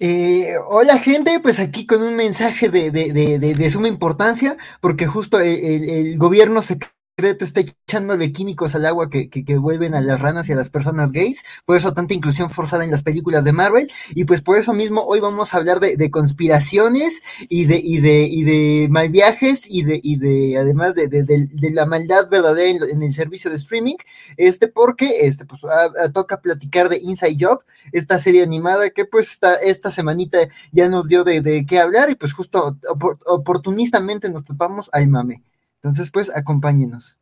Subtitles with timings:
[0.00, 5.06] Eh, hola gente, pues aquí con un mensaje de, de, de, de suma importancia, porque
[5.06, 6.78] justo el, el, el gobierno se
[7.18, 11.10] está echándole químicos al agua que, que, vuelven a las ranas y a las personas
[11.10, 14.72] gays, por eso tanta inclusión forzada en las películas de Marvel, y pues por eso
[14.72, 19.64] mismo hoy vamos a hablar de, conspiraciones y de, y de, y de mal viajes
[19.68, 23.56] y de, y de además de, de, de la maldad verdadera en, el servicio de
[23.56, 23.96] streaming,
[24.36, 27.60] este porque este pues a, a, toca platicar de Inside Job,
[27.92, 30.38] esta serie animada que pues esta, esta semanita
[30.70, 35.08] ya nos dio de, de qué hablar y pues justo opor, oportunistamente nos topamos al
[35.08, 35.42] mame.
[35.82, 37.17] Entonces, pues, acompáñenos.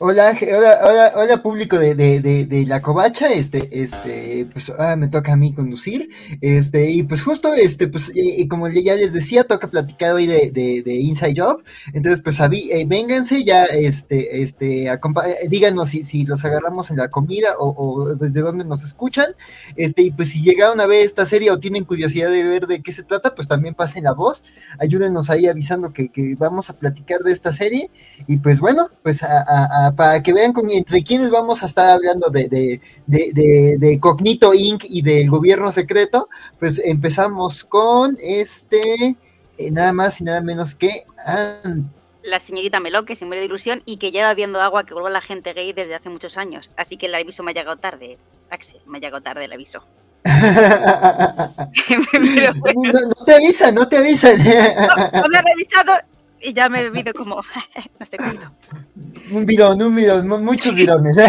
[0.00, 4.94] Hola, hola, hola, hola público de, de, de, de, la covacha, este, este, pues ah,
[4.94, 6.08] me toca a mí conducir,
[6.40, 10.52] este, y pues justo, este, pues, y, como ya les decía, toca platicar hoy de,
[10.52, 14.88] de, de Inside Job, entonces, pues, aví, eh, vénganse ya, este, este,
[15.48, 19.34] díganos si, si los agarramos en la comida o, o, desde dónde nos escuchan,
[19.74, 22.82] este, y pues si llegaron a ver esta serie o tienen curiosidad de ver de
[22.82, 24.44] qué se trata, pues también pasen la voz,
[24.78, 27.90] ayúdenos ahí avisando que, que vamos a platicar de esta serie,
[28.28, 31.66] y pues bueno, pues a, a, a para que vean con, entre quiénes vamos a
[31.66, 34.84] estar hablando de, de, de, de, Cognito Inc.
[34.84, 39.16] y del gobierno secreto, pues empezamos con este,
[39.58, 41.04] eh, nada más y nada menos que...
[42.22, 45.10] la señorita Melón, que se muere de ilusión y que lleva viendo agua que vuelve
[45.10, 46.70] la gente gay desde hace muchos años.
[46.76, 48.18] Así que el aviso me ha llegado tarde.
[48.50, 49.84] Axel, me ha llegado tarde el aviso.
[50.24, 50.42] Pero,
[52.54, 52.92] bueno.
[52.92, 54.38] no, no, te avisan, no te avisan.
[54.38, 55.92] no, no me ha revisado
[56.40, 57.36] y ya me he bebido como,
[57.98, 58.52] no estoy comido.
[59.30, 61.16] Un bidón, un bidón, muchos bidones.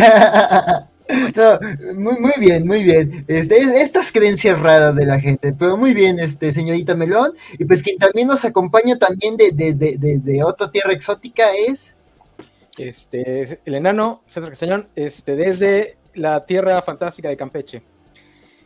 [1.36, 1.60] No,
[1.96, 3.26] muy, muy bien, muy bien.
[3.28, 7.34] Este, estas creencias raras de la gente, pero muy bien, este, señorita Melón.
[7.58, 11.96] Y pues quien también nos acompaña también de, desde, desde otra tierra exótica es.
[12.78, 17.82] Este, el enano César Castañón, este, desde la tierra fantástica de Campeche.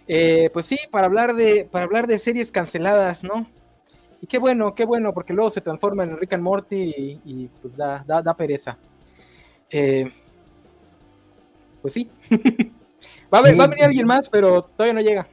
[0.08, 3.48] Eh, pues sí, para hablar de, para hablar de series canceladas, ¿no?
[4.24, 7.50] Y qué bueno, qué bueno, porque luego se transforma en Rick and Morty y, y
[7.62, 8.78] pues da, da, da pereza.
[9.70, 10.10] Eh,
[11.82, 12.10] pues sí.
[13.34, 13.54] va, a, sí.
[13.58, 15.28] va, a, venir alguien más, pero todavía no llega.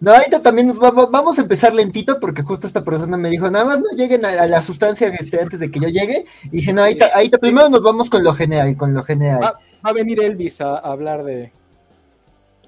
[0.00, 3.50] No, ahorita también nos va, vamos a empezar lentito porque justo esta persona me dijo,
[3.50, 6.24] nada más no lleguen a, a la sustancia este, antes de que yo llegue.
[6.44, 9.42] Y dije, no, ahorita, ahorita primero nos vamos con lo general, con lo general.
[9.42, 9.52] Va,
[9.84, 11.52] va a venir Elvis a, a hablar de,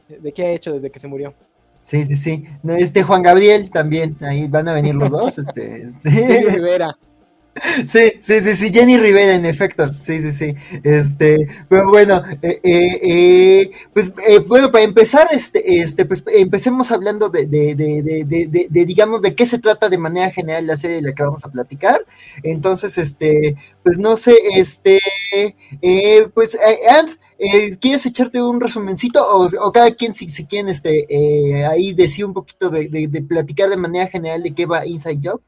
[0.06, 1.32] de qué ha hecho desde que se murió.
[1.82, 2.44] Sí, sí, sí.
[2.62, 5.38] No, este Juan Gabriel también, ahí van a venir los dos.
[5.38, 6.10] Este, este...
[6.10, 6.96] Jenny Rivera.
[7.84, 9.92] Sí, sí, sí, sí, Jenny Rivera, en efecto.
[9.94, 10.54] Sí, sí, sí.
[10.84, 16.90] Este, pero bueno, eh, eh, eh, pues eh, bueno, para empezar, este, este, pues empecemos
[16.92, 20.76] hablando de, de, de, de, de, digamos, de qué se trata de manera general la
[20.76, 22.06] serie de la que vamos a platicar.
[22.44, 25.00] Entonces, este, pues no sé, este,
[25.82, 26.56] eh, pues,
[26.88, 31.64] Ant, eh, ¿Quieres echarte un resumencito o, o cada quien si, si quieren este, eh,
[31.64, 35.20] ahí decir un poquito de, de, de, platicar de manera general de qué va Inside
[35.22, 35.40] Job?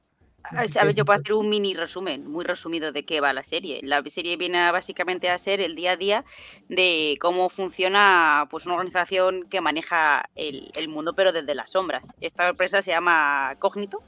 [0.43, 3.81] A ver, yo puedo hacer un mini resumen, muy resumido de qué va la serie.
[3.83, 6.25] La serie viene a, básicamente a ser el día a día
[6.69, 12.09] de cómo funciona pues una organización que maneja el, el mundo pero desde las sombras.
[12.21, 14.03] Esta empresa se llama Cognito,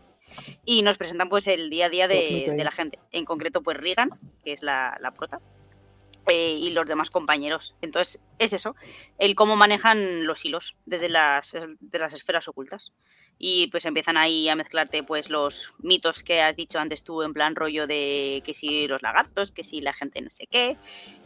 [0.65, 2.99] y nos presentan pues el día a día de, de, la gente.
[3.13, 4.11] En concreto, pues Regan,
[4.45, 5.41] que es la, la prota,
[6.27, 7.75] eh, y los demás compañeros.
[7.83, 8.75] Entonces, es eso,
[9.19, 12.93] el cómo manejan los hilos desde las, de las esferas ocultas.
[13.37, 17.33] Y pues empiezan ahí a mezclarte pues los mitos que has dicho antes tú en
[17.33, 20.77] plan rollo de que si los lagartos, que si la gente no sé qué,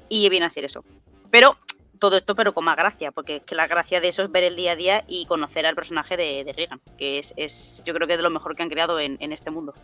[0.08, 0.84] y viene a ser eso.
[1.30, 1.58] Pero
[1.98, 4.44] todo esto pero con más gracia, porque es que la gracia de eso es ver
[4.44, 7.92] el día a día y conocer al personaje de, de Regan, que es, es, yo
[7.92, 9.74] creo que es de lo mejor que han creado en, en este mundo.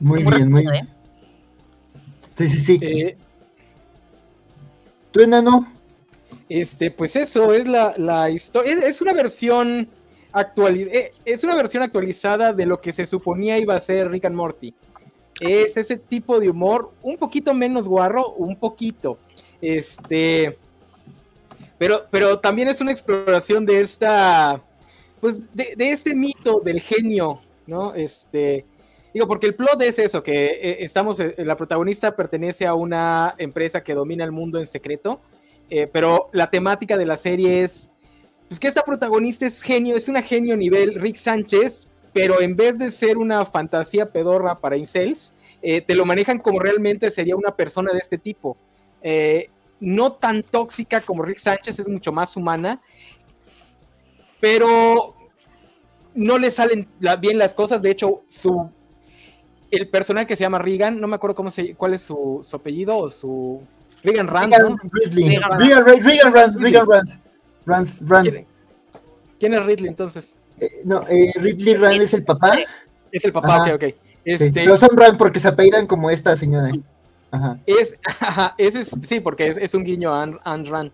[0.00, 0.86] Muy, bien, muy bien.
[0.86, 1.01] ¿eh?
[2.34, 2.78] Sí, sí, sí.
[2.82, 3.16] Eh,
[5.10, 5.70] ¿Tú, enano?
[6.48, 8.72] Este, pues eso, es la, la historia.
[8.72, 9.88] Es, es, una versión
[10.32, 14.24] actualiz eh, es una versión actualizada de lo que se suponía iba a ser Rick
[14.24, 14.74] and Morty.
[15.40, 19.18] Es ese tipo de humor, un poquito menos guarro, un poquito.
[19.60, 20.56] Este.
[21.78, 24.62] Pero, pero también es una exploración de esta.
[25.20, 27.94] Pues de, de este mito del genio, ¿no?
[27.94, 28.64] Este
[29.12, 33.34] Digo, porque el plot es eso, que eh, estamos, eh, la protagonista pertenece a una
[33.36, 35.20] empresa que domina el mundo en secreto,
[35.68, 37.90] eh, pero la temática de la serie es,
[38.48, 42.78] pues que esta protagonista es genio, es una genio nivel Rick Sánchez, pero en vez
[42.78, 47.54] de ser una fantasía pedorra para incels, eh, te lo manejan como realmente sería una
[47.54, 48.56] persona de este tipo.
[49.80, 52.80] No tan tóxica como Rick Sánchez, es mucho más humana,
[54.40, 55.16] pero
[56.14, 56.86] no le salen
[57.20, 57.82] bien las cosas.
[57.82, 58.70] De hecho, su
[59.72, 62.96] el personaje que se llama Regan, no me acuerdo cómo se, cuál es su, apellido
[62.96, 63.62] o su
[64.04, 64.52] Regan Rand.
[64.52, 64.78] Regan,
[66.32, 66.86] Rand, Regan
[68.00, 68.46] Rand,
[69.40, 70.38] ¿Quién, es Ridley entonces?
[70.60, 72.58] Eh, no, eh, Ridley Rand es el papá.
[73.10, 73.84] Es el papá, ok, ok.
[74.24, 76.70] Este, Pero son Rand porque se apellidan como esta señora.
[77.30, 77.58] Ajá.
[77.64, 80.92] Es, ajá, es, sí, porque es, un guiño a Anne Rand.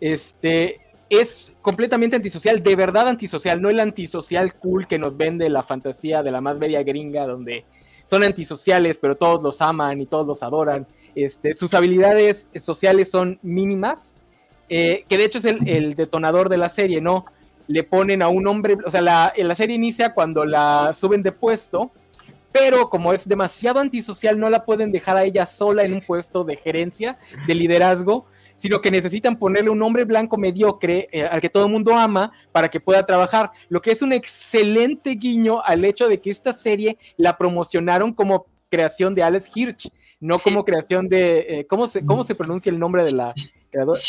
[0.00, 0.80] Este,
[1.10, 6.22] es completamente antisocial, de verdad antisocial, no el antisocial cool que nos vende la fantasía
[6.22, 7.64] de la más bella gringa, donde
[8.06, 10.86] son antisociales, pero todos los aman y todos los adoran.
[11.14, 14.14] Este, sus habilidades sociales son mínimas,
[14.68, 17.26] eh, que de hecho es el, detonador de la serie, ¿no?
[17.68, 21.32] Le ponen a un hombre, o sea, la, la serie inicia cuando la suben de
[21.32, 21.90] puesto,
[22.52, 26.44] pero como es demasiado antisocial, no la pueden dejar a ella sola en un puesto
[26.44, 28.26] de gerencia, de liderazgo,
[28.56, 32.32] sino que necesitan ponerle un hombre blanco mediocre eh, al que todo el mundo ama
[32.52, 36.52] para que pueda trabajar, lo que es un excelente guiño al hecho de que esta
[36.52, 42.04] serie la promocionaron como creación de Alex Hirsch, no como creación de, eh, ¿cómo, se,
[42.04, 43.34] ¿cómo se pronuncia el nombre de la
[43.70, 44.00] creadora?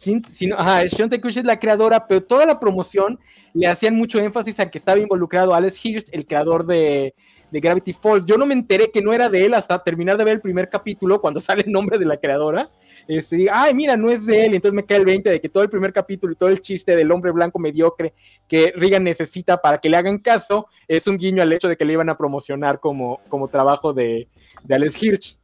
[0.00, 0.50] Shion Takeuchi.
[0.52, 3.18] Ajá, Shion es la creadora, pero toda la promoción
[3.52, 7.14] le hacían mucho énfasis a que estaba involucrado Alex Hirsch, el creador de
[7.52, 8.24] Gravity Falls.
[8.24, 10.68] Yo no me enteré que no era de él hasta terminar de ver el primer
[10.68, 12.70] capítulo, cuando sale el nombre de la creadora.
[13.08, 14.54] Este, ay, mira, no es de él.
[14.54, 16.96] Entonces me cae el 20 de que todo el primer capítulo y todo el chiste
[16.96, 18.14] del hombre blanco mediocre
[18.48, 21.84] que Regan necesita para que le hagan caso es un guiño al hecho de que
[21.84, 24.28] le iban a promocionar como, como trabajo de,
[24.62, 25.38] de Alex Hirsch.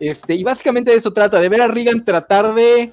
[0.00, 2.92] Este, y básicamente de eso trata, de ver a Regan tratar de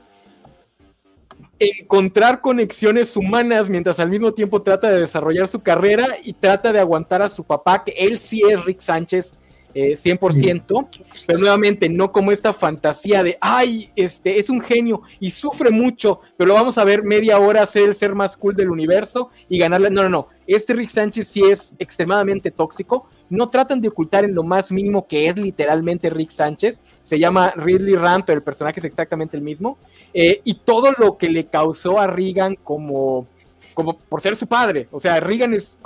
[1.60, 6.80] encontrar conexiones humanas mientras al mismo tiempo trata de desarrollar su carrera y trata de
[6.80, 9.36] aguantar a su papá, que él sí es Rick Sánchez.
[9.74, 15.30] 100%, eh, pero nuevamente no como esta fantasía de, ay, este es un genio y
[15.30, 18.72] sufre mucho, pero lo vamos a ver media hora ser el ser más cool del
[18.72, 19.92] universo y ganarle.
[19.92, 20.28] No, no, no.
[20.48, 25.08] Este Rick Sánchez sí es extremadamente tóxico, no tratan de ocultar en lo más mínimo
[25.08, 26.81] que es literalmente Rick Sánchez.
[27.04, 29.78] Se llama Ridley Rand, pero el personaje es exactamente el mismo.
[30.14, 33.28] Eh, y todo lo que le causó a Regan como,
[33.74, 34.88] como por ser su padre.
[34.92, 35.78] O sea, Regan es,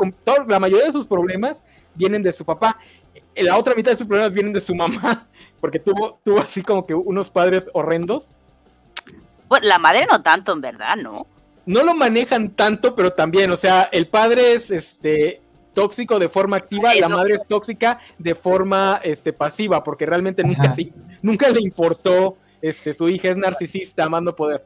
[0.47, 2.77] la mayoría de sus problemas vienen de su papá.
[3.35, 5.27] La otra mitad de sus problemas vienen de su mamá,
[5.59, 8.35] porque tuvo, tuvo así como que unos padres horrendos.
[9.49, 11.27] Bueno, la madre no tanto, en verdad, ¿no?
[11.65, 15.42] No lo manejan tanto, pero también, o sea, el padre es este
[15.73, 20.73] tóxico de forma activa, la madre es tóxica de forma este, pasiva, porque realmente nunca,
[21.21, 24.63] nunca le importó, este, su hija es narcisista, amando poder.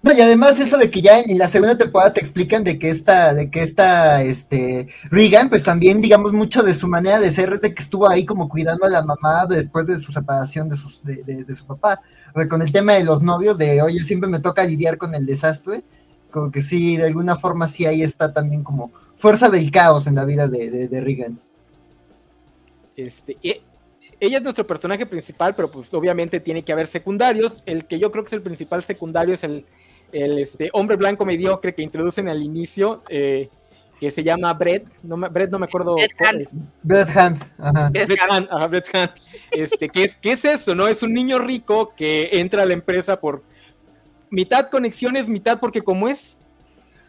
[0.00, 2.88] No, y además eso de que ya en la segunda temporada te explican de que
[2.88, 7.52] esta, de que esta, este, Regan, pues también, digamos, mucho de su manera de ser
[7.52, 10.76] es de que estuvo ahí como cuidando a la mamá después de su separación de,
[10.76, 12.00] sus, de, de, su papá.
[12.32, 15.16] O sea, con el tema de los novios, de, oye, siempre me toca lidiar con
[15.16, 15.82] el desastre,
[16.30, 20.14] como que sí, de alguna forma sí ahí está también como fuerza del caos en
[20.14, 21.38] la vida de, de, Regan.
[22.96, 23.36] Este,
[24.20, 27.62] ella es nuestro personaje principal, pero pues obviamente tiene que haber secundarios.
[27.66, 29.64] El que yo creo que es el principal secundario es el,
[30.12, 33.48] el este, hombre blanco mediocre que introducen al inicio, eh,
[34.00, 34.88] que se llama Brett.
[35.02, 35.96] No me, Brett no me acuerdo.
[36.82, 37.42] Brett Hunt.
[37.58, 37.90] Ajá.
[37.90, 39.10] Brett Hunt, ajá, Brett Hunt.
[39.50, 40.74] Este, ¿qué, es, ¿Qué es eso?
[40.74, 43.42] no Es un niño rico que entra a la empresa por
[44.30, 46.38] mitad conexiones, mitad porque como es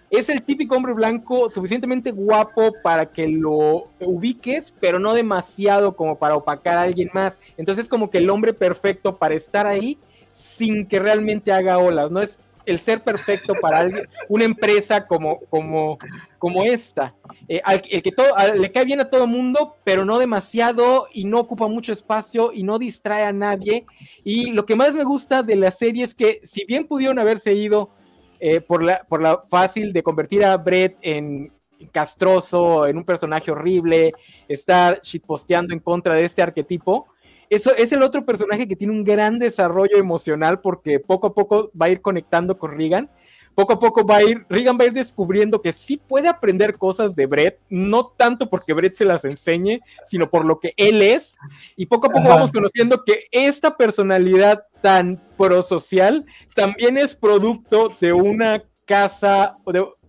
[0.09, 6.17] es el típico hombre blanco suficientemente guapo para que lo ubiques, pero no demasiado como
[6.17, 7.39] para opacar a alguien más.
[7.57, 9.99] Entonces es como que el hombre perfecto para estar ahí
[10.31, 15.39] sin que realmente haga olas, no es el ser perfecto para alguien, una empresa como,
[15.49, 15.97] como,
[16.37, 17.15] como esta,
[17.47, 21.39] eh, el que todo, le cae bien a todo mundo, pero no demasiado y no
[21.39, 23.85] ocupa mucho espacio y no distrae a nadie.
[24.23, 27.53] Y lo que más me gusta de la serie es que si bien pudieron haberse
[27.53, 27.91] ido
[28.39, 31.51] eh, por, la, por la fácil de convertir a Brett en
[31.91, 34.13] castroso, en un personaje horrible,
[34.47, 37.07] estar shitposteando en contra de este arquetipo.
[37.49, 41.71] Eso es el otro personaje que tiene un gran desarrollo emocional porque poco a poco
[41.79, 43.09] va a ir conectando con Regan.
[43.55, 46.77] Poco a poco va a ir, Regan va a ir descubriendo que sí puede aprender
[46.77, 51.01] cosas de Brett, no tanto porque Brett se las enseñe, sino por lo que él
[51.01, 51.37] es,
[51.75, 56.25] y poco a poco vamos conociendo que esta personalidad tan prosocial
[56.55, 59.57] también es producto de una casa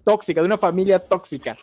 [0.05, 1.57] tóxica, de una familia tóxica.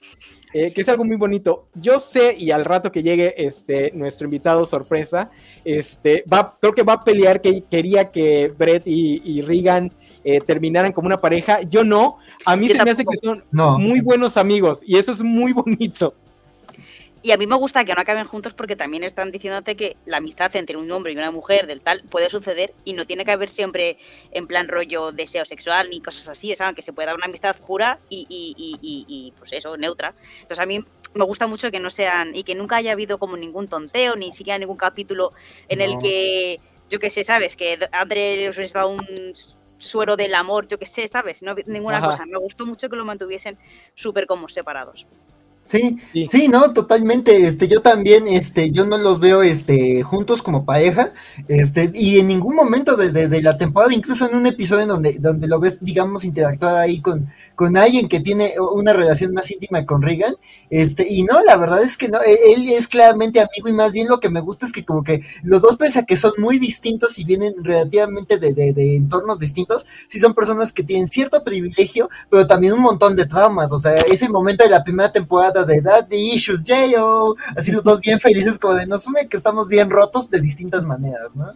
[0.53, 1.67] Eh, que es algo muy bonito.
[1.75, 5.29] Yo sé, y al rato que llegue este, nuestro invitado sorpresa,
[5.65, 9.91] este, va, creo que va a pelear que quería que Brett y, y Regan
[10.24, 11.62] eh, terminaran como una pareja.
[11.62, 12.17] Yo no.
[12.46, 16.13] A mí se me hace que son muy buenos amigos y eso es muy bonito.
[17.28, 20.16] Y a mí me gusta que no acaben juntos porque también están diciéndote que la
[20.16, 23.32] amistad entre un hombre y una mujer del tal puede suceder y no tiene que
[23.32, 23.98] haber siempre
[24.32, 26.78] en plan rollo deseo sexual ni cosas así, ¿sabes?
[26.78, 30.14] Que se puede dar una amistad pura y, y, y, y, pues eso, neutra.
[30.36, 30.80] Entonces a mí
[31.16, 34.32] me gusta mucho que no sean y que nunca haya habido como ningún tonteo, ni
[34.32, 35.34] siquiera ningún capítulo
[35.68, 37.58] en el que, yo qué sé, ¿sabes?
[37.58, 39.34] Que André les hubiese dado un
[39.80, 41.42] suero del amor, yo qué sé, ¿sabes?
[41.42, 42.26] No ninguna cosa.
[42.26, 43.58] Me gustó mucho que lo mantuviesen
[43.96, 45.06] súper como separados.
[45.68, 45.98] Sí,
[46.32, 47.46] sí, no, totalmente.
[47.46, 51.12] Este, yo también, este, yo no los veo, este, juntos como pareja,
[51.50, 55.46] este, y en ningún momento de, la temporada, incluso en un episodio en donde, donde
[55.46, 60.02] lo ves, digamos, interactuar ahí con, con alguien que tiene una relación más íntima con
[60.02, 60.36] Regan,
[60.70, 63.92] este, y no, la verdad es que no, e, él es claramente amigo y más
[63.92, 66.32] bien lo que me gusta es que como que los dos, pese a que son
[66.38, 71.44] muy distintos y vienen relativamente de, de entornos distintos, sí son personas que tienen cierto
[71.44, 75.57] privilegio, pero también un montón de traumas, o sea, ese momento de la primera temporada
[75.66, 77.36] de Daddy Issues, J.O.
[77.56, 80.84] Así los dos bien felices, como de nos sume que estamos bien rotos de distintas
[80.84, 81.54] maneras, ¿no?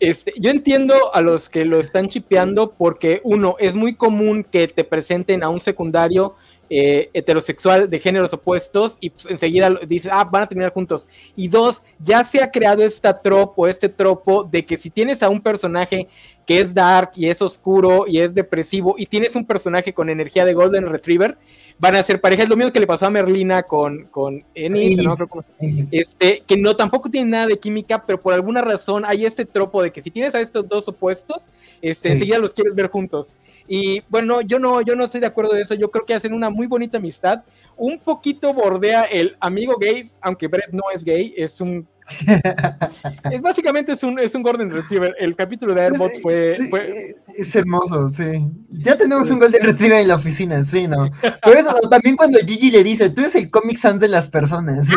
[0.00, 4.66] Este, yo entiendo a los que lo están chipeando porque, uno, es muy común que
[4.66, 6.36] te presenten a un secundario
[6.72, 11.08] eh, heterosexual de géneros opuestos y pues, enseguida dices, ah, van a terminar juntos.
[11.34, 15.28] Y dos, ya se ha creado esta tropo, este tropo de que si tienes a
[15.28, 16.08] un personaje
[16.46, 20.44] que es dark y es oscuro y es depresivo y tienes un personaje con energía
[20.44, 21.36] de Golden Retriever,
[21.78, 22.42] van a ser pareja.
[22.42, 25.00] Es lo mismo que le pasó a Merlina con, con Enid,
[25.90, 29.82] este, que no tampoco tiene nada de química, pero por alguna razón hay este tropo
[29.82, 31.48] de que si tienes a estos dos opuestos,
[31.80, 33.32] este, enseguida los quieres ver juntos.
[33.66, 35.74] Y bueno, yo no, yo no estoy de acuerdo de eso.
[35.74, 37.44] Yo creo que hacen una muy bonita amistad.
[37.76, 41.86] Un poquito bordea el amigo gay, aunque Brett no es gay, es un
[43.30, 45.14] es, básicamente es un, es un Golden Retriever.
[45.18, 46.56] El capítulo de Airbot fue,
[47.36, 48.46] Es hermoso, sí.
[48.70, 51.10] Ya tenemos un Golden Retriever en la oficina, sí, ¿no?
[51.42, 54.88] Por eso también cuando Gigi le dice, tú eres el Comic Sans de las personas.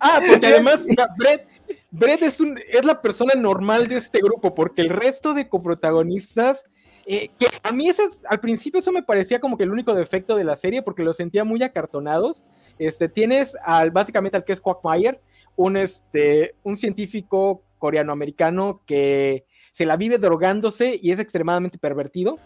[0.00, 1.46] ah, porque además Brett,
[1.90, 6.64] Brett es, un, es la persona normal de este grupo, porque el resto de coprotagonistas...
[7.04, 10.36] Eh, que a mí eso, al principio eso me parecía como que el único defecto
[10.36, 12.44] de la serie porque los sentía muy acartonados
[12.78, 15.20] este, tienes al, básicamente al que es Quagmire,
[15.56, 22.38] un, este, un científico coreano-americano que se la vive drogándose y es extremadamente pervertido.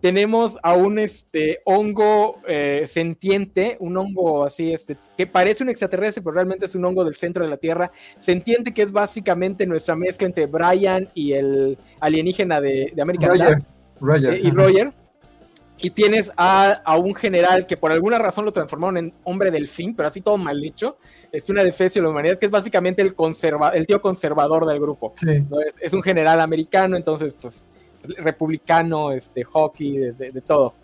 [0.00, 6.22] Tenemos a un este, hongo eh, sentiente, un hongo así, este, que parece un extraterrestre,
[6.22, 7.90] pero realmente es un hongo del centro de la Tierra.
[8.20, 14.34] Sentiente que es básicamente nuestra mezcla entre Brian y el alienígena de, de América Roger,
[14.34, 14.92] eh, y Roger
[15.78, 20.08] y tienes a, un general que por alguna razón lo transformaron en hombre delfín, pero
[20.08, 20.96] así todo mal hecho.
[21.32, 24.80] Es una defensa de la humanidad que es básicamente el, conserva, el tío conservador del
[24.80, 25.14] grupo.
[25.80, 27.66] Es, un general americano, entonces, pues,
[28.18, 30.74] republicano, este, hockey, de, todo.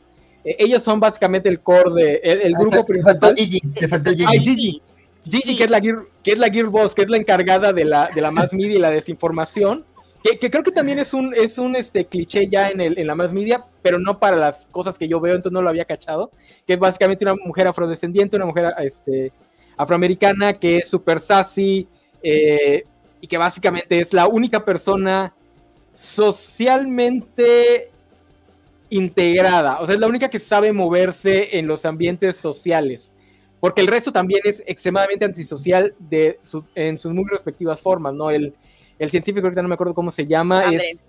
[0.44, 3.34] E, ellos son básicamente el core de el, grupo principal.
[3.36, 4.38] Gigi, te faltó Gigi.
[4.38, 4.82] Gigi.
[5.22, 7.84] Gigi, que es la gear, que es la gear boss, que es la encargada de
[7.84, 9.84] la, de la mass media y la desinformación
[10.22, 13.14] que, creo que también es un, es un este, cliché ya en, el, en la
[13.14, 16.30] más media, pero no para las cosas que yo veo, entonces no lo había cachado.
[16.66, 19.32] Que es básicamente una mujer afrodescendiente, una mujer este,
[19.80, 21.88] afroamericana que es súper sassy
[22.22, 22.84] eh,
[23.20, 25.32] y que básicamente es la única persona
[25.92, 27.90] socialmente
[28.90, 33.14] integrada, o sea, es la única que sabe moverse en los ambientes sociales,
[33.60, 36.38] porque el resto también es extremadamente antisocial de
[36.74, 38.30] en sus muy respectivas formas, ¿no?
[38.30, 38.54] El,
[39.00, 41.02] el científico, ahorita no me acuerdo cómo se llama, es...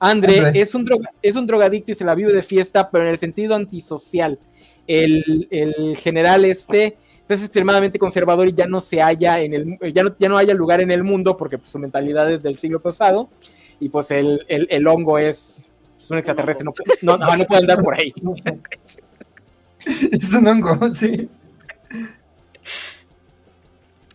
[0.00, 0.88] André, Es, un
[1.22, 4.38] es un drogadicto y se la vive de fiesta, pero en el sentido antisocial.
[4.86, 10.14] El, general este es extremadamente conservador y ya no se halla en el ya no,
[10.18, 13.30] ya no haya lugar en el mundo porque pues, su mentalidad es del siglo pasado
[13.80, 15.66] y pues el, el, hongo es,
[16.10, 16.66] un extraterrestre,
[17.00, 18.12] no, no, no puede andar por ahí.
[20.12, 21.28] es un hongo, sí.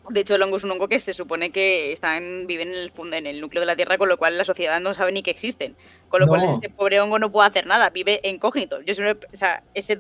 [0.10, 2.92] De hecho, el hongo es un hongo que se supone que están, viven en el,
[3.14, 5.32] en el núcleo de la Tierra, con lo cual la sociedad no sabe ni que
[5.32, 5.76] existen.
[6.10, 8.82] Con lo cual ese pobre hongo no puede hacer nada, vive incógnito.
[8.82, 9.98] Yo siempre, o sea, ese,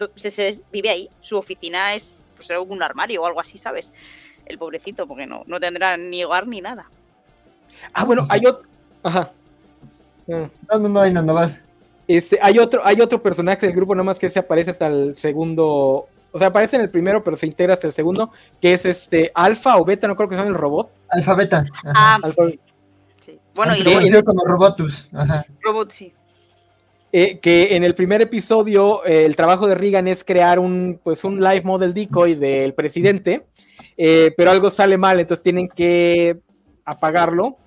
[0.71, 3.91] vive ahí, su oficina es pues, un armario o algo así, ¿sabes?
[4.45, 6.89] El pobrecito, porque no, no tendrá ni hogar ni nada.
[7.93, 8.67] Ah, bueno, hay otro...
[9.03, 9.31] Ajá.
[10.25, 10.49] No,
[10.79, 11.63] no, no hay nada más.
[12.07, 15.15] Este, hay otro, hay otro personaje del grupo, nada más que se aparece hasta el
[15.15, 18.31] segundo o sea, aparece en el primero, pero se integra hasta el segundo,
[18.61, 20.91] que es este alfa o beta, no creo que sea el robot.
[21.09, 21.65] Alfa beta.
[21.85, 22.19] Ah,
[23.25, 23.39] sí.
[23.55, 25.09] Bueno, y conocido como Robotus.
[25.11, 25.45] Ajá.
[25.61, 26.13] Robot, sí.
[27.11, 31.23] Eh, que en el primer episodio eh, el trabajo de Regan es crear un pues
[31.23, 33.47] un live model decoy del presidente,
[33.97, 36.37] eh, pero algo sale mal, entonces tienen que
[36.85, 37.57] apagarlo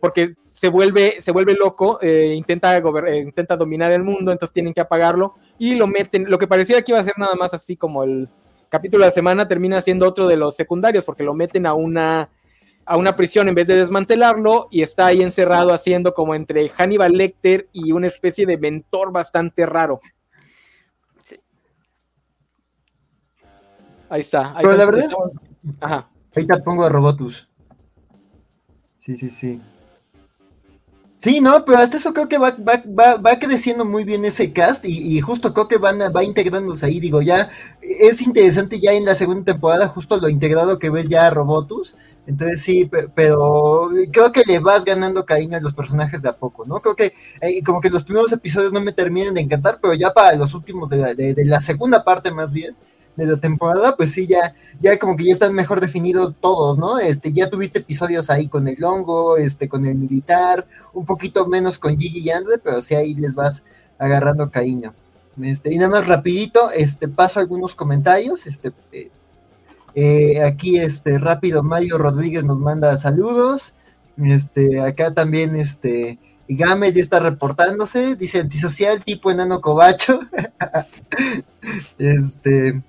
[0.00, 2.76] porque se vuelve, se vuelve loco, intenta,
[3.16, 6.92] intenta dominar el mundo, entonces tienen que apagarlo y lo meten, lo que parecía que
[6.92, 8.28] iba a ser nada más así como el,
[8.68, 12.28] capítulo de la semana termina siendo otro de los secundarios porque lo meten a una
[12.84, 17.12] a una prisión en vez de desmantelarlo y está ahí encerrado haciendo como entre Hannibal
[17.12, 19.98] Lecter y una especie de mentor bastante raro.
[24.10, 24.54] Ahí está.
[24.60, 25.16] Pero la verdad es...
[25.80, 26.10] Ajá.
[26.36, 27.48] Ahí te pongo a Robotus.
[28.98, 29.62] Sí, sí, sí.
[31.22, 34.86] Sí, no, pero hasta eso creo que va, va, va, creciendo muy bien ese cast
[34.86, 37.50] y, justo creo que van va integrándose ahí, digo, ya
[37.82, 41.94] es interesante ya en la segunda temporada justo lo integrado que ves ya a Robotus,
[42.26, 46.64] entonces sí, pero creo que le vas ganando cariño a los personajes de a poco,
[46.64, 46.80] ¿no?
[46.80, 47.12] Creo que
[47.42, 50.54] eh, como que los primeros episodios no me terminan de encantar, pero ya para los
[50.54, 52.74] últimos de la, de la segunda parte más bien,
[53.16, 56.98] de la temporada, pues sí, ya, ya como que ya están mejor definidos todos, ¿no?
[56.98, 61.78] Este, ya tuviste episodios ahí con el hongo, este, con el militar, un poquito menos
[61.78, 63.62] con Gigi y Andre, pero sí ahí les vas
[63.98, 64.94] agarrando cariño.
[65.42, 69.10] Este, y nada más rapidito, este, paso algunos comentarios, este, eh,
[69.94, 73.74] eh, aquí, este, rápido, Mario Rodríguez nos manda saludos,
[74.16, 80.20] este, acá también, este, Gámez ya está reportándose, dice antisocial tipo enano cobacho.
[81.98, 82.82] este,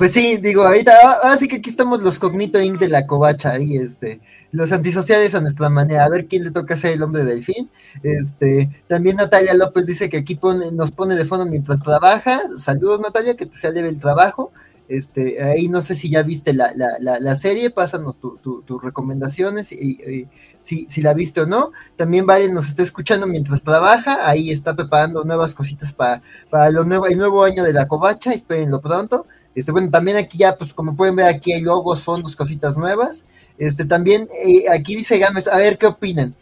[0.00, 0.92] pues sí, digo, ahorita,
[1.24, 2.78] así que aquí estamos los Cognito Inc.
[2.78, 4.18] de la covacha y este,
[4.50, 7.68] los antisociales a nuestra manera, a ver quién le toca ser el hombre del fin.
[8.02, 12.40] Este, también Natalia López dice que aquí pone, nos pone de fondo mientras trabaja.
[12.56, 14.52] Saludos Natalia, que te sale el trabajo.
[14.88, 20.26] Este, ahí no sé si ya viste la, la, la, serie, pásanos tus recomendaciones y,
[20.60, 21.72] si, si, la viste o no.
[21.96, 26.84] También Vale nos está escuchando mientras trabaja, ahí está preparando nuevas cositas para, para lo
[26.84, 29.26] nuevo, el nuevo año de la covacha, espérenlo pronto.
[29.54, 33.24] Este, bueno, también aquí ya, pues como pueden ver, aquí hay logos, fondos, cositas nuevas.
[33.58, 36.34] Este, también eh, aquí dice Gámez, a ver qué opinan.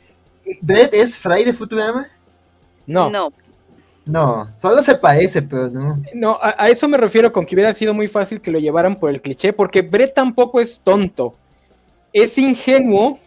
[0.62, 2.08] ¿Brett es Fry de Futurama?
[2.86, 3.10] No.
[3.10, 3.32] No.
[4.08, 6.02] No, solo se parece, pero no.
[6.14, 9.10] No, a, eso me refiero con que hubiera sido muy fácil que lo llevaran por
[9.10, 11.34] el cliché, porque Brett tampoco es tonto.
[12.10, 13.18] Es ingenuo,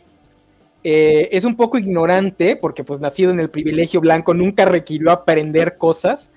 [0.83, 5.77] eh, es un poco ignorante, porque pues nacido en el privilegio blanco nunca requirió aprender
[5.77, 6.31] cosas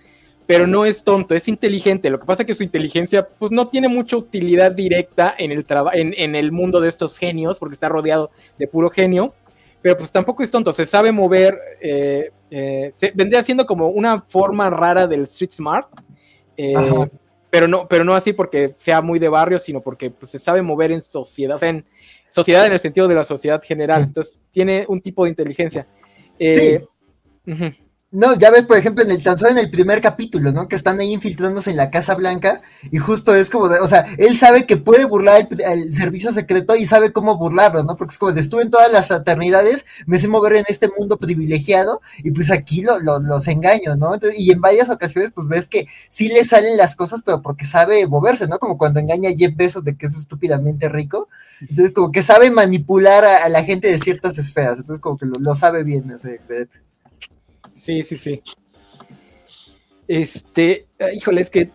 [0.47, 2.11] pero no es tonto, es inteligente.
[2.11, 5.65] Lo que pasa es que su inteligencia pues no tiene mucha utilidad directa en el,
[5.93, 9.33] en, en el mundo de estos genios, porque está rodeado de puro genio,
[9.81, 14.71] pero pues tampoco es tonto, se sabe mover, eh, eh, vendría siendo como una forma
[14.71, 15.89] rara del street smart,
[16.57, 16.75] eh,
[17.51, 20.63] pero, no, pero no así porque sea muy de barrio, sino porque pues, se sabe
[20.63, 21.85] mover en sociedad, o sea, en
[22.29, 25.87] sociedad en el sentido de la sociedad general, entonces tiene un tipo de inteligencia.
[26.39, 26.79] sí.
[28.15, 30.69] No, ya ves, por ejemplo, en el tan solo en el primer capítulo, ¿no?
[30.69, 34.07] Que están ahí infiltrándose en la Casa Blanca y justo es como de, o sea,
[34.19, 37.97] él sabe que puede burlar el, servicio secreto y sabe cómo burlarlo, ¿no?
[37.97, 41.17] Porque es como de, estuve en todas las fraternidades, me sé mover en este mundo
[41.17, 44.13] privilegiado y pues aquí lo, los engaño, ¿no?
[44.39, 48.07] y en varias ocasiones pues ves que sí le salen las cosas, pero porque sabe
[48.07, 48.61] moverse, ¿no?
[48.61, 51.29] Como cuando engaña a Jeff Bezos de que es estúpidamente rico.
[51.61, 55.55] Entonces como que sabe manipular a, la gente de ciertas esferas, entonces como que lo,
[55.57, 56.41] sabe bien ese
[57.85, 58.43] Sí, sí, sí.
[60.09, 61.71] Este, ah, híjole, es que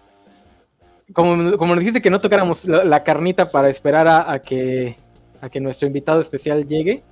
[1.14, 4.98] como, como nos dijiste que no tocáramos la, carnita para esperar a, que,
[5.40, 7.04] a que nuestro invitado especial llegue,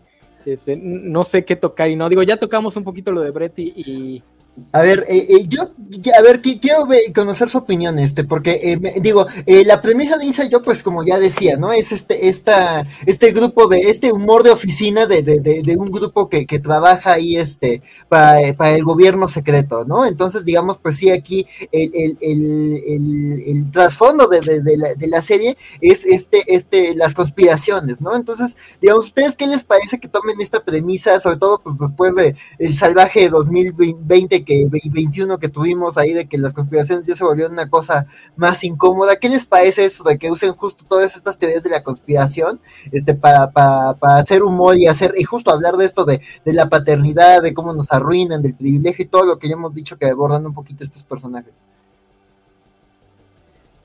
[0.48, 2.10] este, no sé qué tocar y no.
[2.10, 4.24] Digo, ya tocamos un poquito lo de Brett y,
[4.72, 5.72] a ver, eh, eh, yo,
[6.18, 10.62] a ver, quiero conocer su opinión, este, porque eh, digo, la premisa de Inside yo,
[10.62, 11.72] pues como ya decía, ¿no?
[11.72, 16.28] Es este, esta, este grupo de, este humor de oficina de, de, de, un grupo
[16.28, 20.06] que, que, trabaja ahí, este, para, para, el gobierno secreto, ¿no?
[20.06, 24.42] Entonces, digamos, pues sí, aquí el, el, el, el trasfondo de,
[24.78, 28.16] la, de la serie es este, este, las conspiraciones, ¿no?
[28.16, 32.36] Entonces, digamos, ¿ustedes qué les parece que tomen esta premisa, sobre todo, pues después de
[32.60, 37.52] el salvaje 2020 que 21 que tuvimos ahí de que las conspiraciones ya se volvieron
[37.52, 38.08] una cosa
[38.38, 39.18] más incómoda.
[39.18, 42.60] ¿Qué les parece eso de que usen justo todas estas teorías de la conspiración
[42.92, 46.54] este, para, para, para hacer humor y hacer, y justo hablar de esto de, de,
[46.54, 49.98] la paternidad, de cómo nos arruinan, del privilegio y todo lo que ya hemos dicho
[49.98, 51.54] que abordan un poquito estos personajes?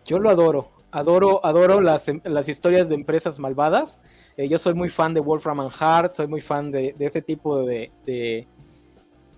[0.06, 4.00] Yo lo adoro, adoro, adoro las, las historias de empresas malvadas.
[4.36, 7.20] Eh, yo soy muy fan de Wolfram and Hart, soy muy fan de, de ese
[7.20, 7.90] tipo de,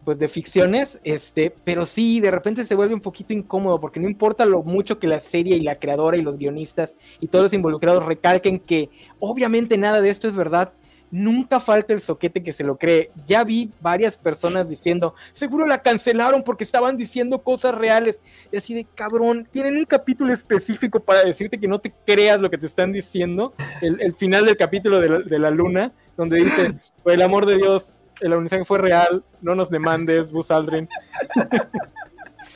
[0.05, 4.09] pues de ficciones, este, pero sí, de repente se vuelve un poquito incómodo porque no
[4.09, 7.53] importa lo mucho que la serie y la creadora y los guionistas y todos los
[7.53, 10.73] involucrados recalquen que obviamente nada de esto es verdad,
[11.15, 13.13] nunca falta el soquete que se lo cree.
[13.25, 18.21] Ya vi varias personas diciendo, seguro la cancelaron porque estaban diciendo cosas reales.
[18.51, 22.51] Y así de cabrón, tienen un capítulo específico para decirte que no te creas lo
[22.51, 23.55] que te están diciendo.
[23.81, 26.73] El, final del capítulo de la, de la luna, donde dice,
[27.05, 30.89] por el amor de Dios, el alunizaje fue real, no nos demandes, Buzz Aldrin.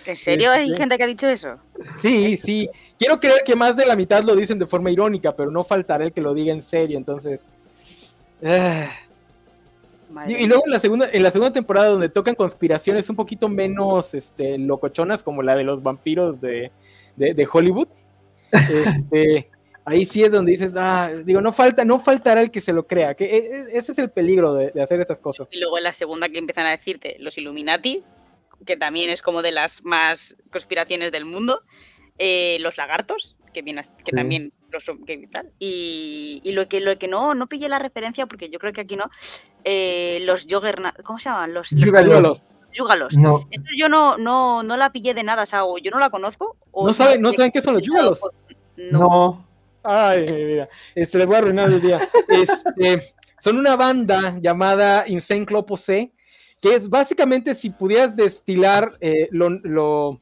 [0.06, 1.56] ¿En serio hay Este, gente que ha dicho eso?
[1.96, 2.68] Sí, sí.
[2.98, 6.04] Quiero creer que más de la mitad lo dicen de forma irónica, pero no faltará
[6.04, 7.48] el que lo diga en serio, entonces.
[8.44, 8.88] ah.
[10.26, 14.14] Y, luego en la segunda, en la segunda temporada donde tocan conspiraciones un poquito menos
[14.14, 16.72] este, locochonas, como la de los vampiros de,
[17.16, 17.88] de- de Hollywood.
[18.50, 19.50] este,
[19.88, 22.86] ahí sí es donde dices, ah, digo, no falta, no faltará el que se lo
[22.86, 25.52] crea, que e- e- ese es el peligro de, de hacer estas cosas.
[25.52, 28.02] Y luego en la segunda que empiezan a decirte los Illuminati,
[28.66, 31.62] que también es como de las más conspiraciones del mundo,
[32.18, 34.16] eh, los lagartos, que, viene a- que Sí.
[34.16, 37.78] también lo son, que tal, y, y lo que lo que no, no pillé la
[37.78, 39.10] referencia, porque yo creo que aquí no,
[39.64, 41.54] eh, los Juggernaut, ¿cómo se llaman?
[41.54, 42.48] Los, los Yugalos.
[42.74, 43.14] Yúgalos.
[43.16, 45.98] No, Esto yo no, no, no la pillé de nada, o sea, o yo no
[45.98, 46.58] la conozco.
[46.70, 48.20] O ¿No saben, ¿No saben qué son los yúgalos?
[48.76, 48.98] No.
[48.98, 49.47] no.
[49.90, 50.68] Ay, mira,
[51.06, 51.98] se les voy a arruinar el día.
[52.28, 56.12] Este, son una banda llamada Insane Club C,
[56.60, 60.20] que es básicamente si pudieras destilar eh, lo, lo,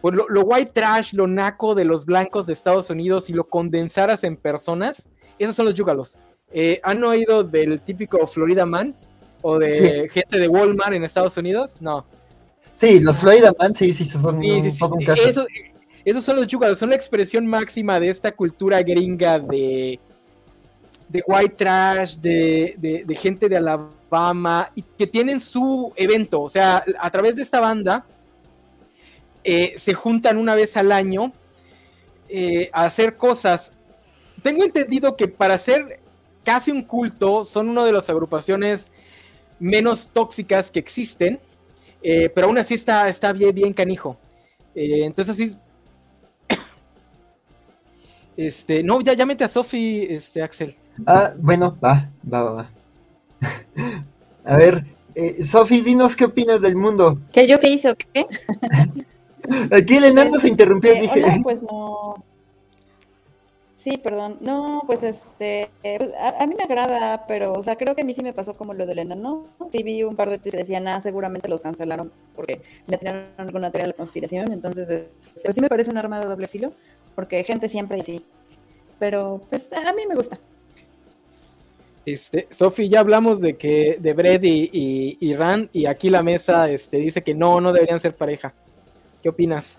[0.00, 3.44] pues lo- lo white trash, lo naco de los blancos de Estados Unidos y lo
[3.48, 5.08] condensaras en personas,
[5.38, 6.18] esos son los yúgalos.
[6.52, 8.94] Eh, ¿Han oído del típico Florida Man?
[9.42, 11.76] ¿O de gente de Walmart en Estados Unidos?
[11.80, 12.06] No.
[12.72, 15.22] Sí, los Florida Man, sí, sí, son Sí, todo un caso.
[15.22, 15.46] Eso-
[16.04, 19.98] esos son los yugalos, son la expresión máxima de esta cultura gringa de,
[21.08, 22.74] de white trash, de,
[23.06, 26.42] de- gente de Alabama, y que tienen su evento.
[26.42, 28.04] O sea, a través de esta banda
[29.42, 31.32] eh, se juntan una vez al año
[32.28, 33.72] eh, a hacer cosas.
[34.42, 36.00] Tengo entendido que para hacer
[36.44, 38.88] casi un culto son una de las agrupaciones
[39.58, 41.40] menos tóxicas que existen.
[42.02, 44.18] Eh, pero aún así está, está bien, canijo.
[44.74, 45.56] Entonces así.
[48.36, 50.76] Este, no, ya, ya mete a Sofi, este, Axel.
[51.06, 52.70] Ah, bueno, va, va, va, va.
[54.44, 57.18] A ver, eh, Sofi, dinos qué opinas del mundo.
[57.32, 58.26] ¿Qué yo qué hice o qué?
[59.70, 61.22] Aquí el enano se interrumpió, Eh, dije.
[61.24, 62.24] hola, pues no.
[63.74, 64.38] Sí, perdón.
[64.40, 68.04] No, pues este, pues, a, a mí me agrada, pero, o sea, creo que a
[68.04, 69.48] mí sí me pasó como lo del enano.
[69.72, 73.26] Sí vi un par de tweets que decían, ah, seguramente los cancelaron porque le tiraron
[73.36, 74.52] alguna teoría de la conspiración.
[74.52, 75.10] Entonces, este,
[75.42, 76.72] pues sí me parece un arma de doble filo,
[77.14, 78.24] porque gente siempre sí.
[78.98, 80.38] Pero, pues, a mí me gusta.
[82.06, 86.22] Este, Sofi, ya hablamos de que de Brett y, y, y Rand, y aquí la
[86.22, 88.52] mesa este, dice que no, no deberían ser pareja.
[89.22, 89.78] ¿Qué opinas?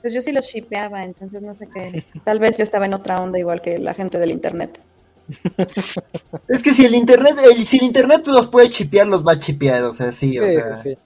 [0.00, 2.04] Pues yo sí los shipeaba, entonces no sé qué.
[2.24, 4.80] Tal vez yo estaba en otra onda igual que la gente del internet.
[6.48, 9.38] Es que si el internet, el, si el internet los puede chipear, los va a
[9.38, 10.76] chipear, o sea, sí, o sea.
[10.82, 10.96] sí.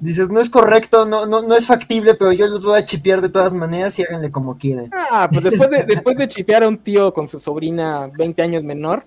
[0.00, 3.20] Dices, no es correcto, no, no, no es factible, pero yo los voy a chipear
[3.20, 4.90] de todas maneras y háganle como quieran.
[4.92, 8.64] Ah, pues después de, después de chipear a un tío con su sobrina 20 años
[8.64, 9.04] menor,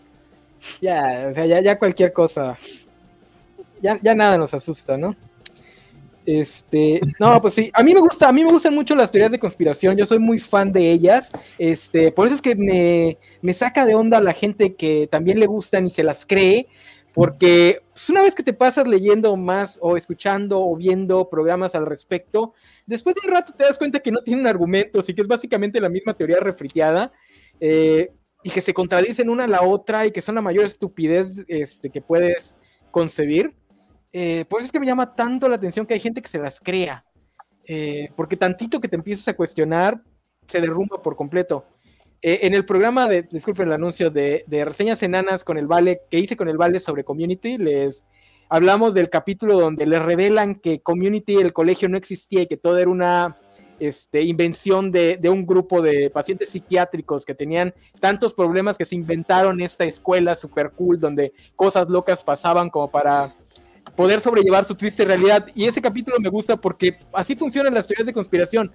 [0.82, 2.58] ya, o sea, ya, ya cualquier cosa,
[3.82, 5.16] ya, ya nada nos asusta, ¿no?
[6.26, 9.32] Este, no, pues sí, a mí me gusta, a mí me gustan mucho las teorías
[9.32, 13.54] de conspiración, yo soy muy fan de ellas, este, por eso es que me, me
[13.54, 16.68] saca de onda la gente que también le gustan y se las cree,
[17.18, 21.88] porque pues, una vez que te pasas leyendo más o escuchando o viendo programas al
[21.88, 22.54] respecto,
[22.86, 25.82] después de un rato te das cuenta que no tienen argumentos y que es básicamente
[25.82, 27.12] la misma teoría refriteada
[27.60, 28.12] eh,
[28.44, 31.90] y que se contradicen una a la otra y que son la mayor estupidez este,
[31.90, 32.56] que puedes
[32.92, 33.56] concebir.
[34.14, 36.38] Eh, por eso es que me llama tanto la atención que hay gente que se
[36.38, 37.04] las crea,
[37.66, 40.04] eh, porque tantito que te empiezas a cuestionar,
[40.46, 41.66] se derrumba por completo.
[42.22, 46.20] Eh, en el programa de, disculpen el anuncio, de, reseñas enanas con el Vale, que
[46.20, 48.06] hice con el Vale sobre Community, les
[48.50, 52.78] hablamos del capítulo donde les revelan que Community, el colegio, no existía y que todo
[52.80, 53.38] era una
[53.80, 58.96] este, invención de, de un grupo de pacientes psiquiátricos que tenían tantos problemas que se
[58.96, 63.36] inventaron esta escuela super cool donde cosas locas pasaban como para
[63.96, 65.48] poder sobrellevar su triste realidad.
[65.54, 68.72] Y ese capítulo me gusta porque así funcionan las teorías de conspiración.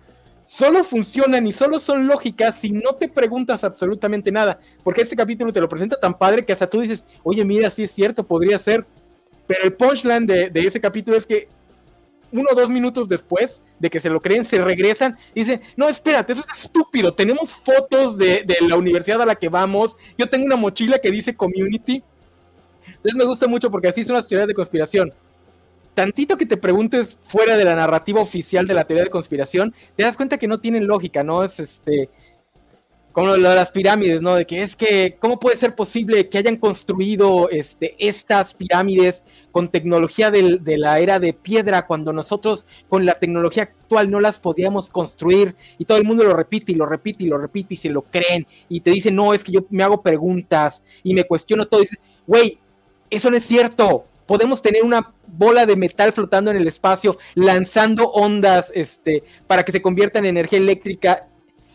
[0.47, 4.61] Solo funcionan y solo son lógicas si no te preguntas absolutamente nada.
[4.85, 7.85] Porque ese capítulo te lo presenta tan padre que hasta tú dices, oye, mira, sí
[7.85, 8.85] es cierto, podría ser.
[9.47, 11.49] Pero el punchline de, de ese capítulo es que
[12.33, 15.89] uno o dos minutos después de que se lo creen, se regresan y dicen, no,
[15.89, 20.29] espérate, eso es estúpido, tenemos fotos de, de, la universidad a la que vamos, yo
[20.29, 22.03] tengo una mochila que dice community.
[22.87, 25.13] Entonces me gusta mucho porque así son las teorías de conspiración.
[25.95, 30.03] Tantito que te preguntes fuera de la narrativa oficial de la teoría de conspiración, te
[30.03, 31.45] das cuenta que no tienen lógica, ¿no?
[31.45, 32.09] Es este,
[33.13, 34.35] como lo de las pirámides, ¿no?
[34.35, 39.69] De que es que, ¿cómo puede ser posible que hayan construido este, estas pirámides con
[39.69, 44.39] tecnología del, de la era de piedra cuando nosotros con la tecnología actual no las
[44.39, 45.55] podíamos construir?
[45.79, 48.03] Y todo el mundo lo repite y lo repite y lo repite y se lo
[48.03, 51.81] creen y te dicen, no, es que yo me hago preguntas y me cuestiono todo.
[51.81, 52.59] Y dices, güey,
[53.11, 54.07] eso no es cierto.
[54.27, 59.73] Podemos tener una bola de metal flotando en el espacio, lanzando ondas este, para que
[59.73, 61.29] se convierta en energía eléctrica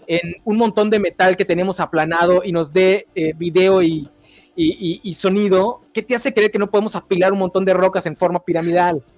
[0.08, 4.10] en un montón de metal que tenemos aplanado y nos dé eh, video y,
[4.56, 8.16] y, sonido, ¿qué te hace creer que no podemos apilar un montón de rocas en
[8.16, 9.04] forma piramidal?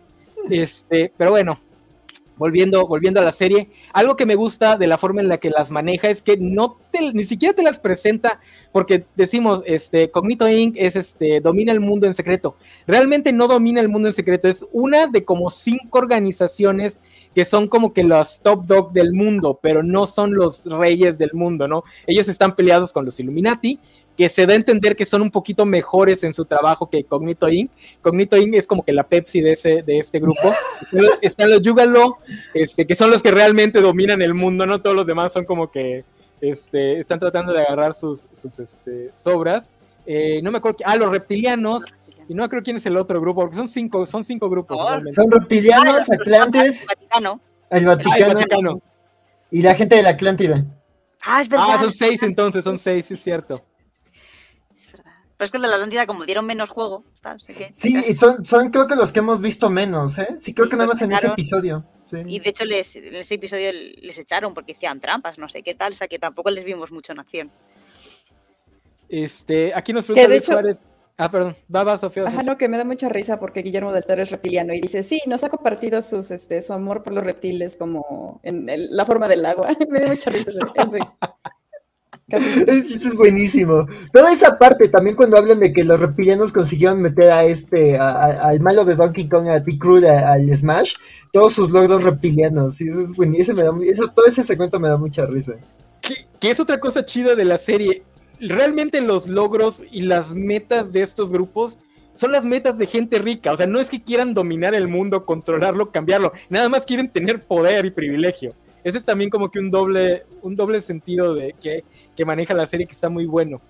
[0.50, 1.60] Este, pero bueno,
[2.40, 5.52] volviendo, volviendo a la serie, algo que me gusta de la forma en la que
[5.52, 8.40] las maneja es que no te, ni siquiera te las presenta
[8.72, 10.76] porque decimos, este, Cognito Inc.
[10.78, 12.56] es este, domina el mundo en secreto.
[12.88, 17.00] Realmente no domina el mundo en secreto, es una de como cinco organizaciones
[17.36, 21.34] que son como que los top dog del mundo, pero no son los reyes del
[21.34, 21.84] mundo, ¿no?
[22.08, 23.80] Ellos están peleados con los Illuminati
[24.20, 27.48] que se da a entender que son un poquito mejores en su trabajo que Cognito
[27.48, 27.72] Inc.
[28.02, 28.54] Cognito Inc.
[28.54, 30.54] es como que la Pepsi de, ese, de este grupo.
[31.22, 32.18] Están los Yugalo,
[32.54, 34.82] este, que son los que realmente dominan el mundo, ¿no?
[34.82, 36.04] Todos los demás son como que
[36.42, 39.72] este, están tratando de agarrar sus, sus este, sobras.
[40.06, 41.86] Eh, no me acuerdo, ah, los reptilianos,
[42.28, 44.78] y no acuerdo quién es el otro grupo, porque son cinco, son cinco grupos.
[45.16, 46.86] son reptilianos, atlantes,
[47.70, 48.82] el Vaticano,
[49.50, 50.66] y la gente de la Atlántida.
[51.22, 51.66] Ah, es verdad.
[51.70, 53.64] Ah, son seis entonces, son seis, es cierto.
[55.40, 57.06] Pero es que el de la Atlántida, como dieron menos juego,
[57.72, 60.36] Sí, y son, son creo que los que hemos visto menos, ¿eh?
[60.38, 61.86] Sí, creo que nada más en ese episodio.
[62.26, 65.76] Y de hecho les, en ese episodio les echaron porque hacían trampas, no sé qué
[65.76, 67.52] tal, o sea que tampoco les vimos mucho en acción.
[69.08, 70.82] Este, aquí nos pregunta Luis Suárez.
[71.16, 72.26] Ah, perdón, va, va, Sofía.
[72.26, 75.04] Ajá, no, que me da mucha risa porque Guillermo del Toro es reptiliano y dice,
[75.04, 79.30] sí, nos ha compartido sus, este, su amor por los reptiles como en la forma
[79.30, 79.70] del agua.
[79.90, 81.00] me da mucha risa ese,
[82.32, 83.88] Eso es buenísimo.
[84.14, 88.60] Toda esa parte, también cuando hablan de que los reptilianos consiguieron meter a este, al
[88.60, 90.94] malo de Donkey Kong, a T-Crew, al Smash,
[91.32, 92.80] todos sus logros reptilianos.
[92.82, 93.62] Y eso es buenísimo.
[94.16, 95.54] todo ese segmento me da mucha risa.
[96.02, 98.04] Que, es otra cosa chida de la serie.
[98.40, 101.78] Realmente los logros y las metas de estos grupos
[102.14, 103.52] son las metas de gente rica.
[103.52, 106.34] O sea, no es que quieran dominar el mundo, controlarlo, cambiarlo.
[106.50, 110.56] Nada más quieren tener poder y privilegio ese es también como que un doble, un
[110.56, 111.84] doble sentido de que,
[112.26, 113.62] maneja la serie que está muy bueno.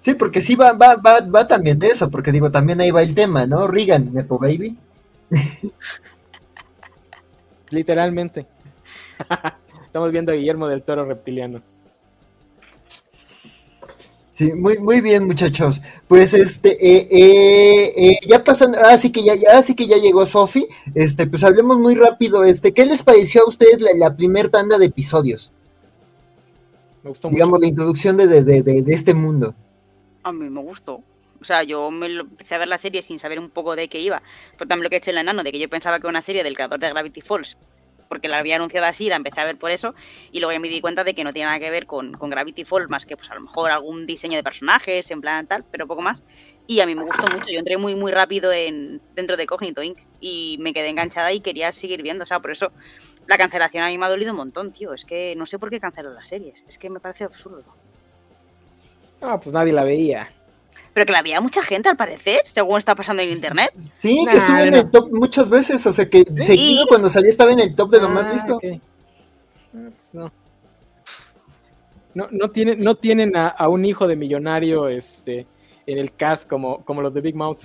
[0.00, 3.02] Sí, porque sí va, va, va, va también de eso, porque digo, también ahí va
[3.02, 3.68] el tema, ¿no?
[3.68, 4.76] Regan, Nepo Baby.
[7.70, 8.46] Literalmente.
[9.86, 11.62] Estamos viendo a Guillermo del Toro reptiliano.
[14.32, 15.78] Sí, muy, muy bien, muchachos.
[16.08, 19.98] Pues este, eh, eh, eh, ya pasan, así ah, que ya, ya, así que ya
[19.98, 20.66] llegó Sofi.
[20.94, 22.42] Este, pues hablemos muy rápido.
[22.42, 25.52] Este, ¿qué les pareció a ustedes la, la primer tanda de episodios?
[27.02, 29.54] Me gustó Digamos, la introducción de, de, de, de, este mundo.
[30.22, 31.02] A mí me gustó.
[31.38, 34.00] O sea, yo me empecé a ver la serie sin saber un poco de qué
[34.00, 34.22] iba.
[34.56, 36.10] Pero también lo que he hecho en el enano, de que yo pensaba que era
[36.10, 37.54] una serie del creador de Gravity Falls
[38.12, 39.94] porque la había anunciado así, la empecé a ver por eso,
[40.32, 42.66] y luego ya me di cuenta de que no tiene nada que ver con, Gravity
[42.66, 45.86] Falls, más que pues a lo mejor algún diseño de personajes, en plan tal, pero
[45.86, 46.22] poco más.
[46.66, 49.82] Y a mí me gustó mucho, yo entré muy muy rápido en, dentro de Cognito
[49.82, 49.96] Inc.
[50.20, 52.70] y me quedé enganchada y quería seguir viendo, o sea, por eso
[53.26, 55.70] la cancelación a mí me ha dolido un montón, tío, es que no sé por
[55.70, 57.64] qué cancelan las series, es que me parece absurdo.
[59.22, 60.28] Ah, pues nadie la veía
[60.92, 63.70] pero que la había mucha gente al parecer, según está pasando en internet.
[63.74, 67.52] Sí, que estuvo en el top muchas veces, o sea que seguido cuando salía estaba
[67.52, 68.60] en el top de lo más ah, visto.
[70.12, 70.32] No.
[72.14, 75.46] No, no, tienen, no tienen a, un hijo de millonario este,
[75.86, 77.60] en el cast como, como los de Big Mouth.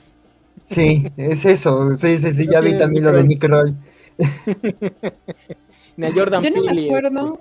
[0.65, 1.93] Sí, es eso.
[1.95, 3.75] Sí, sí, sí, ya vi también lo de Nick Roll.
[5.97, 7.39] Ni a Jordan Yo no me acuerdo.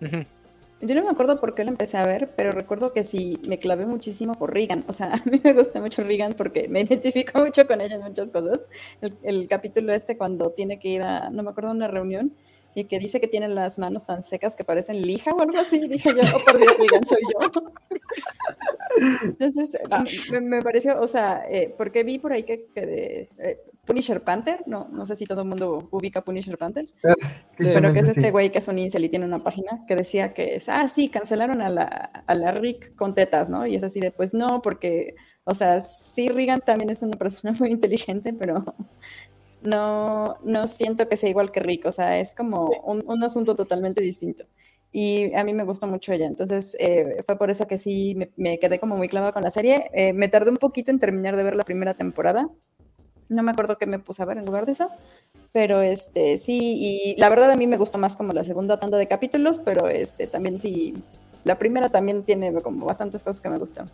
[0.00, 0.26] Este.
[0.84, 3.58] Yo no me acuerdo por qué lo empecé a ver, pero recuerdo que sí me
[3.58, 4.84] clavé muchísimo por Regan.
[4.88, 8.02] O sea, a mí me gusta mucho Regan porque me identifico mucho con ella en
[8.02, 8.64] muchas cosas.
[9.22, 12.34] El, capítulo este cuando tiene que ir a, no me acuerdo, una reunión
[12.74, 15.86] y que dice que tiene las manos tan secas que parecen lija o algo así.
[15.86, 17.52] Dije yo, oh por Dios, Regan soy yo.
[19.22, 19.78] Entonces,
[20.42, 24.86] me, pareció, o sea, eh, porque vi por ahí que, que eh, Punisher Panther, no,
[24.92, 27.14] no sé si todo el mundo ubica Punisher Panther, ah,
[27.58, 30.32] pero que es este güey que es un incel y tiene una página que decía
[30.32, 33.66] que es, ah, sí, cancelaron a la, a la Rick con tetas, ¿no?
[33.66, 37.54] Y es así de, pues no, porque, o sea, sí, Regan también es una persona
[37.58, 38.64] muy inteligente, pero
[39.62, 44.00] no, no siento que sea igual que Rick, o sea, es como un, asunto totalmente
[44.00, 44.44] distinto.
[44.92, 48.58] Y a mí me gustó mucho ella, entonces eh, fue por eso que sí me,
[48.58, 49.90] quedé como muy clavada con la serie.
[49.94, 52.48] Eh, me tardé un poquito en terminar de ver la primera temporada,
[53.32, 54.90] no me acuerdo qué me puse a ver en lugar de eso.
[55.52, 58.98] Pero este, sí, y la verdad a mí me gustó más como la segunda tanda
[58.98, 60.94] de capítulos, pero este también sí,
[61.44, 63.90] la primera también tiene como bastantes cosas que me gustan.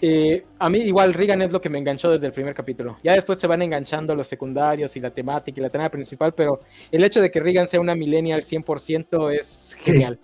[0.00, 2.98] Eh, a mí igual Regan es lo que me enganchó desde el primer capítulo.
[3.02, 6.60] Ya después se van enganchando los secundarios y la temática y la trama principal, pero
[6.90, 10.18] el hecho de que Regan sea una millennial 100% es genial.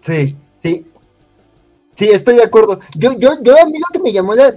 [0.00, 0.84] Sí, sí.
[0.84, 0.86] Sí,
[1.98, 2.80] estoy de acuerdo.
[2.94, 4.54] Yo, yo, yo a mí lo que me llamó la,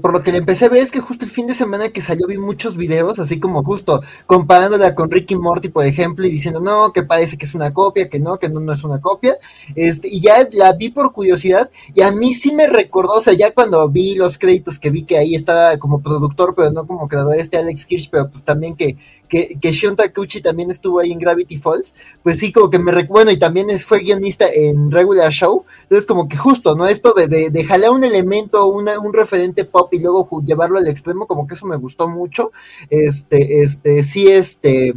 [0.00, 2.00] por lo que le empecé a ver es que justo el fin de semana que
[2.00, 6.60] salió vi muchos videos, así como justo comparándola con Ricky Morty, por ejemplo, y diciendo
[6.60, 9.36] no, que parece que es una copia, que no, que no, no es una copia.
[9.74, 13.34] Este, y ya la vi por curiosidad, y a mí sí me recordó, o sea,
[13.34, 17.08] ya cuando vi los créditos que vi que ahí estaba como productor, pero no como
[17.08, 18.96] creador este Alex Kirsch, pero pues también que,
[19.28, 22.92] que, que Shion Takuchi también estuvo ahí en Gravity Falls, pues sí, como que me
[22.92, 26.86] recuerdo, y también fue guionista en Regular Show, entonces como que justo, ¿no?
[26.86, 30.88] Esto de, de, de jalar un elemento, una, un referente pop y luego llevarlo al
[30.88, 32.52] extremo, como que eso me gustó mucho,
[32.90, 34.94] este, este, sí, este...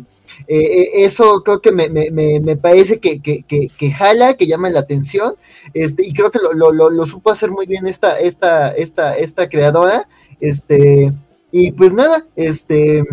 [0.48, 4.70] Eh, eh, eso creo que me, me, me parece que, que, que, jala, que llama
[4.70, 5.36] la atención,
[5.74, 9.18] este, y creo que lo, lo, lo, lo, supo hacer muy bien esta, esta, esta,
[9.18, 10.08] esta creadora,
[10.40, 11.14] este,
[11.52, 13.04] y pues nada, este,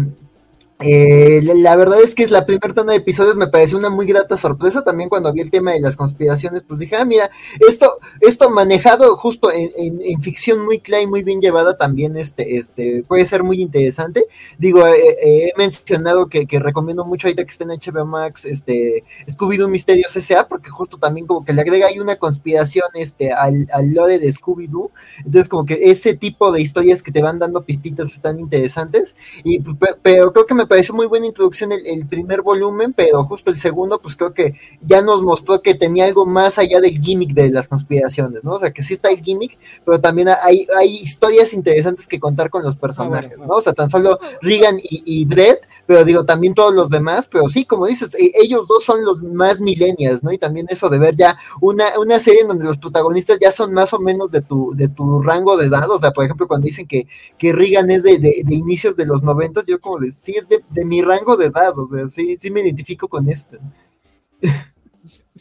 [0.81, 4.07] eh, la, verdad es que es la primera tanda de episodios me pareció una muy
[4.07, 7.31] grata sorpresa también cuando vi el tema de las conspiraciones, pues dije, ah, mira,
[7.67, 12.57] esto, esto manejado justo en, en, ficción muy clara y muy bien llevada también este,
[12.57, 14.27] este, puede ser muy interesante.
[14.57, 18.45] Digo, eh, eh, he mencionado que, que, recomiendo mucho ahorita que está en HBO Max,
[18.45, 23.33] este, Scooby-Doo Misterios S.A., porque justo también como que le agrega ahí una conspiración este,
[23.33, 27.41] al, al lore de Scooby-Doo, entonces como que ese tipo de historias que te van
[27.41, 29.61] dando pistitas están interesantes, y
[30.03, 34.01] pero creo que me pareció muy buena introducción el, primer volumen, pero justo el segundo,
[34.01, 37.69] pues creo que ya nos mostró que tenía algo más allá del gimmick de las
[37.69, 38.53] conspiraciones, ¿no?
[38.53, 42.51] O sea, que sí está el gimmick, pero también hay, hay historias interesantes que contar
[42.51, 43.55] con los ah, personajes, ¿no?
[43.55, 47.49] O sea, tan solo Regan y, y Brett, pero digo, también todos los demás, pero
[47.49, 50.31] sí, como dices, e, ellos dos son los más millennials, ¿no?
[50.31, 53.73] Y también eso de ver ya una, una serie en donde los protagonistas ya son
[53.73, 56.67] más o menos de tu, de tu rango de edad, o sea, por ejemplo, cuando
[56.67, 57.07] dicen que,
[57.39, 60.63] que Regan es de, de, inicios de los noventas, yo como de, sí, es de,
[60.69, 63.57] de mi rango de edad, o sea, sí, sí me identifico con esto.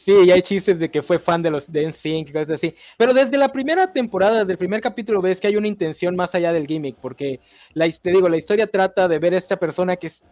[0.07, 2.73] Sí, y hay chistes de que fue fan de los de NSYNC y cosas así.
[2.97, 6.33] Pero desde la primera temporada, desde el primer capítulo, ves que hay una intención más
[6.33, 7.41] allá del gimmick, porque
[7.73, 10.23] la, te digo, la historia trata de ver a esta persona que es,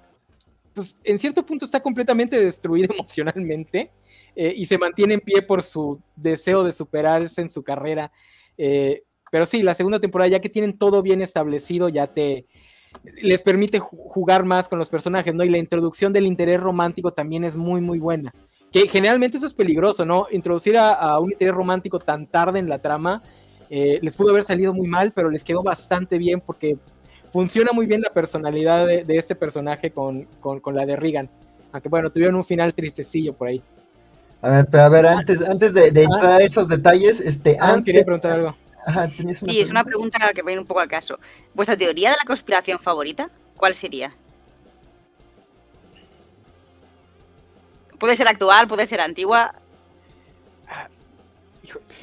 [0.74, 3.92] pues, en cierto punto está completamente destruida emocionalmente
[4.34, 8.14] eh, y se mantiene en pie por su deseo de superarse en su carrera.
[8.58, 12.46] Eh, pero sí, la segunda temporada, ya que tienen todo bien establecido, ya te,
[13.22, 15.44] les permite jugar más con los personajes, ¿no?
[15.44, 18.34] Y la introducción del interés romántico también es muy, muy buena.
[18.82, 20.28] Que generalmente eso es peligroso, ¿no?
[20.32, 23.22] Introducir a, un interés romántico tan tarde en la trama
[23.70, 26.78] eh, les pudo haber salido muy mal, pero les quedó bastante bien porque
[27.32, 30.28] funciona muy bien la personalidad de, este personaje con,
[30.74, 31.30] la de Regan.
[31.72, 33.62] Aunque bueno, tuvieron un final tristecillo por ahí.
[34.42, 37.82] A ver, pero a ver, antes, antes de, de entrar a esos detalles, este, ah,
[37.84, 38.56] quería preguntar algo
[39.32, 41.20] sí, es una pregunta que viene un poco al caso.
[41.54, 43.30] ¿Vuestra teoría de la conspiración favorita?
[43.58, 44.14] ¿Cuál sería?
[48.06, 49.52] Puede ser actual, puede ser antigua.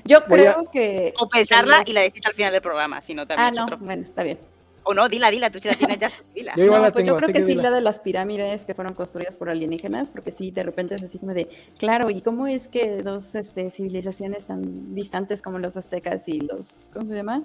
[0.04, 1.14] Yo creo que.
[1.16, 3.56] O pensarla y la decís al final del programa, si no también.
[3.56, 4.36] Ah, no, bueno, está bien.
[4.82, 6.56] O no, dila, dila, tú si la tienes ya, dila.
[6.56, 9.48] Yo, no, pues yo creo que sí la de las pirámides que fueron construidas por
[9.48, 13.36] alienígenas, porque sí, de repente es así como de, claro, ¿y cómo es que dos
[13.36, 17.44] este, civilizaciones tan distantes como los aztecas y los, ¿cómo se llama?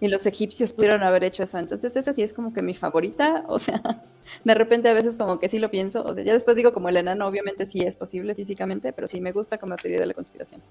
[0.00, 1.58] Y los egipcios pudieron haber hecho eso.
[1.58, 3.44] Entonces, esa sí es como que mi favorita.
[3.48, 3.80] O sea,
[4.42, 6.02] de repente a veces como que sí lo pienso.
[6.04, 9.20] O sea, ya después digo como el enano, obviamente sí es posible físicamente, pero sí
[9.20, 10.62] me gusta como teoría de la conspiración.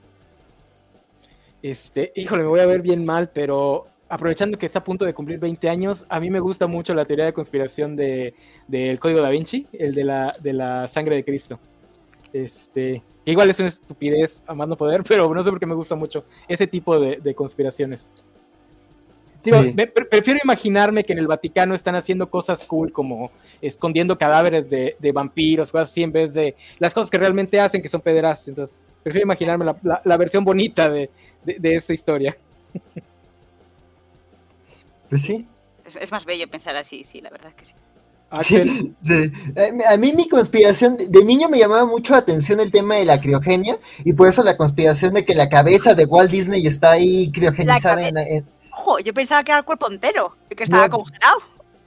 [1.62, 5.14] Este, híjole, me voy a ver bien mal, pero aprovechando que está a punto de
[5.14, 8.36] cumplir 20 años, a mí me gusta mucho la teoría de conspiración del
[8.68, 11.60] de, Código da Vinci, el de la, de la sangre de Cristo.
[12.34, 15.96] Este, igual es una estupidez a más poder, pero no sé por qué me gusta
[15.96, 18.12] mucho ese tipo de, conspiraciones.
[20.10, 25.72] Prefiero imaginarme que en el Vaticano están haciendo cosas cool como escondiendo cadáveres de, vampiros,
[25.72, 28.48] cosas así, en vez de las cosas que realmente hacen, que son pederas.
[28.48, 31.10] Entonces, prefiero imaginarme la, versión bonita de,
[31.44, 32.38] de esta historia.
[35.14, 35.46] Pues sí.
[36.02, 37.72] Es, más bello pensar así, sí, la verdad es que sí.
[38.32, 38.56] Ah, sí,
[39.56, 43.06] eh, A mí mi conspiración, de niño me llamaba mucho la atención el tema de
[43.06, 46.94] la criogenia y por eso la conspiración de que la cabeza de Walt Disney está
[46.94, 48.44] ahí criogenizada en,
[48.76, 51.42] Ojo, yo pensaba que era el cuerpo entero, que estaba congelado.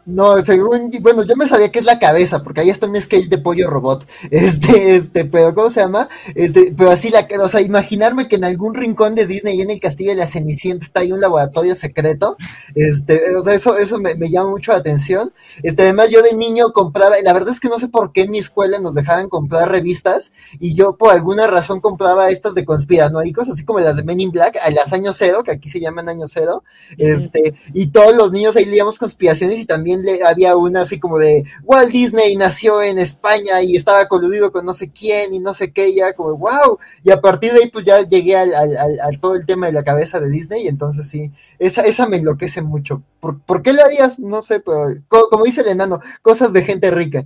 [0.07, 3.27] No, según, bueno, yo me sabía que es la cabeza, porque ahí está un sketch
[3.27, 4.07] de pollo robot.
[4.31, 6.09] Este, este, pero ¿cómo se llama?
[6.35, 9.81] Este, pero así la, o sea, imaginarme que en algún rincón de Disney, en el
[9.81, 12.37] castillo de la Cenicienta, está ahí un laboratorio secreto.
[12.75, 15.33] Este, o sea, eso, eso me, llama mucho la atención.
[15.63, 18.31] Este, además, yo de niño compraba, la verdad es que no sé por qué en
[18.31, 23.49] mi escuela nos dejaban comprar revistas, y yo por alguna razón compraba estas de conspiranoicos,
[23.49, 26.09] así como las de Men in Black, a las años cero, que aquí se llaman
[26.09, 26.63] año cero,
[26.97, 29.96] este, y todos los niños ahí leíamos conspiraciones y también
[30.27, 34.75] había una así como de Walt Disney nació en España y estaba coludido con no
[34.75, 37.85] sé quién y no sé qué, ya como wow, y a partir de ahí pues
[37.85, 42.09] ya llegué al, todo el tema de la cabeza de Disney, entonces sí, esa, esa
[42.09, 43.03] me enloquece mucho.
[43.21, 44.19] ¿Por, ¿por qué le harías?
[44.19, 44.95] No sé, pero
[45.31, 47.25] como dice el enano, cosas de gente rica.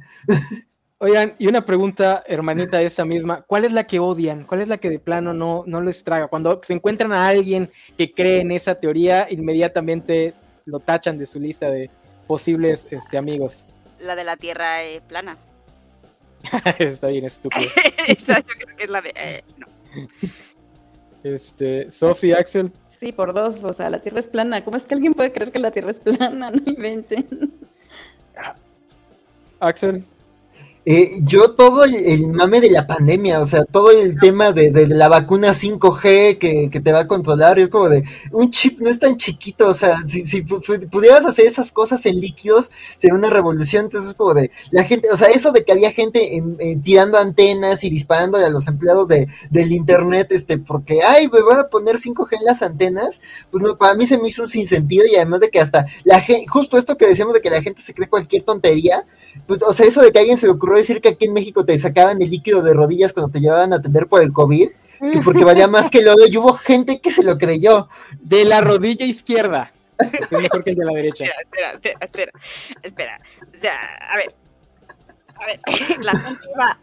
[1.02, 3.40] Oigan, y una pregunta, hermanita, esa misma.
[3.40, 4.44] ¿Cuál es la que odian?
[4.44, 6.28] ¿Cuál es la que de plano no, no les traga?
[6.28, 10.34] Cuando se encuentran a alguien que cree en esa teoría, inmediatamente
[10.66, 11.90] lo tachan de su lista de
[12.30, 13.66] posibles este, amigos.
[13.98, 15.36] La de la Tierra eh, plana.
[16.78, 17.68] Está bien estúpido.
[18.06, 19.12] Esa yo creo que es la de...
[19.16, 19.66] Eh, no.
[21.24, 22.70] Este, Sophie, Axel.
[22.86, 24.64] Sí, por dos, o sea, la Tierra es plana.
[24.64, 26.50] ¿Cómo es que alguien puede creer que la Tierra es plana?
[26.52, 27.52] No inventen.
[29.58, 30.04] Axel.
[30.86, 34.86] Eh, yo todo el, mame de la pandemia, o sea, todo el tema de, de
[34.86, 38.02] la vacuna 5G que, que, te va a controlar, es como de,
[38.32, 42.18] un chip no es tan chiquito, o sea, si, si pudieras hacer esas cosas en
[42.18, 45.72] líquidos, sería una revolución, entonces es como de, la gente, o sea, eso de que
[45.72, 51.00] había gente en, tirando antenas y disparando a los empleados de, del internet, este, porque,
[51.02, 53.20] ay, me voy a poner 5G en las antenas,
[53.50, 56.22] pues no, para mí se me hizo un sinsentido y además de que hasta la
[56.22, 59.04] gente, justo esto que decíamos de que la gente se cree cualquier tontería,
[59.46, 61.64] pues, o sea, eso de que alguien se le ocurrió decir que aquí en México
[61.64, 64.70] te sacaban el líquido de rodillas cuando te llevaban a atender por el COVID,
[65.12, 67.88] que porque valía más que el lodo, y hubo gente que se lo creyó.
[68.20, 69.72] De la rodilla izquierda.
[69.98, 71.24] Es mejor que el de la derecha.
[71.24, 72.32] Espera, espera, espera,
[72.82, 73.20] espera.
[73.54, 73.78] O sea,
[74.10, 74.34] a ver.
[75.36, 75.60] A ver,
[76.00, 76.78] la gente iba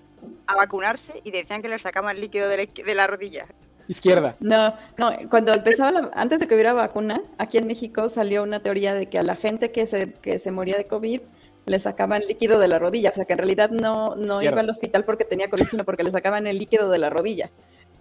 [0.48, 3.46] a vacunarse y decían que le sacaban líquido de la, de la rodilla.
[3.88, 4.36] Izquierda.
[4.40, 8.60] No, no, cuando empezaba, la, antes de que hubiera vacuna, aquí en México salió una
[8.60, 11.22] teoría de que a la gente que se, que se moría de COVID
[11.68, 14.70] le sacaban líquido de la rodilla, o sea que en realidad no, no iba al
[14.70, 17.52] hospital porque tenía COVID, sino porque le sacaban el líquido de la rodilla.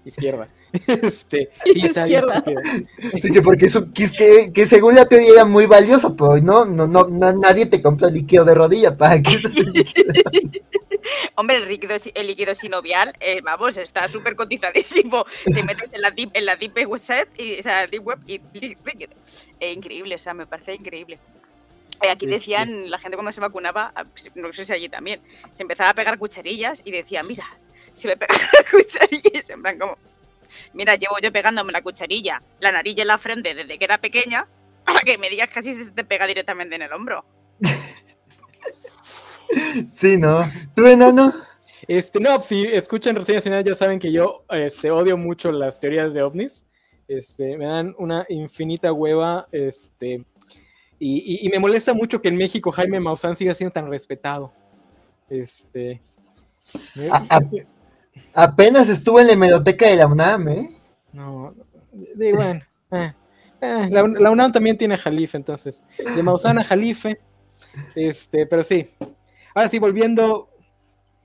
[0.04, 0.48] Izquierda.
[0.86, 2.44] Este, sí, Izquierda.
[3.22, 6.86] Sí, que porque eso, que, que, según la teoría era muy valioso, pero no, no,
[6.86, 10.12] no, nadie te compra líquido de rodilla, ¿para qué es el líquido?
[11.36, 15.24] Hombre, el líquido, el líquido sinovial, eh, vamos, está súper cotizadísimo.
[15.44, 18.40] Te metes en la deep, en la deep web, y, o sea, deep web y
[18.52, 19.14] líquido.
[19.60, 21.18] Eh, increíble, o sea, me parece increíble.
[22.00, 25.20] Aquí decían, la gente cuando se vacunaba, ah, pues, no sé si allí también,
[25.52, 27.46] se empezaba a pegar cucharillas y decía, mira,
[27.94, 29.98] si me pegan la cucharilla, en plan como,
[30.74, 34.46] mira, llevo yo pegándome la cucharilla, la nariz y la frente desde que era pequeña,
[34.84, 37.24] para que me digas que así se te pega directamente en el hombro.
[39.90, 40.42] sí, ¿no?
[40.74, 41.32] ¿Tú, enano?
[41.88, 46.22] Este, no, si escuchan reseñas ya saben que yo este, odio mucho las teorías de
[46.22, 46.64] ovnis.
[47.08, 50.24] Este, me dan una infinita hueva, este,
[50.98, 54.52] y, me molesta mucho que en México Jaime Maussan siga siendo tan respetado.
[55.28, 56.00] Este.
[58.32, 60.70] apenas estuvo en la hemeroteca de la UNAM, ¿eh?
[61.12, 61.54] No,
[62.16, 62.62] bueno.
[62.92, 63.12] Eh,
[63.60, 65.82] eh, la, UNAM también tiene Jalife, entonces.
[65.98, 67.18] De Maussan a Jalife.
[67.94, 68.90] Este, pero sí.
[69.54, 70.48] Ahora sí, volviendo.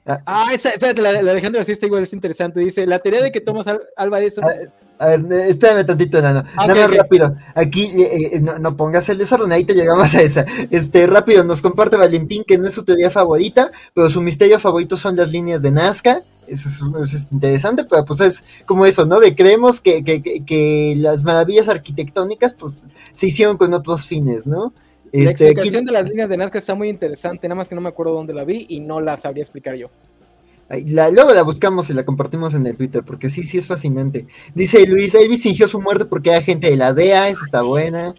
[0.05, 2.59] Ah, ah esa, espérate, la, la Alejandro Asista igual es interesante.
[2.59, 4.41] Dice: La teoría de que Tomás Alba eso.
[4.43, 4.49] Ah,
[5.01, 6.43] a ver, espérame tantito, Nano.
[6.55, 7.35] Nada más rápido.
[7.55, 10.45] Aquí eh, eh, no, pongas el desorden, ahí te llegamos a esa.
[10.69, 14.97] Este, rápido, nos comparte Valentín que no es su teoría favorita, pero su misterio favorito
[14.97, 16.21] son las líneas de Nazca.
[16.47, 16.69] Eso
[17.01, 19.19] es, interesante, pero pues es como eso, ¿no?
[19.19, 22.83] De creemos que, que, que, las maravillas arquitectónicas, pues,
[23.13, 24.73] se hicieron con otros fines, ¿no?
[25.11, 27.81] La este, explicación de las líneas de Nazca está muy interesante, nada más que no
[27.81, 29.89] me acuerdo dónde la vi y no la sabría explicar yo.
[30.87, 34.25] La, luego la buscamos y la compartimos en el Twitter, porque sí, sí es fascinante.
[34.55, 38.13] Dice Luis, Elvis fingió su muerte porque hay gente de la DEA, esa está buena.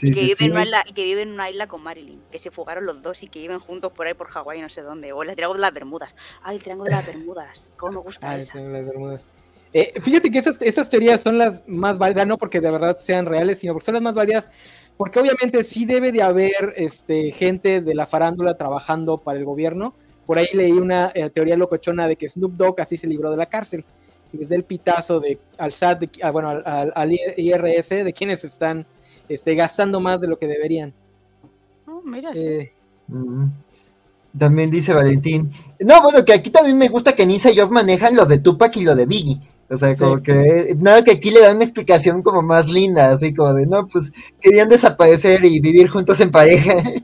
[0.00, 2.50] y, que vive en una isla, que vive en una isla con Marilyn, que se
[2.50, 5.12] fugaron los dos y que viven juntos por ahí por Hawái, no sé dónde.
[5.12, 6.14] O el Triángulo de las Bermudas.
[6.42, 7.70] Ay, el Triángulo de las Bermudas.
[7.76, 8.58] ¿Cómo me gusta ah, esa?
[8.58, 9.26] El las Bermudas.
[9.74, 13.26] Eh, fíjate que esas, esas teorías son las más válidas, no porque de verdad sean
[13.26, 14.48] reales, sino porque son las más válidas,
[14.96, 19.94] porque obviamente sí debe de haber este, gente de la farándula trabajando para el gobierno
[20.26, 23.36] por ahí leí una eh, teoría locochona de que Snoop Dogg así se libró de
[23.36, 23.84] la cárcel.
[24.32, 28.86] Y desde el pitazo de, al SAT, de, ah, bueno, al, IRS, de quienes están
[29.28, 30.94] este, gastando más de lo que deberían.
[31.86, 32.30] Oh, mira.
[32.34, 32.72] Eh,
[34.38, 35.52] también dice Valentín.
[35.80, 38.74] No, bueno, que aquí también me gusta que Nisa y Job manejan lo de Tupac
[38.76, 39.40] y lo de Biggie.
[39.72, 43.10] O sea, como que nada más que aquí le dan una explicación como más linda,
[43.10, 46.74] así como de, no, pues querían desaparecer y vivir juntos en pareja.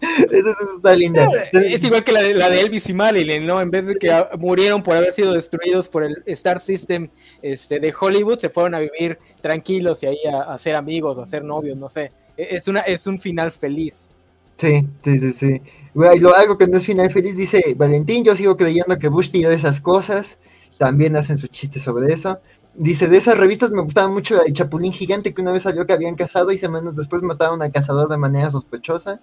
[0.00, 1.28] Eso, está linda.
[1.52, 3.60] Es igual que la de, la de, Elvis y Marilyn, ¿no?
[3.60, 7.08] En vez de que murieron por haber sido destruidos por el Star System
[7.42, 11.42] este, de Hollywood, se fueron a vivir tranquilos y ahí a, ser amigos, a ser
[11.42, 12.12] novios, no sé.
[12.36, 14.08] E, es, una, es un final feliz.
[14.56, 15.62] Sí, sí, sí, sí.
[15.94, 19.50] lo, algo que no es final feliz, dice Valentín, yo sigo creyendo que Bush tiró
[19.50, 20.38] esas cosas.
[20.80, 22.40] También hacen su chiste sobre eso.
[22.74, 25.92] Dice, de esas revistas me gustaba mucho de Chapulín Gigante, que una vez salió que
[25.92, 29.20] habían cazado y semanas después mataron al cazador de manera sospechosa.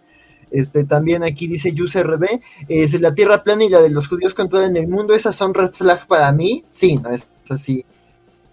[0.51, 4.77] Este, también aquí dice RD, es la tierra plana y la de los judíos controlan
[4.77, 7.87] el mundo, esas son red flag para mí, sí, no es así.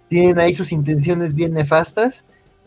[0.08, 2.24] Tienen ahí sus intenciones bien nefastas.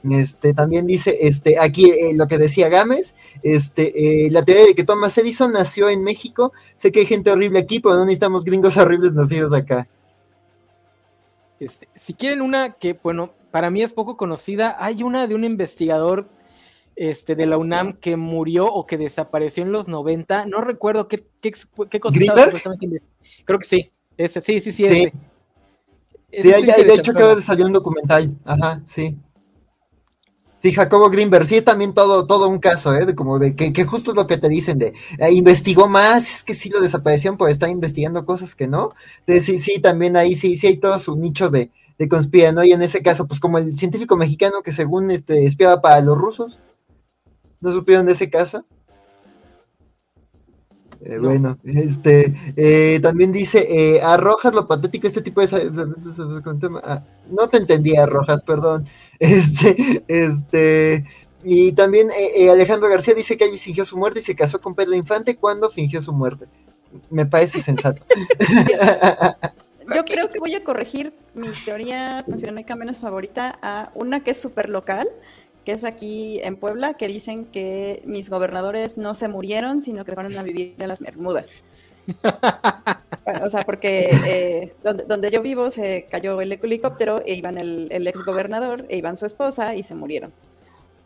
[0.07, 4.75] Este, también dice, este, aquí eh, lo que decía Gámez, este, eh, la teoría de
[4.75, 8.45] que Thomas Edison nació en México, sé que hay gente horrible aquí, pero no necesitamos
[8.45, 9.87] gringos horribles nacidos acá.
[11.59, 15.43] Este, si quieren una que, bueno, para mí es poco conocida, hay una de un
[15.43, 16.29] investigador
[16.95, 20.45] este, de la UNAM que murió o que desapareció en los 90.
[20.45, 21.53] No recuerdo qué, qué,
[21.89, 22.19] qué cosa
[23.45, 23.91] Creo que sí.
[24.17, 25.13] Ese, sí, sí, sí, ese.
[26.31, 28.35] Sí, de hecho creo que salió un documental.
[28.43, 29.15] Ajá, sí.
[30.59, 33.05] Sí, Jacobo Greenberg, sí es también todo, todo un caso, ¿eh?
[33.05, 36.29] De como de que, que justo es lo que te dicen de eh, investigó más,
[36.31, 38.93] es que sí lo desaparecieron por estar investigando cosas que no.
[39.27, 42.09] De, sí, sí, también ahí sí, sí hay todo su nicho de, de
[42.65, 46.17] Y en ese caso, pues como el científico mexicano que según este espiaba para los
[46.17, 46.59] rusos.
[47.59, 48.65] ¿No supieron de ese caso?
[51.09, 55.47] Eh, bueno, este eh, también dice eh, arrojas lo patético este tipo de
[56.83, 58.85] ah, no te entendí arrojas, perdón.
[59.19, 61.05] Este, este
[61.43, 62.09] y también
[62.51, 65.71] Alejandro García dice que Elvis fingió su muerte y se casó con Pedro Infante cuando
[65.71, 66.45] fingió su muerte.
[67.09, 68.03] Me parece sensato.
[69.95, 74.39] Yo creo que voy a corregir mi teoría conspiranoica menos favorita a una que es
[74.39, 75.07] súper local,
[75.67, 80.13] que es aquí en Puebla, que dicen que mis gobernadores no se murieron, sino que
[80.13, 81.61] fueron a vivir en las Bermudas.
[83.43, 87.89] o sea, porque eh, donde, donde, yo vivo se cayó el helicóptero e iban el,
[87.91, 90.31] el ex gobernador e iban su esposa y se murieron.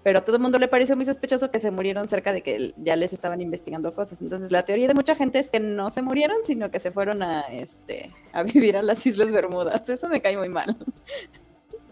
[0.04, 2.76] Pero a todo el mundo le pareció muy sospechoso que se murieron cerca de que
[2.78, 4.22] ya les estaban investigando cosas.
[4.22, 7.24] Entonces la teoría de mucha gente es que no se murieron, sino que se fueron
[7.24, 9.90] a, este, a vivir a las Islas Bermudas.
[9.90, 10.78] Eso me cae muy mal.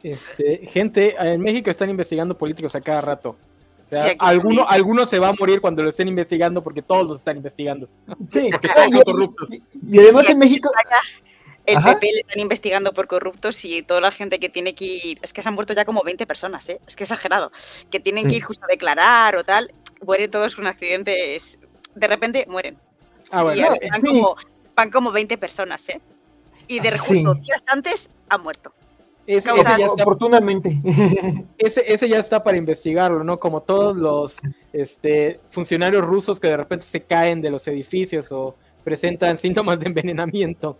[0.04, 3.36] Este, gente, en México están investigando políticos a cada rato.
[3.86, 7.20] O sea, alguno, alguno se va a morir cuando lo estén investigando porque todos los
[7.20, 7.90] están investigando.
[8.30, 9.50] Sí, porque todos son corruptos.
[9.88, 10.70] Y, además en México.
[11.66, 15.20] El PP le están investigando por corruptos y toda la gente que tiene que ir.
[15.22, 16.80] Es que se han muerto ya como 20 personas, ¿eh?
[16.88, 17.52] Es que exagerado.
[17.92, 19.72] Que tienen que ir justo a declarar o tal.
[20.04, 21.60] Mueren todos con accidentes.
[21.94, 22.78] De repente mueren.
[23.32, 23.76] Ah, bueno.
[23.82, 24.36] Y van, como,
[24.76, 26.02] van como 20 personas, ¿eh?
[26.68, 28.74] Y de justo días antes han muerto.
[29.30, 30.82] Ese, ya está, oportunamente.
[31.60, 33.40] Ese, ya está para investigarlo, ¿no?
[33.40, 34.38] Como todos los
[34.74, 39.86] este, funcionarios rusos que de repente se caen de los edificios o presentan síntomas de
[39.86, 40.80] envenenamiento.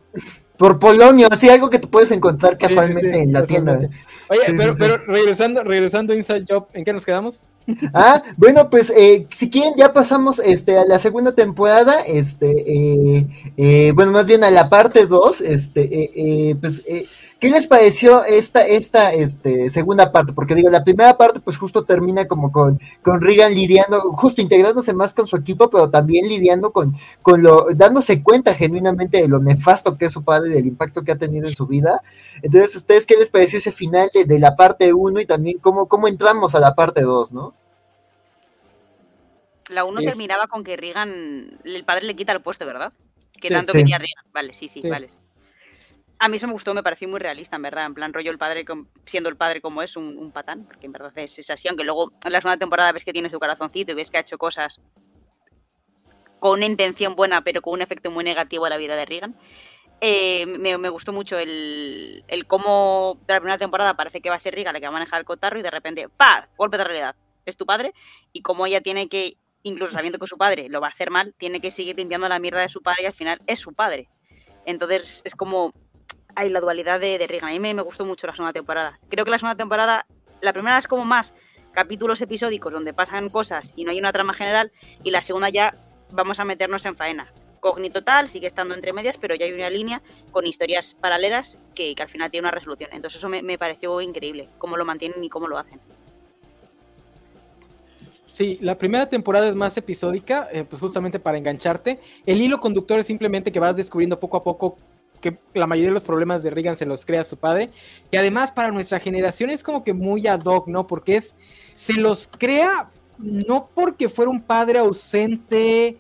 [0.58, 3.88] Por Polonio, así algo que tú puedes encontrar casualmente en la tienda.
[4.30, 7.46] Oye, pero, regresando, regresando a Inside Job, ¿en qué nos quedamos?
[7.94, 13.28] Ah, bueno, pues eh, si quieren ya pasamos este a la segunda temporada, este, eh,
[13.58, 16.82] eh, bueno, más bien a la parte 2, este, pues
[17.40, 20.34] ¿Qué les pareció esta, esta este, segunda parte?
[20.34, 24.94] Porque digo, la primera parte pues justo termina como con, con Reagan lidiando, justo integrándose
[24.94, 29.40] más con su equipo, pero también lidiando con, con lo, dándose cuenta genuinamente de lo
[29.40, 32.02] nefasto que es su padre y del impacto que ha tenido en su vida.
[32.42, 36.10] Entonces, ¿ustedes qué les pareció ese final de, la parte 1 y también cómo, cómo
[36.10, 37.54] entramos a la parte 2, no?
[39.70, 42.92] La 1 terminaba con que Reagan, el padre le quita el puesto, ¿verdad?
[43.40, 44.26] Que tanto quería Reagan.
[44.34, 45.08] Vale, sí, sí, vale.
[46.22, 47.86] A mí eso me gustó, me pareció muy realista, en verdad.
[47.86, 48.66] En plan, rollo el padre,
[49.06, 51.70] siendo el padre como es, un, patán, porque en verdad es, así.
[51.70, 54.22] Aunque luego en la segunda temporada ves que tiene su corazoncito y ves que ha
[54.22, 54.82] hecho cosas
[56.40, 59.38] con una intención buena, pero con un efecto muy negativo a la vida de Reagan.
[60.02, 64.40] Eh, me, gustó mucho el, el, cómo de la primera temporada parece que va a
[64.40, 66.50] ser Reagan la que va a manejar el cotarro y de repente, ¡pa!
[66.58, 67.16] Golpe de realidad.
[67.46, 67.94] Es tu padre.
[68.34, 71.34] Y cómo ella tiene que, incluso sabiendo que su padre lo va a hacer mal,
[71.38, 74.10] tiene que seguir limpiando la mierda de su padre y al final es su padre.
[74.66, 75.74] Entonces es como
[76.36, 77.50] hay la dualidad de, de Reagan.
[77.50, 79.00] A mí me, gustó mucho la segunda temporada.
[79.10, 80.06] Creo que la segunda temporada,
[80.42, 81.34] la primera es como más
[81.72, 84.72] capítulos episódicos donde pasan cosas y no hay una trama general,
[85.04, 85.76] y la segunda ya
[86.12, 87.32] vamos a meternos en faena.
[87.60, 90.02] Cognito tal, sigue estando entre medias, pero ya hay una línea
[90.32, 92.90] con historias paralelas que, al final tiene una resolución.
[92.94, 95.80] Entonces eso me, pareció increíble, cómo lo mantienen y cómo lo hacen.
[98.28, 102.00] Sí, la primera temporada es más episódica, eh, pues justamente para engancharte.
[102.26, 104.78] El hilo conductor es simplemente que vas descubriendo poco a poco
[105.20, 107.70] que la mayoría de los problemas de Reagan se los crea su padre.
[108.12, 110.88] Y además para nuestra generación es como que muy ad hoc, ¿no?
[110.88, 111.36] Porque es,
[111.76, 115.98] se los crea no porque fuera un padre ausente,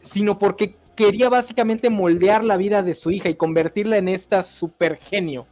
[0.00, 4.96] sino porque quería básicamente moldear la vida de su hija y convertirla en esta super
[4.96, 5.46] genio.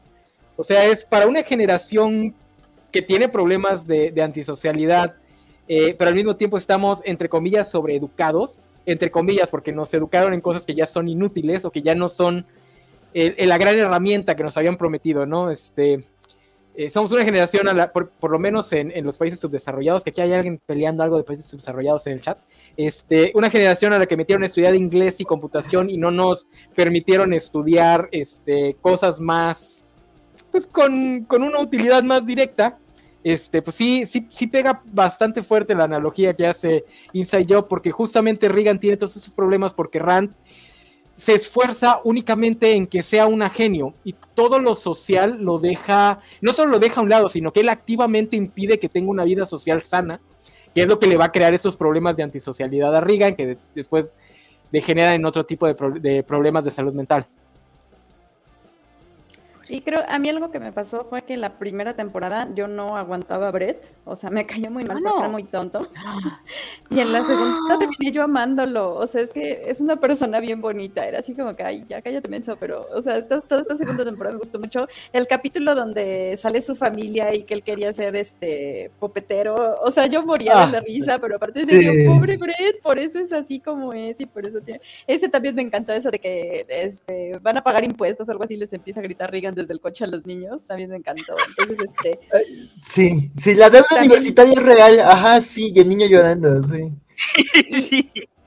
[0.56, 2.34] O sea, es para una generación
[2.90, 5.16] que tiene problemas de, antisocialidad,
[5.68, 10.40] eh, pero al mismo tiempo estamos, entre comillas, sobreeducados, entre comillas, porque nos educaron en
[10.40, 12.46] cosas que ya son inútiles o que ya no son
[13.14, 15.50] la gran herramienta que nos habían prometido, ¿no?
[15.50, 16.04] Este,
[16.76, 20.60] eh, somos una generación, por, lo menos en, los países subdesarrollados, que aquí hay alguien
[20.66, 22.38] peleando algo de países subdesarrollados en el chat,
[22.76, 26.48] este, una generación a la que metieron a estudiar inglés y computación y no nos
[26.74, 29.86] permitieron estudiar este, cosas más,
[30.50, 32.78] pues con, una utilidad más directa.
[33.22, 37.90] Este, pues sí, sí, sí pega bastante fuerte la analogía que hace Inside Job, porque
[37.90, 40.34] justamente Reagan tiene todos esos problemas porque Rand
[41.16, 46.52] se esfuerza únicamente en que sea un genio y todo lo social lo deja, no
[46.52, 49.46] solo lo deja a un lado, sino que él activamente impide que tenga una vida
[49.46, 50.20] social sana,
[50.74, 53.56] que es lo que le va a crear estos problemas de antisocialidad a Reagan, que
[53.74, 54.14] después
[54.72, 57.26] degenera en otro tipo de problemas de salud mental.
[59.68, 62.96] Y creo, a mí algo que me pasó fue que la primera temporada yo no
[62.96, 65.86] aguantaba a Brett, o sea, me cayó muy mal porque era muy tonto.
[66.90, 70.60] y en la segunda terminé yo amándolo, o sea, es que es una persona bien
[70.60, 74.04] bonita, era así como que, ay, ya cállate menso, pero, o sea, toda, esta segunda
[74.04, 74.86] temporada me gustó mucho.
[75.12, 80.06] El capítulo donde sale su familia y que él quería ser este popetero, o sea,
[80.06, 83.60] yo moría de la ah, risa, pero aparte de pobre Brett, por eso es así
[83.60, 84.80] como es y por eso tiene...
[85.06, 88.72] Ese también me encantó eso de que este, van a pagar impuestos, algo así, les
[88.72, 89.30] empieza a gritar
[89.64, 91.34] Desde el coche a los niños, también me encantó.
[91.58, 92.20] Entonces, este.
[92.94, 96.92] Sí, sí, la deuda universitaria es real, ajá, sí, y el niño llorando, sí.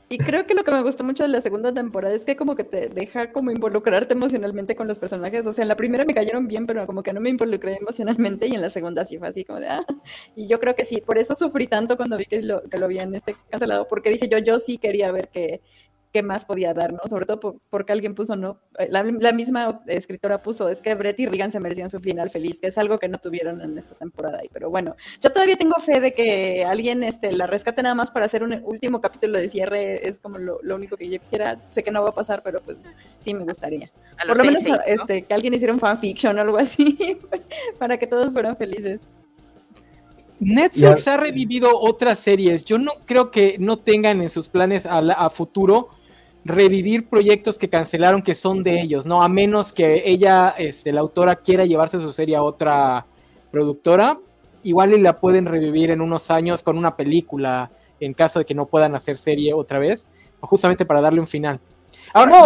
[0.10, 2.55] Y, creo que lo que me gustó mucho de la segunda temporada es que como
[2.55, 5.45] que te deja como involucrarte emocionalmente con los personajes.
[5.45, 8.47] O sea, en la primera me cayeron bien, pero como que no me involucré emocionalmente
[8.47, 9.86] y en la segunda sí fue así como de, ah.
[10.34, 12.86] Y yo creo que sí, por eso sufrí tanto cuando vi que lo, que lo
[12.86, 15.62] habían este cancelado, porque dije yo, yo sí quería ver que
[16.18, 16.99] qué más podía dar, ¿no?
[17.07, 18.59] Sobre todo porque alguien puso, ¿no?
[18.80, 19.03] Eh, la,
[19.34, 22.78] misma escritora puso, es que Brett y Regan se merecían su final feliz, que es
[22.80, 24.39] algo que no tuvieron en esta temporada.
[24.51, 28.26] Pero bueno, yo todavía tengo fe de que alguien este, la rescate nada más para
[28.26, 31.61] hacer un último capítulo de cierre, es como lo, único que yo quisiera.
[31.70, 32.78] Sé que no va a pasar, pero pues
[33.20, 33.91] sí me gustaría.
[34.28, 37.20] Por lo menos este, que alguien hiciera un fanfiction o algo así,
[37.78, 39.07] para que todos fueran felices.
[40.39, 42.65] Netflix ha revivido otras series.
[42.65, 45.89] Yo no creo que no tengan en sus planes a futuro
[46.48, 49.22] revivir proyectos que cancelaron que son de ellos, ¿no?
[49.22, 53.06] A menos que ella, este, la autora, quiera llevarse su serie a otra
[53.52, 54.18] productora,
[54.64, 58.54] igual y la pueden revivir en unos años con una película, en caso de que
[58.54, 61.60] no puedan hacer serie otra vez, justamente para darle un final.
[62.14, 62.45] Ahora,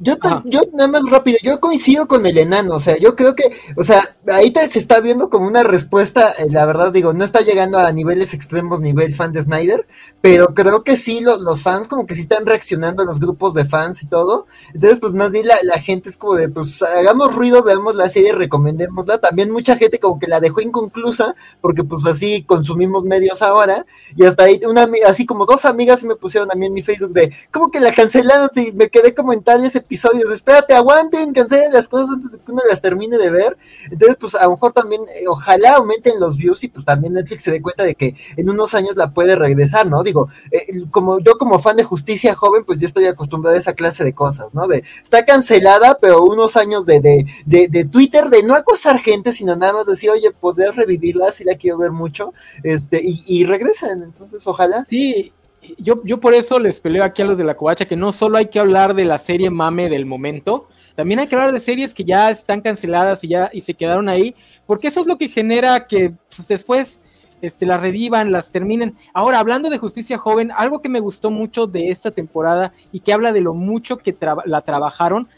[0.00, 3.44] yo, yo, nada más rápido, yo coincido con el enano, o sea, yo creo que,
[3.76, 7.40] o sea, ahí se está viendo como una respuesta, eh, la verdad digo, no está
[7.40, 9.86] llegando a niveles extremos, nivel fan de Snyder,
[10.20, 13.64] pero creo que sí, los fans como que sí están reaccionando a los grupos de
[13.64, 17.34] fans y todo, entonces pues más bien la, la, gente es como de, pues hagamos
[17.34, 22.06] ruido, veamos la serie, recomendémosla, también mucha gente como que la dejó inconclusa, porque pues
[22.06, 23.84] así consumimos medios ahora,
[24.16, 27.12] y hasta ahí, una, así como dos amigas me pusieron a mí en mi Facebook
[27.12, 31.72] de, como que la cancelaron, si me quedé como en tales episodios, espérate, aguanten, cancelen
[31.72, 33.56] las cosas antes de que uno las termine de ver.
[33.90, 37.42] Entonces, pues a lo mejor también, eh, ojalá aumenten los views y pues también Netflix
[37.42, 40.04] se dé cuenta de que en unos años la puede regresar, ¿no?
[40.04, 43.74] Digo, eh, como yo como fan de justicia joven, pues ya estoy acostumbrado a esa
[43.74, 44.68] clase de cosas, ¿no?
[44.68, 49.32] De, está cancelada, pero unos años de, de, de, de Twitter, de no acosar gente,
[49.32, 53.44] sino nada más decir, oye, podrías revivirla, si la quiero ver mucho, este, y, y
[53.46, 54.84] regresan, entonces ojalá.
[54.84, 55.32] Sí,
[55.78, 58.38] yo, yo por eso les peleo aquí a los de la covacha que no solo
[58.38, 61.94] hay que hablar de la serie mame del momento, también hay que hablar de series
[61.94, 64.34] que ya están canceladas y ya y se quedaron ahí,
[64.66, 67.00] porque eso es lo que genera que pues, después
[67.40, 68.96] este, las revivan, las terminen.
[69.14, 73.12] Ahora, hablando de Justicia Joven, algo que me gustó mucho de esta temporada y que
[73.12, 75.28] habla de lo mucho que la trabajaron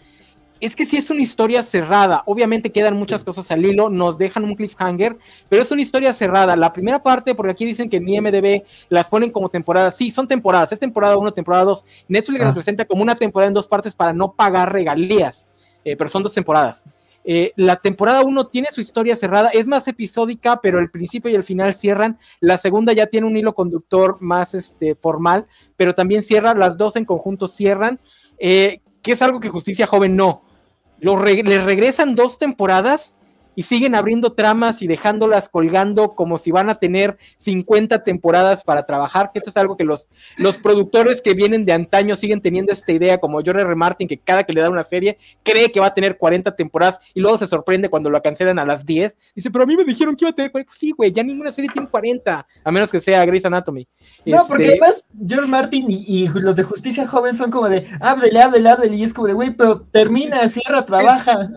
[0.65, 2.23] es que sí es una historia cerrada.
[2.25, 5.19] Obviamente quedan muchas cosas al hilo, nos dejan un cliffhanger,
[5.51, 6.57] pero es una historia cerrada.
[6.57, 9.95] La primera parte, porque aquí dicen que en IMDB las ponen como temporadas.
[9.95, 10.73] Sí, son temporadas.
[10.73, 11.85] Es temporada 1, temporada 2.
[12.09, 12.55] Netflix las ah.
[12.55, 15.47] presenta como una temporada en dos partes para no pagar regalías,
[15.85, 16.87] eh, pero son dos temporadas.
[17.27, 21.35] Eh, la temporada 1 tiene su historia cerrada, es más episódica, pero el principio y
[21.35, 22.19] el final cierran.
[22.41, 25.47] La segunda ya tiene un hilo conductor más este, formal,
[25.77, 26.55] pero también cierra.
[26.55, 28.01] Las dos en conjunto cierran,
[28.39, 30.54] eh, que es algo que Justicia Joven no
[30.99, 33.17] lo le regresan dos temporadas
[33.57, 38.87] y siguen abriendo tramas y dejándolas colgando como si van a tener 50 temporadas para
[38.87, 42.73] trabajar, que esto es algo que los, los productores que vienen de antaño siguen teniendo
[42.73, 43.75] esta idea, como George R.
[43.75, 47.01] Martin, que cada que le da una serie cree que va a tener 40 temporadas
[47.15, 49.17] y luego se sorprende cuando lo cancelan a las 10.
[49.35, 50.73] Dice, pero a mí me dijeron que iba a tener 40.
[50.75, 53.87] Sí, güey, ya ninguna serie tiene 40, a menos que sea Grey's Anatomy.
[54.25, 58.41] No, porque este, además George Martin y, los de Justicia Joven son como de, háblele,
[58.41, 61.51] háblele, háblele, y es como de, güey, pero termina, cierra, trabaja.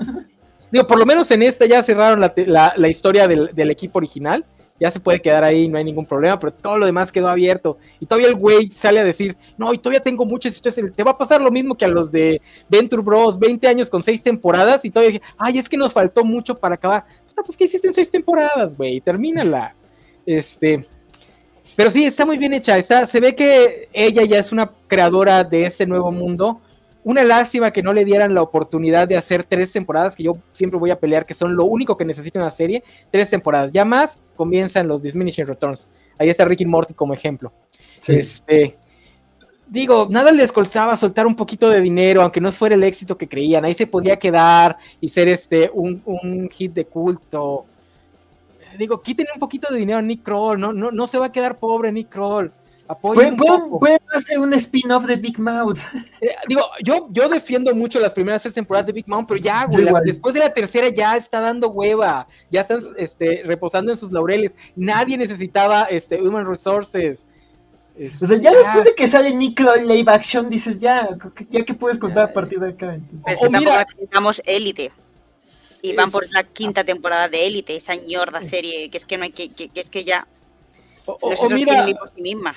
[0.71, 4.45] Digo, por lo menos en esta ya cerraron la, historia del, equipo original.
[4.79, 7.79] Ya se puede quedar ahí, no hay ningún problema, pero todo lo demás quedó abierto.
[7.99, 10.93] Y todavía el güey sale a decir, no, y todavía tengo muchas historias.
[10.95, 14.03] Te va a pasar lo mismo que a los de Venture Bros, 20 años con
[14.03, 17.05] 6 temporadas, y todavía dije, ay, es que nos faltó mucho para acabar.
[17.43, 19.01] pues ¿qué hiciste en seis temporadas, güey?
[19.01, 19.73] Termínala.
[20.27, 20.85] Este,
[21.77, 22.77] pero sí, está muy bien hecha.
[22.77, 26.59] Está, se ve que ella ya es una creadora de este nuevo mundo.
[27.07, 30.77] Una lástima que no le dieran la oportunidad de hacer tres temporadas, que yo siempre
[30.77, 32.83] voy a pelear, que son lo único que necesita una serie.
[33.09, 33.71] Tres temporadas.
[33.71, 35.87] Ya más comienzan los Diminishing Returns.
[36.19, 37.53] Ahí está Ricky Morty como ejemplo.
[38.05, 38.75] Este,
[39.69, 43.29] digo, nada les costaba soltar un poquito de dinero, aunque no fuera el éxito que
[43.29, 43.63] creían.
[43.63, 47.67] Ahí se podía quedar y ser este un, un hit de culto.
[48.77, 51.31] Digo, quiten un poquito de dinero a Nick Kroll, no, no, no se va a
[51.31, 52.51] quedar pobre Nick Kroll.
[52.95, 55.77] Pueden, pueden, hacer un spin-off de Big Mouth.
[56.19, 59.65] Eh, digo, yo, yo defiendo mucho las primeras tres temporadas de Big Mouth, pero ya,
[59.65, 64.11] güey, después de la tercera ya está dando hueva, ya están este, reposando en sus
[64.11, 64.51] laureles.
[64.75, 67.27] Nadie necesitaba este, Human Resources.
[67.99, 71.07] o sea, ya, después de que sale Nick live action, dices ya,
[71.49, 72.95] ya que puedes contar a partir de acá.
[72.95, 73.37] Entonces.
[73.39, 74.91] Pues, o mira, necesitamos Élite.
[75.83, 79.25] Y van por la quinta temporada de Élite, esa ñorda serie, que es que no
[79.25, 80.27] hay que, que, es que ya.
[81.05, 82.55] O, no mira, por sí misma.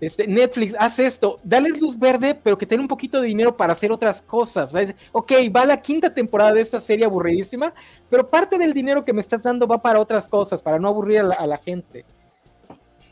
[0.00, 3.72] Este, Netflix, haz esto, dale luz verde, pero que tenga un poquito de dinero para
[3.72, 4.72] hacer otras cosas.
[5.10, 7.72] Ok, va la quinta temporada de esta serie aburridísima,
[8.08, 11.20] pero parte del dinero que me estás dando va para otras cosas, para no aburrir
[11.20, 12.04] a la, gente.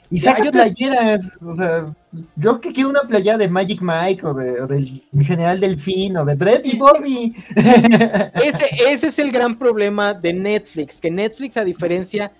[0.08, 1.92] Y saca playeras, o sea,
[2.36, 6.36] yo que quiero una playera de Magic Mike o, de, del general Delfín o de
[6.36, 7.34] Brett y Bobby.
[8.34, 12.30] Ese, ese es el gran problema de Netflix, que Netflix, a diferencia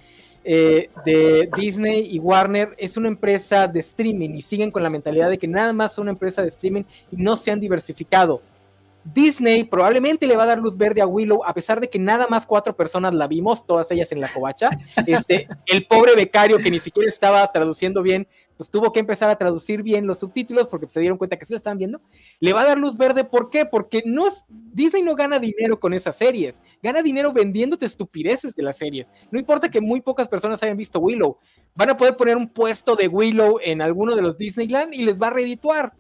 [0.49, 5.29] eh, de Disney y Warner es una empresa de streaming y siguen con la mentalidad
[5.29, 8.41] de que nada más son una empresa de streaming y no se han diversificado.
[9.13, 12.29] Disney probablemente le va a dar luz verde a Willow, a pesar de que nada
[12.29, 14.71] más cuatro personas la vimos, todas ellas en la covacha.
[15.07, 19.37] Este, el pobre becario que ni siquiera estaba traduciendo bien, pues tuvo que empezar a
[19.37, 22.01] traducir bien los subtítulos porque se dieron cuenta que se lo estaban viendo.
[22.41, 23.67] Le va a dar luz verde, ¿por qué?
[23.67, 28.63] Porque no es, Disney no gana dinero con esas series, gana dinero vendiéndote estupideces de
[28.63, 29.07] las series.
[29.31, 31.39] No importa que muy pocas personas hayan visto Willow,
[31.75, 35.21] van a poder poner un puesto de Willow en alguno de los Disneyland y les
[35.21, 35.93] va a redituar.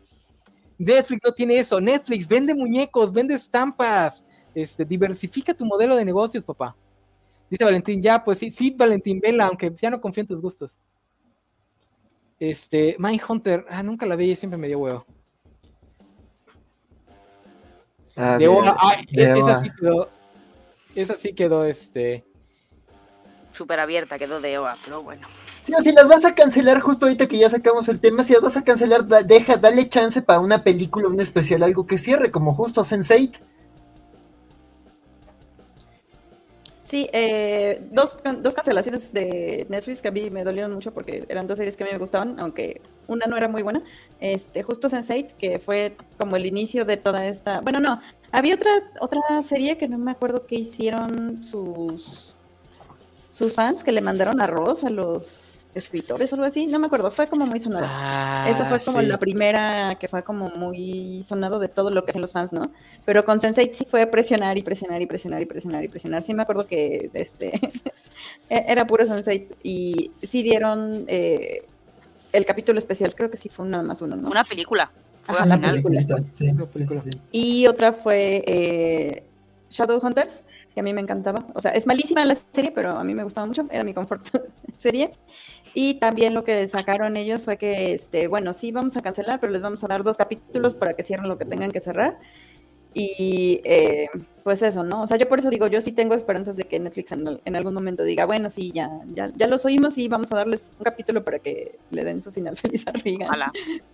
[0.79, 1.81] Netflix no tiene eso.
[1.81, 4.25] Netflix vende muñecos, vende estampas.
[4.55, 6.75] Este, diversifica tu modelo de negocios, papá.
[7.51, 10.81] Dice Valentín, ya, pues sí, sí, Valentín, vela, aunque ya no confío en tus gustos.
[12.39, 15.05] Este, Mindhunter, ah, nunca la vi y siempre me dio huevo.
[18.17, 20.09] Ah, ah esa sí quedó,
[20.95, 22.25] esa sí quedó, este.
[23.53, 25.27] Súper abierta, quedó de OA, pero bueno.
[25.63, 28.35] Sí, o si las vas a cancelar justo ahorita que ya sacamos el tema, si
[28.35, 32.31] las vas a cancelar, deja, dale chance para una película, un especial, algo que cierre,
[32.31, 33.41] como justo Sense8.
[36.87, 41.49] Sí, eh, dos, dos cancelaciones de Netflix que a mí me dolieron mucho porque eran
[41.49, 43.83] dos series que a mí me gustaban, aunque una no era muy buena.
[44.21, 47.61] Este, justo Sense8, que fue como el inicio de toda esta.
[47.61, 48.71] Bueno, no, había otra,
[49.01, 52.37] otra serie que no me acuerdo que hicieron sus,
[53.33, 57.11] sus fans que le mandaron arroz a los escritores o algo así, no me acuerdo,
[57.11, 57.87] fue como muy sonado.
[57.89, 62.11] Ah, Esa fue como la primera que fue como muy sonado de todo lo que
[62.11, 62.73] hacen los fans, ¿no?
[63.05, 66.23] Pero con Sensei sí fue presionar y presionar y presionar y presionar y presionar.
[66.23, 67.53] Sí me acuerdo que este
[68.51, 71.67] e-, era puro Sensei y sí dieron eh,
[72.33, 74.31] el capítulo especial, creo que sí fue nada más uno, ¿no?
[74.31, 74.91] Una película.
[75.29, 76.05] una película.
[77.33, 79.25] Y otra fue eh,
[79.71, 80.45] Shadowhunters
[80.77, 81.47] que a mí me encantaba.
[81.55, 84.29] O sea, es malísima la serie, pero a mí me gustaba mucho, era mi confort
[84.77, 85.11] serie.
[85.73, 89.55] Y también lo que sacaron ellos fue que, este, bueno, sí vamos a cancelar, pero
[89.55, 92.19] les vamos a dar dos capítulos para que cierren lo que tengan que cerrar.
[92.93, 94.09] Y eh,
[94.45, 95.01] pues eso, ¿no?
[95.01, 97.73] O sea, yo por eso digo, yo sí tengo esperanzas de que Netflix en, algún
[97.73, 101.25] momento diga, bueno, sí, ya, ya, ya los oímos y vamos a darles un capítulo
[101.25, 103.31] para que le den su final feliz a Regan.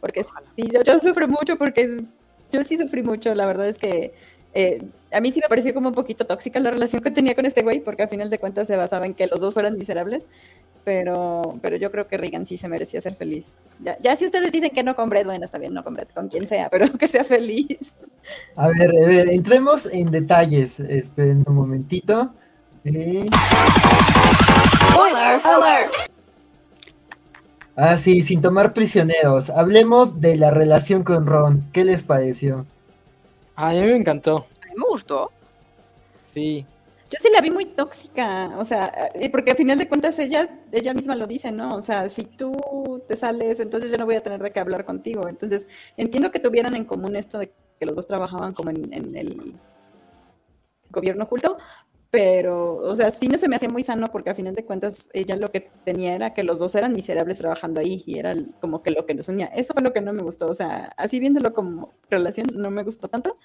[0.00, 2.06] Porque sí, yo, yo sufro mucho porque
[2.50, 4.14] yo sí sufrí mucho, la verdad es que
[4.54, 4.82] eh,
[5.12, 7.62] a mí sí me pareció como un poquito tóxica la relación que tenía con este
[7.62, 10.26] güey, porque al final de cuentas se basaba en que los dos fueran miserables,
[10.84, 13.58] pero, pero yo creo que Regan sí se merecía ser feliz.
[14.00, 16.28] Ya, si ustedes dicen que no con Brett, bueno, está bien, no con Brett, con
[16.28, 17.96] quien sea, pero que sea feliz.
[18.56, 22.32] A ver, a ver, entremos en detalles, esperen un momentito.
[22.84, 23.28] Eh...
[27.74, 29.48] Ah, sí, sin tomar prisioneros.
[29.48, 31.64] Hablemos de la relación con Ron.
[31.72, 32.66] ¿Qué les pareció?
[33.56, 34.46] A mí me encantó.
[34.62, 35.30] A mí me gustó.
[36.24, 36.66] Sí.
[37.10, 40.48] Yo sí la vi muy tóxica, o sea, eh, porque al final de cuentas ella,
[40.72, 41.74] ella misma lo dice, ¿no?
[41.74, 44.86] O sea, si tú te sales, entonces yo no voy a tener de qué hablar
[44.86, 45.28] contigo.
[45.28, 49.14] Entonces, entiendo que tuvieran en común esto de que los dos trabajaban como en, en
[49.14, 49.54] el
[50.90, 51.58] gobierno oculto,
[52.12, 55.08] pero, o sea, sí no se me hacía muy sano porque al final de cuentas
[55.14, 58.82] ella lo que tenía era que los dos eran miserables trabajando ahí y era como
[58.82, 59.46] que lo que nos unía.
[59.46, 62.84] Eso fue lo que no me gustó, o sea, así viéndolo como relación no me
[62.84, 63.38] gustó tanto,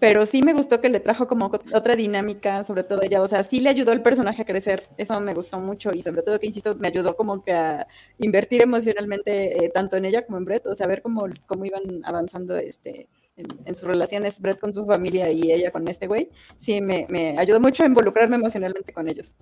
[0.00, 3.44] pero sí me gustó que le trajo como otra dinámica, sobre todo ella, o sea,
[3.44, 6.48] sí le ayudó el personaje a crecer, eso me gustó mucho y sobre todo que,
[6.48, 7.86] insisto, me ayudó como que a
[8.18, 11.82] invertir emocionalmente eh, tanto en ella como en Brett, o sea, ver cómo, cómo iban
[12.04, 16.80] avanzando este, en, sus relaciones, Brett con su familia y ella con este güey, sí
[16.80, 19.34] me, me ayudó mucho a involucrarme emocionalmente con ellos.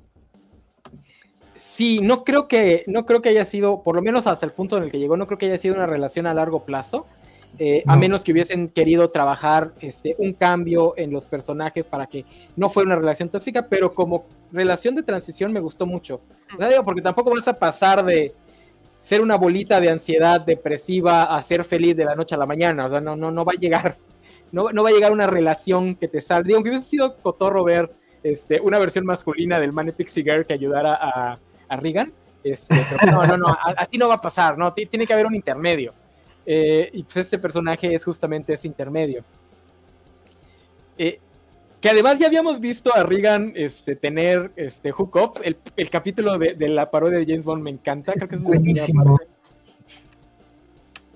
[1.56, 4.76] Sí, no creo que, no creo que haya sido, por lo menos hasta el punto
[4.76, 7.06] en el que llegó, no creo que haya sido una relación a largo plazo.
[7.58, 12.24] Eh, a menos que hubiesen querido trabajar este, un cambio en los personajes para que
[12.56, 16.22] no fuera una relación tóxica, pero como relación de transición me gustó mucho.
[16.84, 18.34] porque tampoco vas a pasar de
[19.02, 22.86] ser una bolita de ansiedad depresiva a ser feliz de la noche a la mañana.
[22.86, 23.98] O sea, no, no, no va a llegar,
[24.52, 26.48] no, no va a llegar una relación que te salga.
[26.48, 27.92] Digo, que hubiese sido cotorro ver
[28.22, 31.38] este, una versión masculina del Manny Pixie Girl que ayudara a,
[31.68, 32.12] a Regan.
[32.44, 32.74] Este,
[33.10, 34.72] no, no, no, así no va a pasar, ¿no?
[34.72, 35.92] Tiene que haber un intermedio.
[36.46, 39.24] Eh, y pues este personaje es justamente ese intermedio.
[40.96, 41.20] Eh,
[41.82, 45.40] que además ya habíamos visto a Regan este, tener este, hook up.
[45.42, 48.12] El, el capítulo de, de, la parodia de James Bond me encanta.
[48.12, 49.18] Creo que es buenísimo.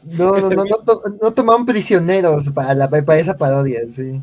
[0.02, 0.64] No, no, no, no,
[1.22, 4.20] no, tomaron prisioneros para, la, para esa parodia, sí.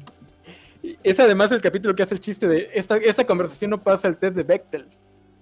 [1.01, 4.17] Es además el capítulo que hace el chiste de esta, esta conversación no pasa el
[4.17, 4.85] test de Bechtel.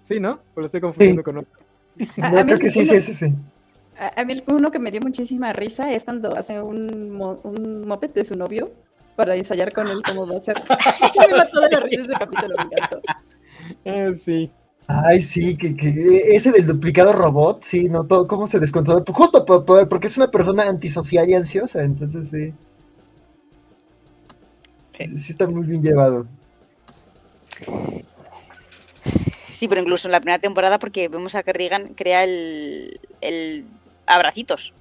[0.04, 0.40] Sí, ¿no?
[0.54, 1.60] O lo estoy confundiendo con otro.
[2.18, 3.34] No, creo que sí, sí, sí, sí.
[3.98, 8.24] A, mí uno que me dio muchísima risa es cuando hace un, un moped de
[8.24, 8.72] su novio
[9.16, 10.56] para ensayar con él cómo va a ser.
[11.30, 13.02] me mató de la risa ese capítulo, me encantó.
[13.86, 14.52] Ah, sí.
[14.88, 19.04] Ay, sí, que, que, ese del duplicado robot, sí, no todo, cómo se descontrola.
[19.08, 22.54] Justo por, por, porque es una persona antisocial y ansiosa, entonces sí.
[24.98, 26.28] Sí, sí está muy bien llevado.
[29.50, 33.66] Sí, pero incluso en la primera temporada, porque vemos a que Regan crea el, el
[34.06, 34.74] abracitos.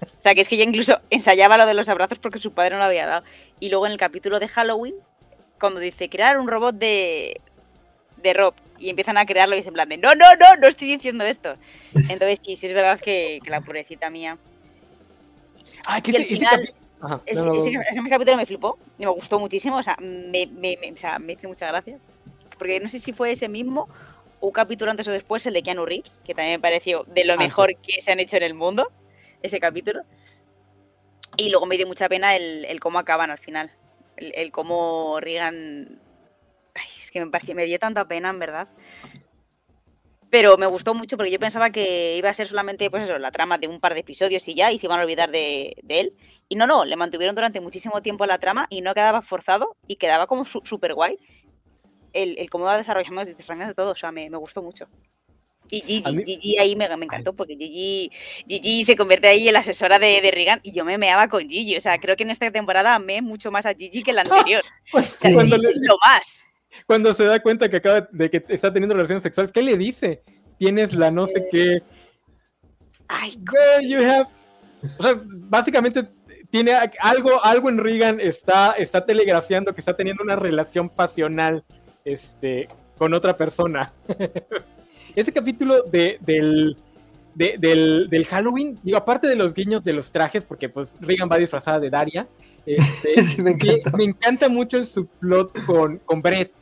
[0.00, 2.70] O sea, que es que ella incluso ensayaba lo de los abrazos porque su padre
[2.70, 3.24] no lo había dado.
[3.60, 4.94] Y luego en el capítulo de Halloween,
[5.58, 7.40] cuando dice crear un robot de,
[8.22, 10.68] de Rob y empiezan a crearlo y se en plan de no, no, no, no
[10.68, 11.56] estoy diciendo esto.
[11.94, 14.38] Entonces, sí, sí es verdad que, que la purecita mía.
[15.86, 17.54] Ay, que ese, final, ese, Ajá, ese, no, no.
[17.54, 19.78] ese, ese, capítulo me flipó y me gustó muchísimo.
[19.78, 21.98] O sea, me, me, me, o sea, me hizo mucha gracia.
[22.56, 23.88] Porque no sé si fue ese mismo
[24.40, 27.36] un capítulo antes o después, el de Keanu Reeves, que también me pareció de lo
[27.36, 28.90] mejor que se han hecho en el mundo,
[29.42, 30.02] ese capítulo.
[31.36, 33.70] Y luego me dio mucha pena el, cómo acaban al final.
[34.16, 36.00] El, cómo Regan.
[37.02, 38.68] Es que me, pareció, me dio tanta pena, en verdad.
[40.30, 43.30] Pero me gustó mucho porque yo pensaba que iba a ser solamente, pues eso, la
[43.30, 46.00] trama de un par de episodios y ya, y se iban a olvidar de, de
[46.00, 46.12] él.
[46.48, 49.96] Y no, no, le mantuvieron durante muchísimo tiempo la trama y no quedaba forzado y
[49.96, 51.18] quedaba como súper guay
[52.12, 54.88] el, el cómo va desarrollando, desarrollando todo, o sea, me gustó mucho.
[55.70, 56.24] Y Gigi, mí...
[56.24, 58.10] Gigi ahí me, me, encantó porque Gigi,
[58.46, 61.48] Gigi se convierte ahí en la asesora de, de Regan y yo me meaba con
[61.48, 61.76] Gigi.
[61.76, 64.22] O sea, creo que en esta temporada amé mucho más a Gigi que en la
[64.28, 64.62] anterior.
[64.92, 66.44] Pues, o sea, cuando Gigi le- es lo más.
[66.86, 70.22] Cuando se da cuenta que acaba de que está teniendo relaciones sexuales, ¿qué le dice?
[70.58, 71.82] Tienes la no sé qué.
[73.08, 74.28] Ay, Girl, you have.
[74.98, 76.06] O sea, básicamente
[76.50, 81.64] tiene algo, algo en Regan está, está telegrafiando que está teniendo una relación pasional
[82.04, 83.92] este, con otra persona.
[85.18, 86.76] Ese capítulo de, del,
[87.34, 91.28] de, del, del, Halloween, digo, aparte de los guiños de los trajes, porque pues Regan
[91.28, 92.28] va disfrazada de Daria,
[92.64, 93.96] este, Sí, me encanta.
[93.96, 96.52] me encanta mucho el subplot con, con Brett,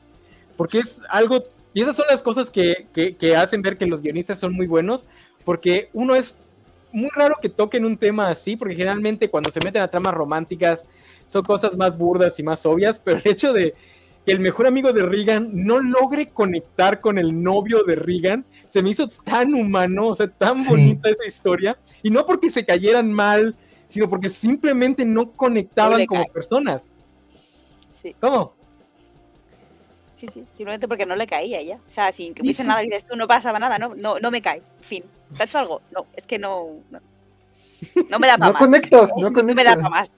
[0.56, 1.44] porque es algo,
[1.74, 4.66] y esas son las cosas que, que, que hacen ver que los guionistas son muy
[4.66, 5.06] buenos,
[5.44, 6.34] porque uno es
[6.92, 10.86] muy raro que toquen un tema así, porque generalmente cuando se meten a tramas románticas
[11.26, 13.74] son cosas más burdas y más obvias, pero el hecho de
[14.26, 18.82] que el mejor amigo de Regan no logre conectar con el novio de Regan, se
[18.82, 20.68] me hizo tan humano, o sea, tan Sí.
[20.68, 23.54] bonita esa historia, y no porque se cayeran mal,
[23.86, 26.32] sino porque simplemente no conectaban No como cae.
[26.32, 26.92] personas.
[28.02, 28.52] Sí, ¿Cómo?
[30.14, 31.76] sí, sí, simplemente porque no le caía ya.
[31.76, 32.86] O sea, sin que hubiese sí, nada, sí.
[32.86, 34.60] dices tú, no pasaba nada, no, no, no me cae.
[34.80, 35.04] Fin.
[35.36, 35.82] ¿Te ha hecho algo?
[35.92, 36.66] No, es que no.
[36.90, 36.98] No,
[38.10, 38.62] no me da para No más.
[38.62, 40.10] conecto, no No me da para más.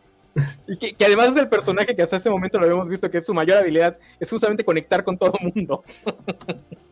[0.68, 3.18] Y que, que además es el personaje que hasta ese momento lo habíamos visto que
[3.18, 5.82] es su mayor habilidad, es justamente conectar con todo mundo.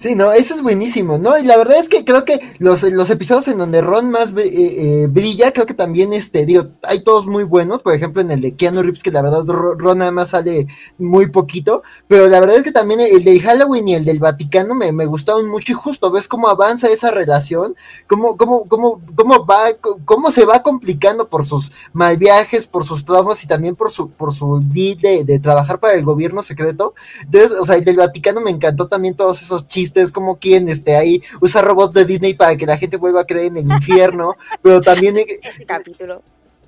[0.00, 1.36] Sí, no, eso es buenísimo, ¿no?
[1.38, 4.44] Y la verdad es que creo que los, los episodios en donde Ron más eh,
[5.02, 8.40] eh, brilla, creo que también, este, digo, hay todos muy buenos, por ejemplo, en el
[8.40, 10.68] de Keanu Reeves, que la verdad Ro- Ron nada más sale
[10.98, 14.76] muy poquito, pero la verdad es que también el de Halloween y el del Vaticano
[14.76, 17.74] me, me gustaron mucho y justo ves cómo avanza esa relación,
[18.06, 19.64] cómo, cómo, cómo, cómo va,
[20.04, 24.10] cómo se va complicando por sus mal viajes, por sus traumas y también por su,
[24.10, 26.94] por su de, de trabajar para el gobierno secreto.
[27.22, 30.96] Entonces, o sea, el del Vaticano me encantó también todos esos chistes, como quien este
[30.96, 34.36] ahí usa robots de Disney para que la gente vuelva a creer en el infierno,
[34.62, 36.22] pero también Ese capítulo.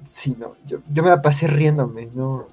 [0.05, 2.47] Sí, no, yo, yo me la pasé riéndome, no.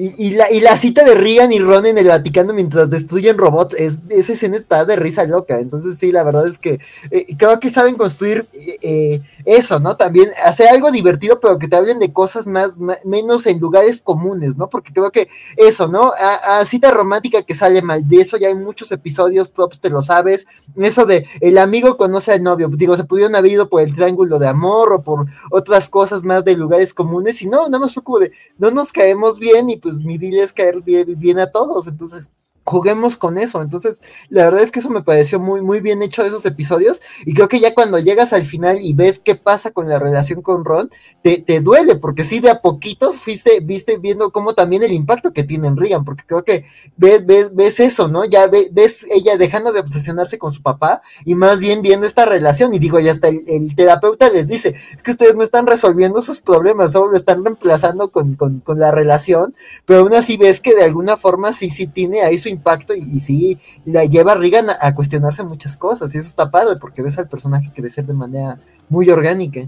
[0.00, 3.74] Y, la, y la cita de Regan y Ron en el Vaticano mientras destruyen robots,
[3.74, 5.58] es, esa escena está de risa loca.
[5.58, 6.78] Entonces, sí, la verdad es que
[7.10, 9.96] eh, creo que saben construir eh, eso, ¿no?
[9.96, 14.56] También hacer algo divertido, pero que te hablen de cosas más, menos en lugares comunes,
[14.56, 14.68] ¿no?
[14.68, 16.12] Porque creo que eso, ¿no?
[16.16, 20.00] A, cita romántica que sale mal, de eso ya hay muchos episodios, tops, te lo
[20.00, 20.46] sabes.
[20.76, 24.38] Eso de el amigo conoce al novio, digo, se pudieron haber ido por el triángulo
[24.38, 28.04] de amor o por otras cosas más de lugares comunes, y no, nada más fue
[28.04, 31.38] como de no nos caemos bien y pues pues mi deal es caer bien, bien
[31.38, 32.30] a todos, entonces
[32.68, 33.62] juguemos con eso.
[33.62, 37.00] Entonces, la verdad es que eso me pareció muy, muy bien hecho esos episodios.
[37.24, 40.42] Y creo que ya cuando llegas al final y ves qué pasa con la relación
[40.42, 40.90] con Ron,
[41.22, 45.32] te, te duele, porque sí, de a poquito fuiste, viste viendo cómo también el impacto
[45.32, 46.66] que tiene en Regan, porque creo que
[46.96, 48.24] ves, ves, ves eso, ¿no?
[48.24, 52.74] Ya ves ella dejando de obsesionarse con su papá y más bien viendo esta relación.
[52.74, 56.20] Y digo, ya hasta el, el terapeuta les dice, es que ustedes no están resolviendo
[56.20, 59.54] sus problemas, solo lo están reemplazando con, con, con la relación,
[59.86, 63.20] pero aún así ves que de alguna forma sí, sí tiene ahí su impacto y,
[63.20, 67.18] sí la lleva a Regan a, cuestionarse muchas cosas y eso está padre porque ves
[67.18, 69.66] al personaje crecer de manera muy orgánica.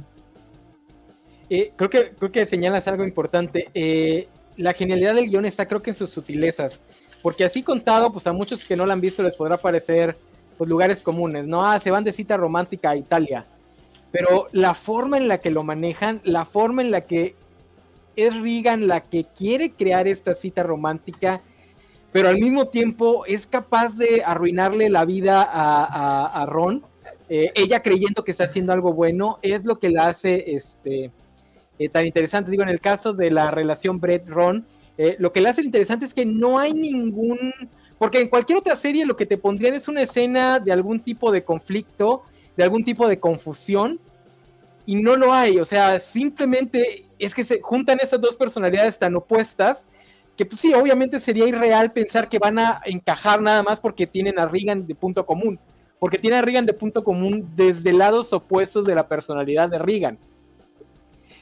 [1.48, 3.68] Eh, creo, que, creo que señalas algo importante.
[3.74, 6.80] Eh, la genialidad del guion está creo que en sus sutilezas,
[7.22, 10.16] porque así contado, pues a muchos que no lo han visto les podrá parecer
[10.58, 11.66] pues, lugares comunes, ¿no?
[11.66, 13.46] Ah, se van de cita romántica a Italia,
[14.12, 17.34] pero la forma en la que lo manejan, la forma en la que
[18.16, 21.40] es Regan la que quiere crear esta cita romántica
[22.12, 26.84] pero al mismo tiempo es capaz de arruinarle la vida a, Ron.
[27.28, 31.12] Eh, ella creyendo que está haciendo algo bueno es lo que la hace este,
[31.78, 32.50] eh, tan interesante.
[32.50, 34.66] Digo, en el caso de la relación Brett-Ron,
[34.98, 37.52] eh, lo que la hace interesante es que no hay ningún...
[37.96, 41.30] Porque en cualquier otra serie lo que te pondrían es una escena de algún tipo
[41.30, 42.22] de conflicto,
[42.56, 44.00] de algún tipo de confusión,
[44.84, 45.58] y no lo hay.
[45.58, 49.86] O sea, simplemente es que se juntan esas dos personalidades tan opuestas
[50.40, 54.38] que pues sí, obviamente sería irreal pensar que van a encajar nada más porque tienen
[54.38, 55.58] a Regan de punto común,
[55.98, 60.16] porque tienen a Regan de punto común desde lados opuestos de la personalidad de Regan.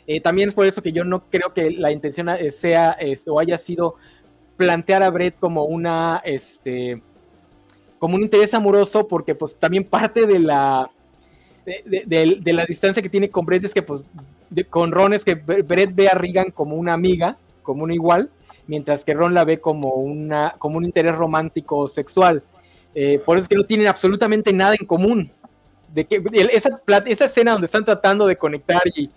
[0.09, 3.39] Eh, también es por eso que yo no creo que la intención eh, sea o
[3.39, 3.95] haya sido
[4.57, 7.01] plantear a Brett como una, este,
[8.01, 10.91] como un interés amoroso, porque pues también parte de la,
[11.65, 14.03] de, la distancia que tiene con Brett es que pues
[14.71, 18.33] con Ron es que Brett ve a Regan como una amiga, como una igual,
[18.69, 22.45] mientras que Ron la ve como, una, como un interés romántico sexual.
[22.95, 25.33] Eh, por eso es que no tienen absolutamente nada en común.
[25.93, 29.11] De que, esa, esa escena donde están tratando de conectar y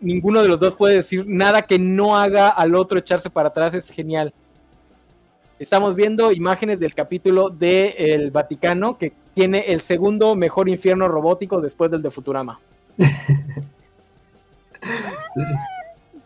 [0.00, 3.74] ninguno de los dos puede decir nada que no haga al otro echarse para atrás
[3.74, 4.32] es genial.
[5.58, 11.60] Estamos viendo imágenes del capítulo del el Vaticano que tiene el segundo mejor infierno robótico
[11.60, 12.60] después del de Futurama.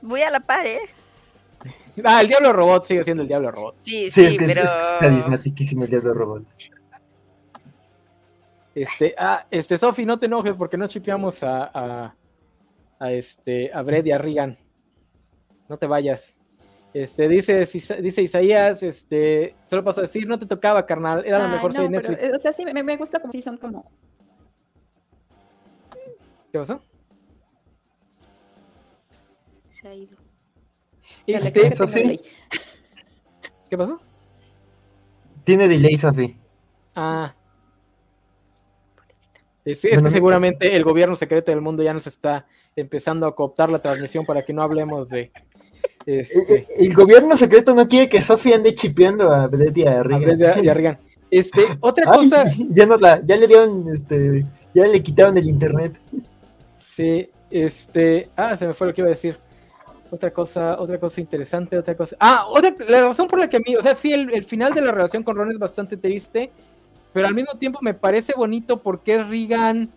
[0.02, 0.80] Voy a la par, ¿eh?
[2.04, 3.76] Ah, el Diablo Robot sigue siendo el Diablo Robot.
[3.84, 4.62] Sí, sí, pero...
[4.62, 4.70] es,
[5.00, 6.44] carismatiquísimo el Diablo Robot.
[8.74, 12.14] Este, ah, este, Sofi, no te enojes porque no chipeamos a,
[12.98, 14.58] a, este, a Brett y a Regan.
[15.68, 16.40] No te vayas.
[16.92, 17.66] Este, dice,
[18.00, 21.88] dice Isaías, este, solo paso a decir, no te tocaba, carnal, era la mejor serie
[21.88, 22.22] de Netflix.
[22.22, 23.90] Eh, o sea, sí, me, me gusta como si son como...
[26.50, 26.82] ¿Qué pasó?
[29.70, 30.19] Se ha ido.
[31.34, 31.70] Este,
[33.70, 34.00] ¿Qué pasó?
[35.44, 36.36] Tiene delay, Sofi.
[36.94, 37.34] Ah.
[39.64, 43.80] Es, que seguramente el gobierno secreto del mundo ya nos está empezando a cooptar la
[43.80, 45.30] transmisión para que no hablemos de.
[46.06, 50.98] Este el, gobierno secreto no quiere que Sofi ande chipeando a Brett y a Regan.
[51.30, 52.44] Este, otra cosa.
[52.70, 55.92] Ya, no la, ya le dieron, este, ya le quitaron el internet.
[56.88, 58.30] Sí, este.
[58.36, 59.38] Ah, se me fue lo que iba a decir.
[60.10, 62.16] Otra cosa, otra cosa interesante, otra cosa.
[62.18, 64.80] Ah, otra, la razón por la que a mí, o sea, sí, el, final de
[64.80, 66.50] la relación con Ron es bastante triste,
[67.12, 69.88] pero al mismo tiempo me parece bonito porque es Regan,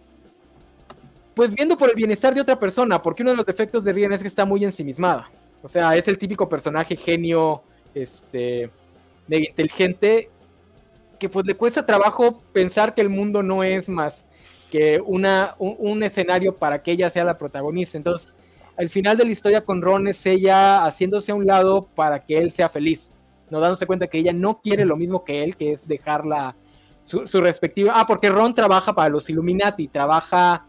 [1.33, 4.13] pues viendo por el bienestar de otra persona, porque uno de los defectos de Regan
[4.13, 5.31] es que está muy ensimismada.
[5.63, 7.63] O sea, es el típico personaje genio,
[7.95, 8.69] este,
[9.27, 10.29] mega inteligente,
[11.17, 14.25] que pues le cuesta trabajo pensar que el mundo no es más
[14.69, 17.97] que una, un escenario para que ella sea la protagonista.
[17.97, 18.33] Entonces,
[18.77, 22.37] al final de la historia con Ron es ella haciéndose a un lado para que
[22.37, 23.13] él sea feliz,
[23.49, 26.55] no dándose cuenta que ella no quiere lo mismo que él, que es dejarla
[27.05, 27.93] su, respectiva.
[27.95, 30.65] Ah, porque Ron trabaja para los Illuminati, trabaja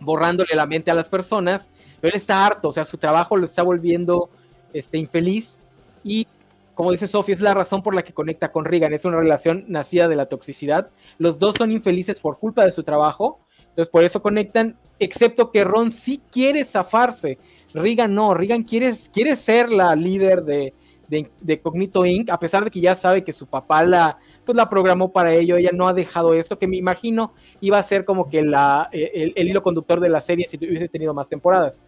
[0.00, 1.70] borrándole la mente a las personas,
[2.00, 4.28] pero él está harto, o sea, su trabajo lo está volviendo
[4.72, 5.58] este, infeliz
[6.04, 6.26] y
[6.74, 9.64] como dice Sophie, es la razón por la que conecta con Regan, es una relación
[9.66, 10.90] nacida de la toxicidad.
[11.16, 13.40] Los dos son infelices por culpa de su trabajo,
[13.76, 17.36] entonces por eso conectan, excepto que Ron sí quiere zafarse.
[17.74, 20.72] Regan no, Regan quiere, quiere ser la líder de,
[21.08, 24.16] de, Cognito Inc., a pesar de que ya sabe que su papá la,
[24.46, 27.82] pues la programó para ello, ella no ha dejado esto, que me imagino iba a
[27.82, 31.82] ser como que la, el, hilo conductor de la serie si hubiese tenido más temporadas,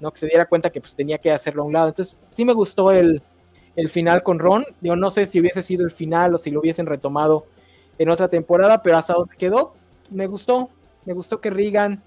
[0.00, 0.10] ¿no?
[0.12, 1.88] Que se diera cuenta que pues tenía que hacerlo a un lado.
[1.88, 3.20] Entonces, sí me gustó el,
[3.76, 6.60] el final con Ron, yo no sé si hubiese sido el final o si lo
[6.60, 7.44] hubiesen retomado
[7.98, 9.74] en otra temporada, pero hasta donde quedó,
[10.08, 10.70] me gustó,
[11.04, 12.02] me gustó que Regan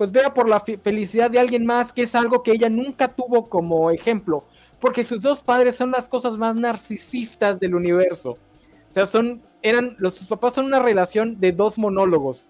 [0.00, 3.50] pues vea por la felicidad de alguien más, que es algo que ella nunca tuvo
[3.50, 4.44] como ejemplo,
[4.80, 8.30] porque sus dos padres son las cosas más narcisistas del universo.
[8.30, 12.48] O sea, son, eran, los sus papás son una relación de dos monólogos,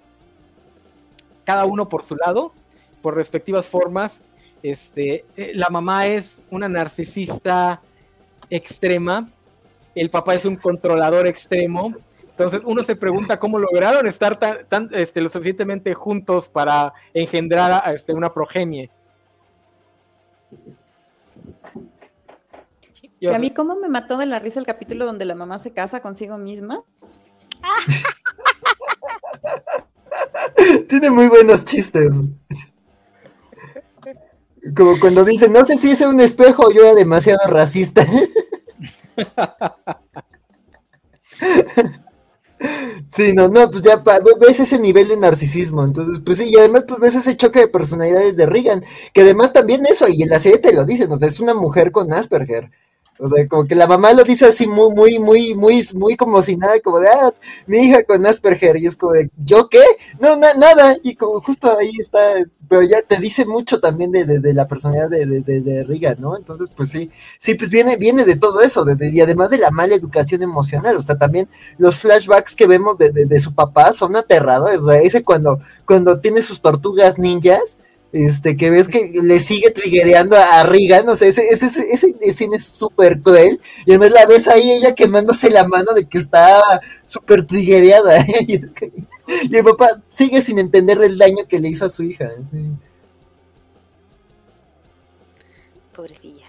[1.42, 2.52] cada uno por su lado,
[3.02, 4.22] por respectivas formas.
[4.62, 7.82] Este, eh, la mamá es una narcisista
[8.48, 9.28] extrema,
[9.96, 11.96] el papá es un controlador extremo,
[12.40, 17.92] entonces uno se pregunta cómo lograron estar tan, este, lo suficientemente juntos para engendrar a,
[17.92, 18.90] este, una progenie.
[23.18, 25.74] Y a mí cómo me mató de la risa el capítulo donde la mamá se
[25.74, 26.82] casa consigo misma.
[30.88, 32.14] Tiene muy buenos chistes.
[34.74, 38.06] Como cuando dice, no sé si es un espejo, yo era demasiado racista.
[43.14, 44.02] Sí, no, no, pues ya
[44.40, 47.68] ves ese nivel de narcisismo, entonces, pues sí, y además pues ves ese choque de
[47.68, 51.16] personalidades de Regan, que además también eso, y en la serie te lo dicen, o
[51.16, 52.70] sea, es una mujer con Asperger,
[53.20, 56.42] o sea, como que la mamá lo dice así muy, muy, muy, muy, muy como
[56.42, 57.32] si nada, como de, ah,
[57.66, 59.82] mi hija con Asperger, y es como de, ¿yo qué?
[60.18, 62.18] No, nada, y como justo ahí está,
[62.68, 66.36] pero ya te dice mucho también de, de, la personalidad de, de, de, Riga, ¿no?
[66.36, 69.94] Entonces, pues sí, sí, pues viene, viene de todo eso, y además de la mala
[69.94, 71.48] educación emocional, o sea, también
[71.78, 76.20] los flashbacks que vemos de, de, su papá son aterradores, o sea, ese cuando, cuando
[76.20, 77.76] tiene sus tortugas ninjas,
[78.12, 82.56] este, que ves que le sigue triguereando a Regan, o sea, ese, ese, ese, escena
[82.56, 86.80] es súper cruel, y además la ves ahí ella quemándose la mano de que está
[87.06, 92.02] súper triguereada, y, el papá sigue sin entender el daño que le hizo a su
[92.02, 92.30] hija.
[95.94, 96.46] Pobrecilla.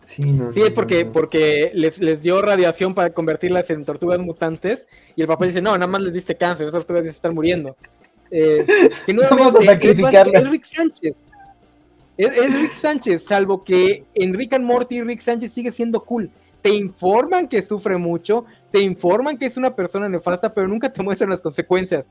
[0.00, 5.22] Sí, no, sí porque, porque les, les, dio radiación para convertirlas en tortugas mutantes, y
[5.22, 7.76] el papá dice, no, nada más les diste cáncer, esas tortugas ya se están muriendo.
[8.36, 8.66] Eh,
[9.06, 10.40] que Vamos a sacrificarla.
[10.40, 11.14] Es, Rick Sánchez.
[12.16, 16.30] Es, Rick Sánchez, salvo que en Rick and Morty Rick Sánchez sigue siendo cool.
[16.60, 21.02] Te informan que sufre mucho, te informan que es una persona nefasta, pero nunca te
[21.02, 22.06] muestran las consecuencias.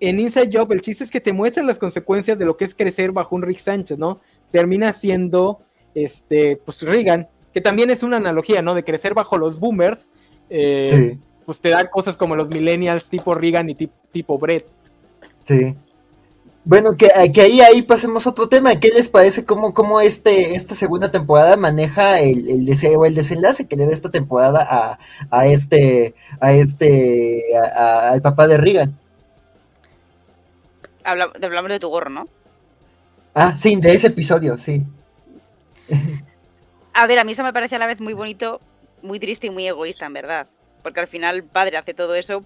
[0.00, 2.74] En Inside Job, el chiste es que te muestran las consecuencias de lo que es
[2.74, 4.20] crecer bajo un Rick Sánchez, ¿no?
[4.50, 5.60] Termina siendo,
[5.94, 8.74] este, pues Reagan, que también es una analogía, ¿no?
[8.74, 10.08] De crecer bajo los boomers,
[10.50, 13.76] eh, pues te dan cosas como los millennials tipo Reagan y
[14.10, 14.66] tipo Brett.
[15.42, 15.74] Sí.
[16.64, 18.78] Bueno, que, que, ahí, ahí pasemos a otro tema.
[18.78, 23.76] ¿Qué les parece cómo, cómo este, esta segunda temporada maneja el, el, el desenlace que
[23.76, 24.98] le da esta temporada a,
[25.30, 28.98] a este, a este, al papá de Regan?
[31.04, 32.28] hablamos de tu gorro, ¿no?
[33.34, 34.84] Ah, sí, de ese episodio, sí.
[36.94, 38.60] A ver, a mí eso me parece a la vez muy bonito,
[39.00, 40.46] muy triste y muy egoísta, en verdad.
[40.82, 42.44] Porque al final el padre hace todo eso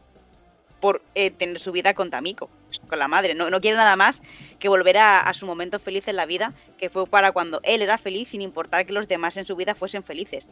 [0.80, 2.50] por eh, tener su vida con Tamiko,
[2.88, 3.34] con la madre.
[3.34, 4.22] No, no quiere nada más
[4.58, 7.98] que volver a, su momento feliz en la vida, que fue para cuando él era
[7.98, 10.48] feliz sin importar que los demás en su vida fuesen felices.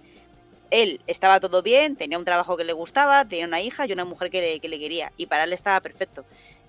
[0.70, 4.04] Él estaba todo bien, tenía un trabajo que le gustaba, tenía una hija y una
[4.04, 6.24] mujer que le, que le quería, y para él estaba perfecto.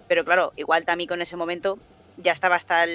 [0.07, 1.79] Pero claro, igual Tamiko en ese momento
[2.17, 2.85] ya estaba hasta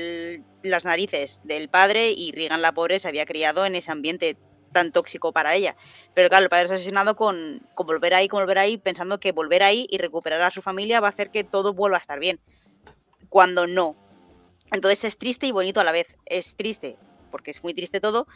[0.63, 4.37] las narices del padre y Regan la pobre se había criado en ese ambiente
[4.73, 5.77] tan tóxico para ella.
[6.15, 9.33] Pero claro, el padre es asesinado con, con volver ahí, con volver ahí, pensando que
[9.33, 12.19] volver ahí y recuperar a su familia va a hacer que todo vuelva a estar
[12.19, 12.41] bien.
[13.29, 13.97] Cuando no.
[14.73, 16.07] Entonces es triste y bonito a la vez.
[16.27, 16.97] Es triste,
[17.31, 18.27] porque es muy triste todo,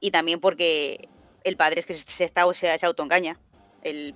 [0.00, 1.08] y también porque
[1.44, 3.38] el padre es que se, está, o sea, se autoengaña.
[3.82, 4.14] Él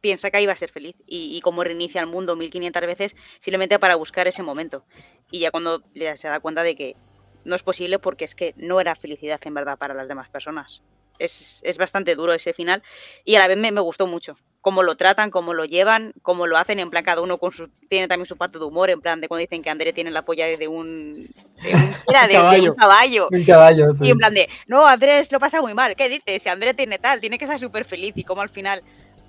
[0.00, 3.16] piensa que ahí va a ser feliz y, y como reinicia el mundo 1500 veces
[3.40, 4.84] simplemente para buscar ese momento.
[5.30, 6.96] Y ya cuando se da cuenta de que
[7.44, 10.82] no es posible porque es que no era felicidad en verdad para las demás personas.
[11.18, 12.80] Es, bastante duro ese final
[13.24, 16.56] y a la vez me, gustó mucho cómo lo tratan, cómo lo llevan, cómo lo
[16.58, 19.20] hacen, en plan cada uno con su, tiene también su parte de humor, en plan
[19.20, 21.28] de cuando dicen que André tiene la polla de un,
[21.62, 21.94] de un,
[22.76, 23.28] caballo.
[23.30, 26.42] Un caballo Y en plan de, no, Andrés lo pasa muy mal, ¿qué dices?
[26.42, 28.82] Si André tiene tal, tiene que estar súper feliz y como al final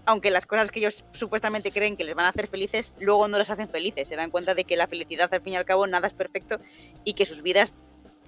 [0.10, 3.38] aunque las cosas que ellos supuestamente creen que les van a hacer felices, luego no
[3.38, 4.08] les hacen felices.
[4.08, 6.58] Se dan cuenta de que la felicidad, al fin y al cabo, nada es perfecto
[7.04, 7.74] y que sus vidas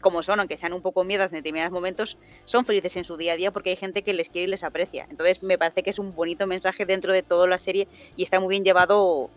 [0.02, 3.34] como son, aunque sean un poco miedas en determinados momentos, son felices en su día
[3.34, 5.08] a día porque hay gente que les quiere y les aprecia.
[5.10, 8.40] Entonces me parece que es un bonito mensaje dentro de toda la serie y está
[8.40, 9.30] muy bien llevado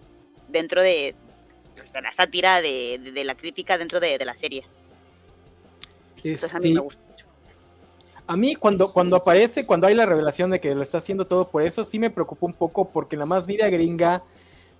[0.48, 1.14] dentro de,
[1.76, 4.64] pues, la sátira, de, la crítica dentro de, la serie.
[6.22, 6.80] Entonces a mí me Sí.
[6.80, 7.26] gusta mucho.
[8.26, 11.48] A mí cuando, cuando aparece, cuando hay la revelación de que lo está haciendo todo
[11.48, 14.22] por eso, sí me preocupó un poco porque en la más vida gringa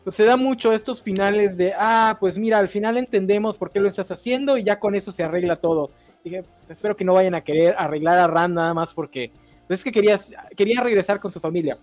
[0.04, 3.80] pues se da mucho estos finales de, ah, pues mira, al final entendemos por qué
[3.80, 5.90] lo estás haciendo y ya con eso se arregla todo.
[6.22, 9.30] Dije, espero que no vayan a querer arreglar a Rand nada más porque
[9.66, 11.78] pues es que querías, quería regresar con su familia.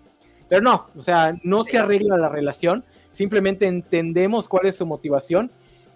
[0.48, 5.50] Pero no, o sea, no se arregla la relación, simplemente entendemos cuál es su motivación,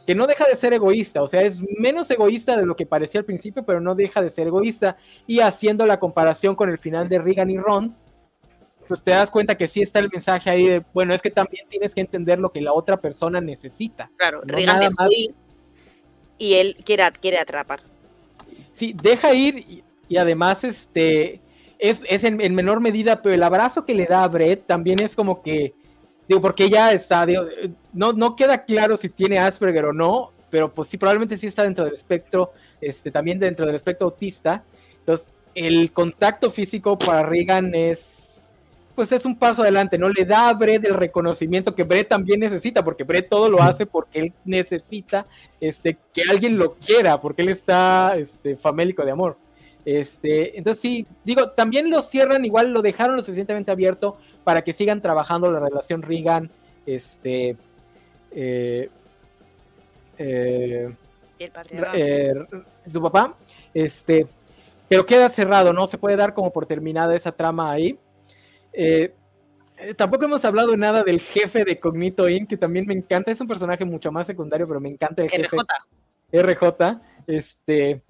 [0.08, 3.20] que no deja de ser egoísta, o sea, es menos egoísta de lo que parecía
[3.20, 4.98] al principio, pero no deja de ser egoísta.
[5.28, 7.96] Y haciendo la comparación con el final de Regan y Ron,
[8.88, 11.68] pues te das cuenta que sí está el mensaje ahí de, bueno, es que también
[11.70, 14.10] tienes que entender lo que la otra persona necesita.
[14.18, 15.10] Claro, No Regan nada más.
[15.12, 15.34] ir
[16.38, 17.82] y él quiere, quiere atrapar.
[18.74, 21.42] Sí, deja ir y, y además este
[21.80, 25.00] es, es en, en menor medida, pero el abrazo que le da a Brett también
[25.00, 25.74] es como que,
[26.28, 27.46] digo, porque ella está, digo,
[27.94, 31.64] no, no queda claro si tiene Asperger o no, pero pues sí, probablemente sí está
[31.64, 34.64] dentro del espectro, este, también dentro del espectro autista.
[35.00, 38.35] Entonces, el contacto físico para Regan es,
[38.96, 40.10] pues es un paso adelante, ¿no?
[40.10, 43.86] Le da a Brett el reconocimiento que Brett también necesita, porque Brett todo lo hace
[43.86, 45.28] porque él necesita
[45.60, 49.38] este, que alguien lo quiera, porque él está este, famélico de amor.
[49.84, 54.74] Este, entonces sí, digo, también lo cierran, igual lo dejaron lo suficientemente abierto para que
[54.74, 56.50] sigan trabajando la relación Regan,
[56.86, 57.56] este,
[58.32, 58.90] eh,
[60.18, 60.96] eh,
[61.38, 61.98] Y el patriarcado.
[61.98, 62.34] eh,
[62.88, 63.36] su papá,
[63.74, 64.28] este,
[64.88, 65.88] pero queda cerrado, ¿no?
[65.88, 68.00] Se puede dar como por terminada esa trama ahí.
[68.78, 69.14] Eh,
[69.78, 73.42] eh, tampoco hemos hablado nada del jefe de Cognito Inc., que también me encanta, es
[73.42, 75.58] un personaje mucho más secundario, pero me encanta el jefe.
[75.58, 75.66] RJ.
[76.32, 78.02] RJ, este,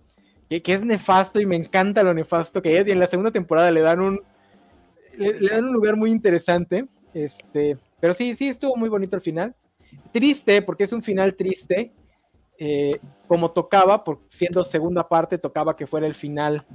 [0.50, 2.88] que, que es nefasto y me encanta lo nefasto que es.
[2.88, 4.22] Y en la segunda temporada le dan un,
[5.18, 6.88] le, le dan un lugar muy interesante.
[7.14, 9.56] Este, pero sí, sí, estuvo muy bonito el final.
[10.12, 11.94] Triste, porque es un final triste.
[12.58, 16.66] eh, como tocaba, por siendo segunda parte, tocaba que fuera el final.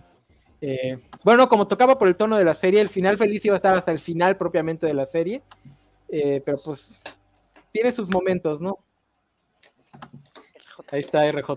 [0.60, 3.56] Eh, bueno, como tocaba por el tono de la serie, el final feliz iba a
[3.56, 5.42] estar hasta el final propiamente de la serie.
[6.08, 7.02] eh, pero pues
[7.72, 8.78] tiene sus momentos, ¿no?
[10.90, 11.50] Ahí está RJ.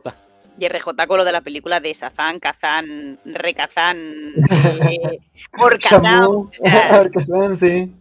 [0.60, 5.20] Y RJ con lo de la película de Sazán, Kazán, Recazán, eh,
[5.60, 6.04] Orkazán.
[6.04, 7.92] Camus, o sea, Orkazam, sí.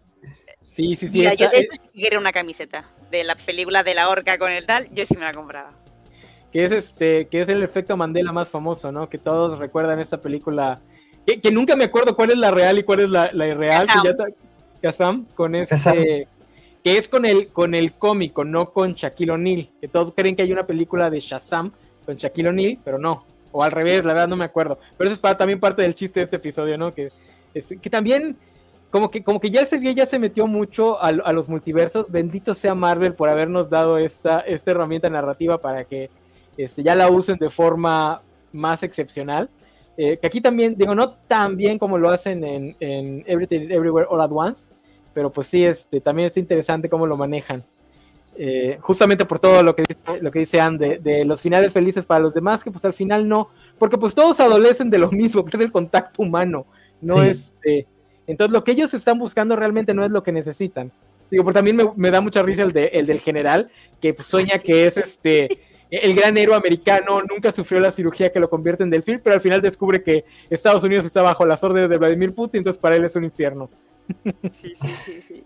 [0.69, 1.19] Sí, sí, sí.
[1.19, 2.85] mira, yo de eso sí quiero una camiseta.
[3.11, 5.71] De la película de la orca con el tal, yo sí me la compraba.
[6.51, 9.09] que es este, que es el efecto Mandela más famoso, ¿no?
[9.09, 10.81] Que todos recuerdan esta película.
[11.25, 13.87] Que, que nunca me acuerdo cuál es la real y cuál es la, la irreal.
[13.87, 14.27] Que ya ta-
[14.81, 15.75] Kazam, con este.
[15.75, 15.95] Kazam.
[16.83, 19.69] Que es con el, con el cómico, no con Shaquille O'Neal.
[19.79, 21.71] Que todos creen que hay una película de Shazam
[22.05, 23.25] con Shaquille O'Neal, pero no.
[23.53, 24.77] O al revés, la verdad no me acuerdo.
[24.97, 26.93] Pero eso es para, también parte del chiste de este episodio, ¿no?
[26.93, 27.09] Que,
[27.53, 28.35] es- que también.
[28.91, 32.05] Como que, como que ya ese día ya se metió mucho a, a los multiversos.
[32.11, 36.11] Bendito sea Marvel por habernos dado esta, esta herramienta narrativa para que
[36.57, 38.21] este, ya la usen de forma
[38.51, 39.49] más excepcional.
[39.97, 44.07] Eh, que aquí también, digo, no tan bien como lo hacen en, en Everything Everywhere
[44.09, 44.71] All at Once,
[45.13, 47.63] pero pues sí, este, también está interesante cómo lo manejan.
[48.35, 51.71] Eh, justamente por todo lo que dice, lo que dice Anne de, de los finales
[51.71, 55.11] felices para los demás, que pues al final no, porque pues todos adolecen de lo
[55.11, 56.65] mismo, que es el contacto humano,
[56.99, 57.27] no Sí.
[57.29, 57.53] es...
[57.63, 57.85] eh,
[58.25, 60.91] entonces lo que ellos están buscando realmente no es lo que necesitan.
[61.29, 63.69] Digo, pero también me, me da mucha risa el, de, el del general,
[64.01, 65.49] que pues, sueña que es este
[66.01, 69.41] el gran héroe americano, nunca sufrió la cirugía que lo convierte en delfín, pero al
[69.41, 73.05] final descubre que Estados Unidos está bajo las órdenes de Vladimir Putin, entonces para él
[73.05, 73.69] es un infierno.
[74.61, 75.43] Sí, sí, sí, sí.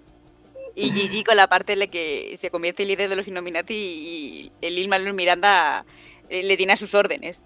[0.74, 3.74] Y Gigi con la parte en la que se convierte en líder de los Illuminati
[3.74, 5.84] y el Lin Manuel Miranda
[6.30, 7.44] eh, le tiene a sus órdenes.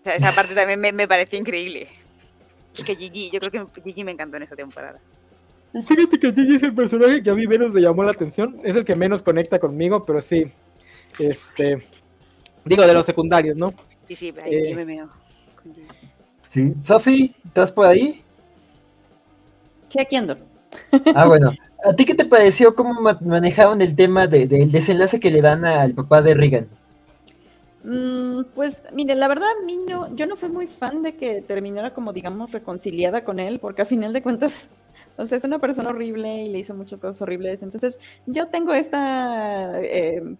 [0.00, 1.88] O sea, esa parte también me, me pareció increíble.
[2.76, 4.98] Es que Gigi, yo creo que Gigi me encantó en esta temporada.
[5.72, 8.58] Y Fíjate que Gigi es el personaje que a mí menos me llamó la atención,
[8.64, 10.46] es el que menos conecta conmigo, pero sí,
[11.18, 11.78] este,
[12.68, 13.72] digo, de los secundarios, ¿no?
[14.06, 14.70] Sí, sí, ahí Eh.
[14.70, 15.06] yo me
[15.62, 15.86] Gigi.
[16.48, 16.74] Sí.
[16.80, 18.22] Sofi, ¿estás por ahí?
[19.88, 20.36] Sí, aquí ando.
[21.14, 21.50] Ah, bueno.
[21.84, 25.40] ¿A ti qué te pareció cómo ma- manejaron el tema de- del desenlace que le
[25.40, 26.68] dan al papá de Regan?
[27.84, 31.40] Mm, pues mire, la verdad a mí no, yo no fui muy fan de que
[31.42, 34.70] terminara como digamos reconciliada con él, porque a final de cuentas,
[35.16, 37.62] o sea, es una persona horrible y le hizo muchas cosas horribles.
[37.62, 40.34] Entonces, yo tengo esta eh,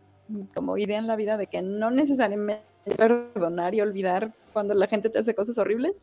[0.55, 4.86] como idea en la vida de que no necesariamente es perdonar y olvidar cuando la
[4.86, 6.02] gente te hace cosas horribles.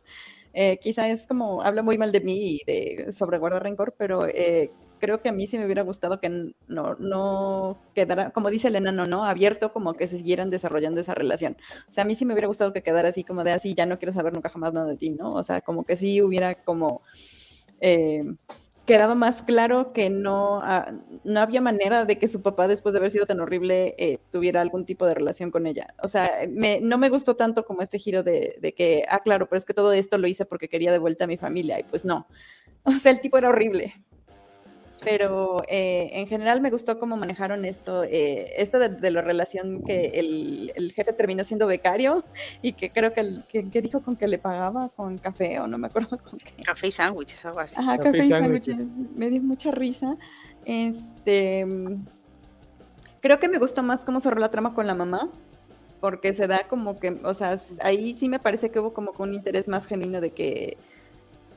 [0.54, 4.26] Eh, quizá es como, habla muy mal de mí y de sobre guardar rencor, pero
[4.26, 8.68] eh, creo que a mí sí me hubiera gustado que no, no quedara, como dice
[8.68, 9.24] el enano, ¿no?
[9.24, 11.56] Abierto, como que se siguieran desarrollando esa relación.
[11.88, 13.86] O sea, a mí sí me hubiera gustado que quedara así como de así, ya
[13.86, 15.34] no quiero saber nunca jamás nada de ti, ¿no?
[15.34, 17.02] O sea, como que sí hubiera como
[17.80, 18.24] eh,
[18.86, 20.92] quedado más claro que no, ah,
[21.24, 24.60] no había manera de que su papá, después de haber sido tan horrible, eh, tuviera
[24.60, 25.94] algún tipo de relación con ella.
[26.02, 29.48] O sea, me, no me gustó tanto como este giro de, de, que, ah, claro,
[29.48, 31.78] pero es que todo esto lo hice porque quería de vuelta a mi familia.
[31.78, 32.26] Y pues no.
[32.84, 33.94] O sea, el tipo era horrible
[35.02, 40.12] pero eh, en general me gustó cómo manejaron esto, eh, esto de, la relación que
[40.14, 42.24] el, el, jefe terminó siendo becario
[42.62, 45.66] y que creo que, el, que, que, dijo con que le pagaba con café o
[45.66, 46.62] no me acuerdo con qué.
[46.64, 47.74] Café y sándwiches, algo así.
[47.76, 48.76] Ajá, café, café y sándwiches.
[49.14, 50.16] Me dio mucha risa.
[50.64, 51.66] Este,
[53.20, 55.30] creo que me gustó más cómo cerró la trama con la mamá,
[56.00, 59.34] porque se da como que, o sea, ahí sí me parece que hubo como un
[59.34, 60.78] interés más genuino de que,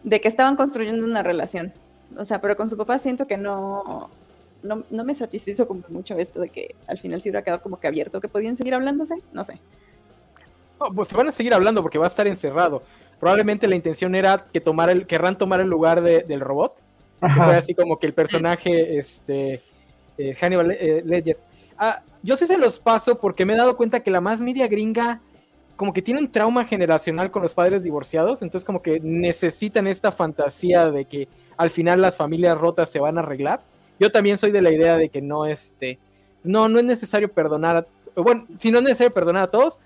[0.03, 1.73] de que estaban construyendo una relación.
[2.17, 4.09] O sea, pero con su papá siento que no,
[4.63, 7.79] no, no me satisfizo como mucho esto de que al final sí hubiera quedado como
[7.79, 9.59] que abierto, que podían seguir hablándose, no sé.
[10.79, 12.83] No, pues se van a seguir hablando porque va a estar encerrado.
[13.19, 16.75] Probablemente la intención era que tomar el, querrán tomar el lugar de, del robot.
[17.21, 19.61] Que fue así como que el personaje, este,
[20.17, 21.37] eh, Hannibal eh, Ledger.
[21.77, 24.67] Ah, yo sí se los paso porque me he dado cuenta que la más media
[24.67, 25.21] gringa
[25.79, 30.11] como que tiene un trauma generacional con los padres divorciados, entonces como que necesitan esta
[30.11, 33.61] fantasía de que al final las familias rotas se van a arreglar.
[33.97, 35.97] Yo también soy de la idea de que no, este,
[36.43, 39.79] no, no es necesario perdonar, a, bueno, si no es necesario perdonar a todos,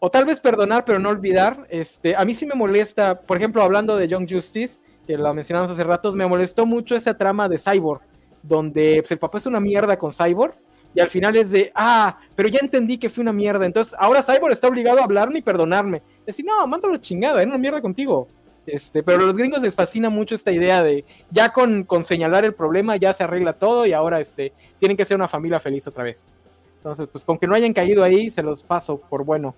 [0.00, 3.62] o tal vez perdonar pero no olvidar, este, a mí sí me molesta, por ejemplo,
[3.62, 7.60] hablando de Young Justice, que lo mencionamos hace ratos, me molestó mucho esa trama de
[7.60, 8.00] Cyborg,
[8.42, 10.56] donde pues, el papá es una mierda con Cyborg,
[10.94, 14.22] y al final es de, ah, pero ya entendí que fue una mierda, entonces ahora
[14.22, 16.02] Cyborg está obligado a hablarme y perdonarme.
[16.26, 18.28] Decir, no, mándalo chingada, era una mierda contigo.
[18.66, 22.44] Este, pero a los gringos les fascina mucho esta idea de ya con, con, señalar
[22.44, 25.86] el problema ya se arregla todo y ahora este, tienen que ser una familia feliz
[25.88, 26.28] otra vez.
[26.76, 29.54] Entonces, pues con que no hayan caído ahí, se los paso por bueno.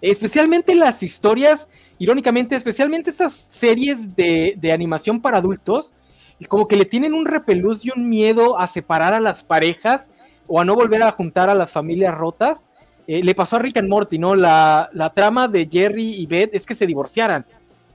[0.00, 1.68] Especialmente las historias,
[1.98, 5.94] irónicamente, especialmente esas series de, de animación para adultos,
[6.48, 10.10] como que le tienen un repelús y un miedo a separar a las parejas
[10.46, 12.66] o a no volver a juntar a las familias rotas.
[13.06, 14.34] Eh, le pasó a Rick and Morty, ¿no?
[14.34, 17.46] La, la, trama de Jerry y Beth es que se divorciaran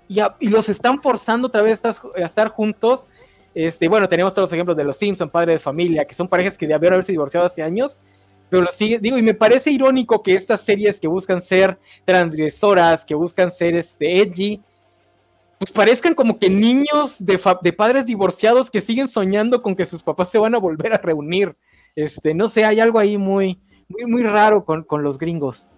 [0.09, 3.05] y, los están forzando otra vez a estar, juntos.
[3.53, 6.57] Este, bueno, tenemos todos los ejemplos de los Simpson, padre de familia, que son parejas
[6.57, 7.99] que debieron haberse divorciado hace años,
[8.49, 13.05] pero lo sigue, digo, y me parece irónico que estas series que buscan ser transgresoras,
[13.05, 14.61] que buscan ser este, edgy,
[15.59, 20.01] pues parezcan como que niños de, de, padres divorciados que siguen soñando con que sus
[20.01, 21.55] papás se van a volver a reunir.
[21.95, 23.59] Este, no sé, hay algo ahí muy,
[23.89, 25.69] muy, muy raro con, con los gringos.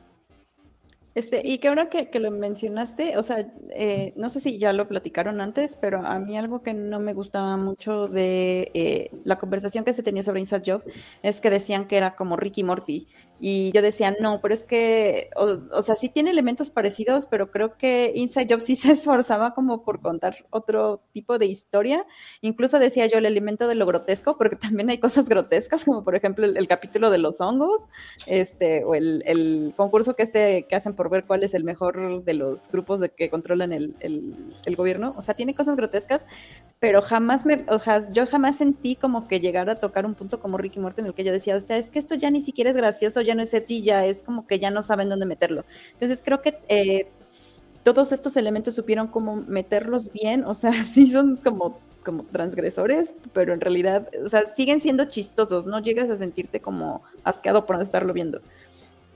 [1.13, 4.71] Este, y que ahora que, que lo mencionaste, o sea, eh, no sé si ya
[4.71, 9.37] lo platicaron antes, pero a mí algo que no me gustaba mucho de eh, la
[9.37, 10.83] conversación que se tenía sobre Inside Job
[11.21, 13.07] es que decían que era como Ricky Morty.
[13.43, 17.49] Y yo decía, no, pero es que, o, o, sea, sí tiene elementos parecidos, pero
[17.49, 22.05] creo que Inside Job sí se esforzaba como por contar otro tipo de historia.
[22.41, 26.15] Incluso decía yo el elemento de lo grotesco, porque también hay cosas grotescas, como por
[26.15, 27.87] ejemplo el, el capítulo de los hongos,
[28.27, 32.23] este, o el, el concurso que este que hacen por ver cuál es el mejor
[32.23, 35.13] de los grupos de que controlan el, el, gobierno.
[35.17, 36.25] O sea, tiene cosas grotescas,
[36.79, 40.39] pero jamás me, o sea, yo jamás sentí como que llegara a tocar un punto
[40.39, 42.41] como Ricky Morty en el que yo decía, o sea, es que esto ya ni
[42.41, 45.25] siquiera es gracioso, ya no es edgy, ya es como que ya no saben dónde
[45.25, 45.65] meterlo.
[45.91, 47.07] Entonces creo que eh,
[47.83, 53.53] todos estos elementos supieron cómo meterlos bien, o sea, sí son como como transgresores, pero
[53.53, 58.11] en realidad, o sea, siguen siendo chistosos, no llegas a sentirte como asqueado por estarlo
[58.11, 58.41] viendo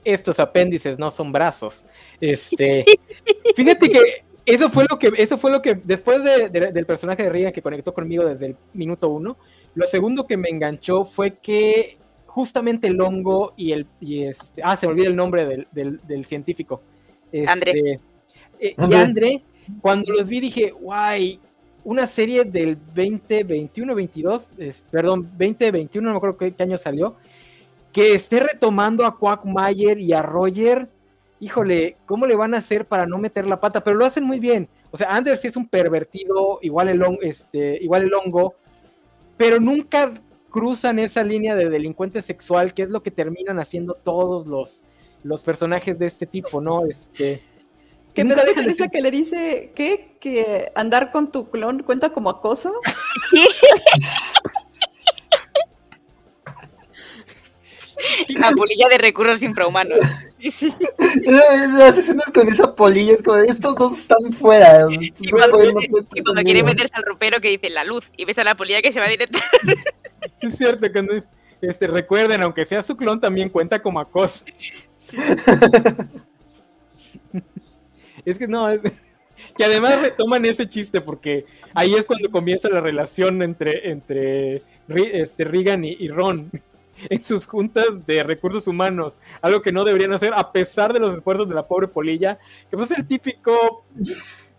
[0.06, 1.84] estos apéndices no son brazos.
[2.20, 2.84] Este,
[3.56, 4.00] fíjate que
[4.46, 7.52] eso fue lo que, eso fue lo que, después de, de, del personaje de Regan
[7.52, 9.36] que conectó conmigo desde el minuto uno,
[9.74, 11.98] lo segundo que me enganchó fue que
[12.36, 16.00] justamente el hongo y el, y este, ah, se me olvida el nombre del, del,
[16.06, 16.82] del científico.
[17.32, 18.00] Este, André.
[18.60, 19.42] Eh, y André,
[19.80, 21.40] cuando los vi dije, guay,
[21.82, 27.16] una serie del 2021, 22, es, perdón, 2021, no me acuerdo qué, qué año salió,
[27.90, 30.88] que esté retomando a Quackmayer y a Roger,
[31.40, 33.82] híjole, ¿cómo le van a hacer para no meter la pata?
[33.82, 34.68] Pero lo hacen muy bien.
[34.90, 38.56] O sea, Anders sí es un pervertido, igual el, este, igual el hongo,
[39.38, 40.12] pero nunca
[40.56, 44.80] cruzan esa línea de delincuente sexual, que es lo que terminan haciendo todos los,
[45.22, 46.86] los personajes de este tipo, ¿no?
[46.86, 47.42] Este.
[48.14, 50.16] Que me da mucha risa que le dice, ¿qué?
[50.18, 52.72] ¿Que andar con tu clon cuenta como acoso?
[58.28, 59.98] La polilla de recursos infrahumanos.
[61.76, 64.86] Las escenas con esa polilla es como estos dos están fuera.
[64.90, 65.80] Y cuando, no
[66.14, 68.80] y cuando quiere meterse al ropero que dice la luz y ves a la polilla
[68.80, 69.38] que se va directo.
[70.40, 71.14] Sí, es cierto, cuando
[71.60, 74.44] este, recuerden, aunque sea su clon, también cuenta como acoso.
[74.98, 75.16] Sí.
[78.24, 78.80] es que no, es,
[79.56, 85.44] que además retoman ese chiste porque ahí es cuando comienza la relación entre, entre este,
[85.44, 86.50] Regan y, Ron
[87.10, 91.14] en sus juntas de recursos humanos, algo que no deberían hacer a pesar de los
[91.14, 92.38] esfuerzos de la pobre polilla,
[92.70, 93.84] que fue el típico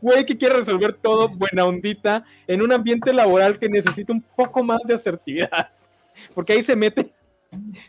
[0.02, 4.64] güey que quiere resolver todo buena ondita en un ambiente laboral que necesita un poco
[4.64, 5.72] más de asertividad,
[6.34, 7.14] porque ahí se mete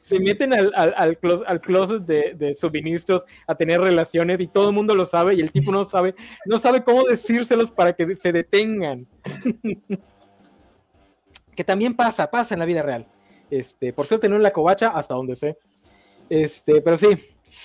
[0.01, 5.05] se meten al, al, closet de, suministros a tener relaciones y todo el mundo lo
[5.05, 6.15] sabe y el tipo no sabe,
[6.47, 9.07] no sabe cómo decírselos para que se detengan.
[11.57, 13.07] que también pasa, pasa en la vida real.
[13.51, 15.57] Este, por suerte no en la covacha, hasta donde sé.
[16.29, 17.09] Este, pero sí.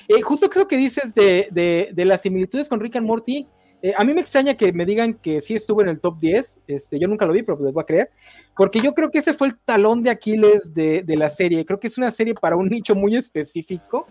[0.07, 1.47] Eh, justo creo que dices de,
[1.93, 3.47] de, las similitudes con Rick and Morty.
[3.83, 6.61] Eh, a mí me extraña que me digan que sí estuvo en el top 10.
[6.67, 8.11] Este, yo nunca lo vi, pero les voy a creer.
[8.55, 11.65] Porque yo creo que ese fue el talón de Aquiles de, la serie.
[11.65, 14.07] Creo que es una serie para un nicho muy específico.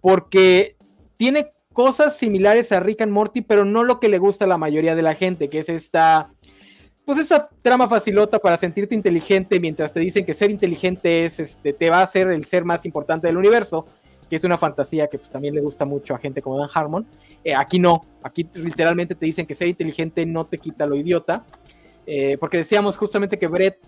[0.00, 0.76] Porque
[1.16, 4.58] tiene cosas similares a Rick and Morty, pero no lo que le gusta a la
[4.58, 6.32] mayoría de la gente, que es esta.
[7.04, 11.72] Pues esa trama facilota para sentirte inteligente mientras te dicen que ser inteligente es, este,
[11.72, 13.86] te va a hacer el ser más importante del universo,
[14.30, 17.04] que es una fantasía que pues también le gusta mucho a gente como Dan Harmon.
[17.42, 21.44] Eh, aquí no, aquí literalmente te dicen que ser inteligente no te quita lo idiota,
[22.06, 23.78] eh, porque decíamos justamente que Brett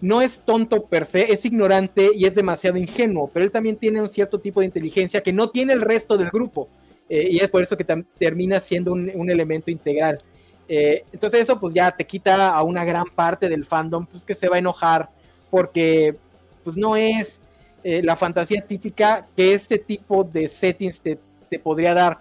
[0.00, 4.00] no es tonto per se, es ignorante y es demasiado ingenuo, pero él también tiene
[4.00, 6.68] un cierto tipo de inteligencia que no tiene el resto del grupo,
[7.08, 7.84] eh, y es por eso que
[8.18, 10.18] termina siendo un, elemento integral.
[10.68, 14.48] entonces eso pues ya te quita a una gran parte del fandom pues que se
[14.48, 15.10] va a enojar
[15.50, 16.16] porque
[16.64, 17.42] pues no es
[17.84, 21.18] la fantasía típica que este tipo de settings te,
[21.50, 22.20] te podría dar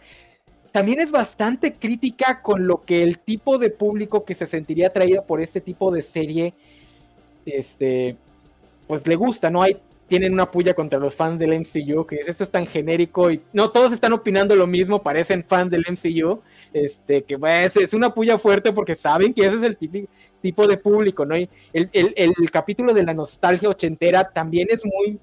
[0.72, 5.26] también es bastante crítica con lo que el tipo de público que se sentiría atraído
[5.26, 6.54] por este tipo de serie,
[7.46, 8.16] este,
[8.88, 9.62] pues le gusta, ¿no?
[9.62, 9.78] Hay,
[10.08, 13.42] tienen una puya contra los fans del MCU, que es esto es tan genérico y
[13.54, 16.42] no todos están opinando lo mismo, parecen fans del MCU,
[16.74, 19.78] este, que pues, es una puya fuerte porque saben que ese es el
[20.42, 21.38] tipo de público, ¿no?
[21.38, 25.20] Y el, el capítulo de la nostalgia ochentera también es muy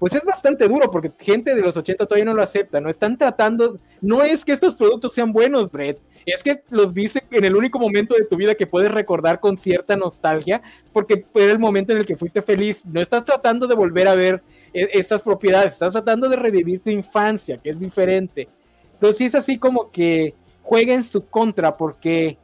[0.00, 2.88] pues es bastante duro porque gente de los 80 todavía no lo acepta, ¿no?
[2.88, 7.44] Están tratando, no es que estos productos sean buenos, Brett, es que los viste en
[7.44, 10.62] el único momento de tu vida que puedes recordar con cierta nostalgia,
[10.94, 14.14] porque fue el momento en el que fuiste feliz, no estás tratando de volver a
[14.14, 18.48] ver eh, estas propiedades, estás tratando de revivir tu infancia, que es diferente.
[18.94, 22.38] Entonces es así como que juega en su contra, porque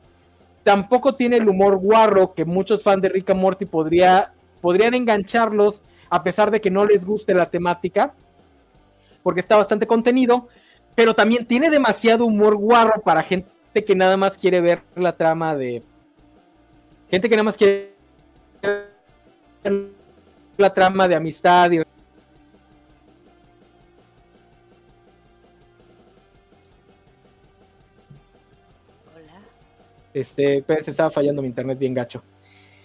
[0.63, 5.83] tampoco tiene el humor guarro que muchos fans de Rick and Morty podría, podrían engancharlos
[6.09, 8.15] a pesar de que no les guste la temática,
[9.23, 10.49] porque está bastante contenido,
[10.95, 13.49] pero también tiene demasiado humor guarro para gente
[13.87, 15.83] que nada más quiere ver la trama de...
[17.11, 17.93] Gente que nada más quiere
[18.63, 18.91] ver
[20.57, 21.83] la trama de amistad y...
[30.15, 32.23] Este, pues estaba fallando mi internet bien gacho.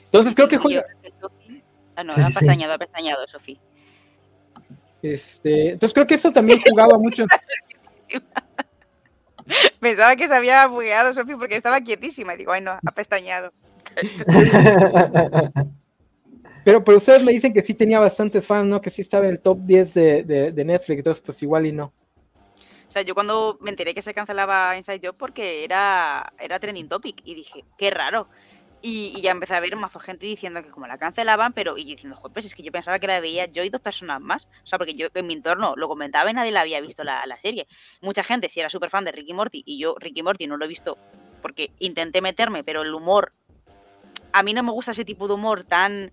[0.05, 0.83] Entonces creo que juega...
[2.01, 3.57] Ah, no, ha pestañado, ha pestañado, Sofía.
[5.01, 7.25] Este, entonces creo que eso también jugaba mucho.
[9.79, 12.33] Pensaba que se había bugueado Sofía porque estaba quietísima.
[12.33, 13.51] Y digo, ay no, ha pestañado.
[16.63, 18.81] pero, pero ustedes me dicen que sí tenía bastantes fans, ¿no?
[18.81, 20.23] Que sí estaba en el top 10 de,
[20.53, 21.93] de, Netflix, entonces pues igual y no.
[22.87, 26.89] O sea, yo cuando me enteré que se cancelaba Inside Job porque era, era trending
[26.89, 28.27] topic y dije, qué raro.
[28.83, 32.17] Y, ya empecé a ver mazo gente diciendo que como la cancelaban, pero y diciendo,
[32.17, 34.47] joder, pues es que yo pensaba que la veía yo y dos personas más.
[34.63, 37.23] O sea, porque yo en mi entorno lo comentaba y nadie la había visto la,
[37.41, 37.67] serie.
[38.01, 40.65] Mucha gente sí era súper fan de Ricky Morty y yo Ricky Morty no lo
[40.65, 40.97] he visto
[41.41, 43.33] porque intenté meterme, pero el humor.
[44.33, 46.11] A mí no me gusta ese tipo de humor tan.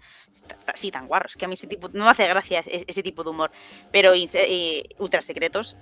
[0.74, 1.28] Sí, tan guarro.
[1.28, 1.89] Es que a mí ese tipo.
[1.93, 3.51] No me hace gracia ese, tipo de humor.
[3.93, 5.77] Pero eh, ultra secretos.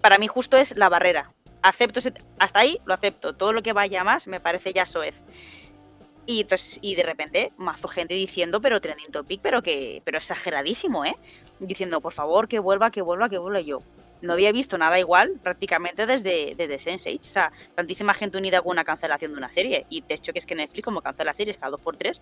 [0.00, 1.32] Para mí justo es la barrera.
[1.62, 3.34] Acepto ese, hasta ahí lo acepto.
[3.34, 5.14] Todo lo que vaya más me parece ya soez.
[6.26, 11.04] Y, pues, y de repente, mazo gente diciendo, pero trending topic, pero que pero exageradísimo,
[11.04, 11.16] ¿eh?
[11.60, 13.80] Diciendo, por favor, que vuelva, que vuelva, que vuelva yo.
[14.22, 17.20] No había visto nada igual prácticamente desde, desde Sense8.
[17.20, 19.86] O sea, tantísima gente unida con una cancelación de una serie.
[19.88, 22.20] Y de hecho que es que Netflix, como cancela series cada dos por tres,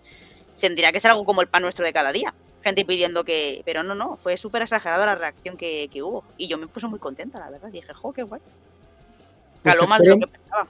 [0.59, 2.33] tendría que ser algo como el pan nuestro de cada día.
[2.63, 3.63] Gente pidiendo que...
[3.65, 6.23] Pero no, no, fue súper exagerada la reacción que, que, hubo.
[6.37, 7.69] Y yo me puse muy contenta, la verdad.
[7.69, 8.41] Dije, jo, qué guay.
[9.63, 10.67] Pues Caló más de lo que pensaba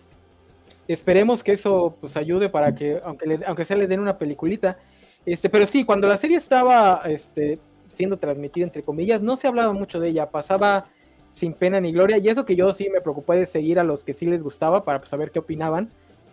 [0.87, 4.77] esperemos que eso pues ayude para que, aunque, aunque sea le den una peliculita.
[5.25, 9.73] Este, pero sí, cuando la serie estaba este, siendo transmitida, entre comillas, no se hablaba
[9.73, 10.85] mucho de ella, pasaba
[11.31, 14.03] sin pena ni gloria, y eso que yo sí me preocupé de seguir a los
[14.03, 15.89] que sí les gustaba para pues, saber qué opinaban.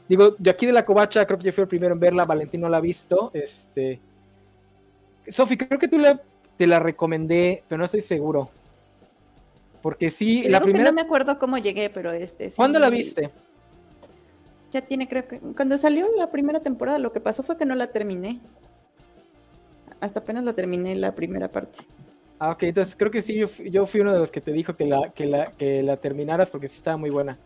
[0.09, 2.61] Digo, yo aquí de la covacha creo que yo fui el primero en verla, Valentín
[2.61, 3.31] no la ha visto.
[3.33, 3.99] Este...
[5.29, 5.99] Sofi, creo que tú
[6.57, 8.51] te la recomendé, pero no estoy seguro.
[9.81, 10.85] Porque sí, la primera...
[10.85, 12.53] no me acuerdo cómo llegué, pero este...
[12.55, 13.31] ¿Cuándo la viste?
[14.73, 15.39] Ya tiene, creo que.
[15.39, 18.41] Cuando salió la primera temporada, lo que pasó fue que no la terminé.
[20.01, 21.81] Hasta apenas la terminé la primera parte.
[22.39, 24.75] Ah, ok, entonces creo que sí, yo, yo fui uno de los que te dijo
[24.75, 27.39] que la, que la, que la terminaras porque sí estaba muy buena.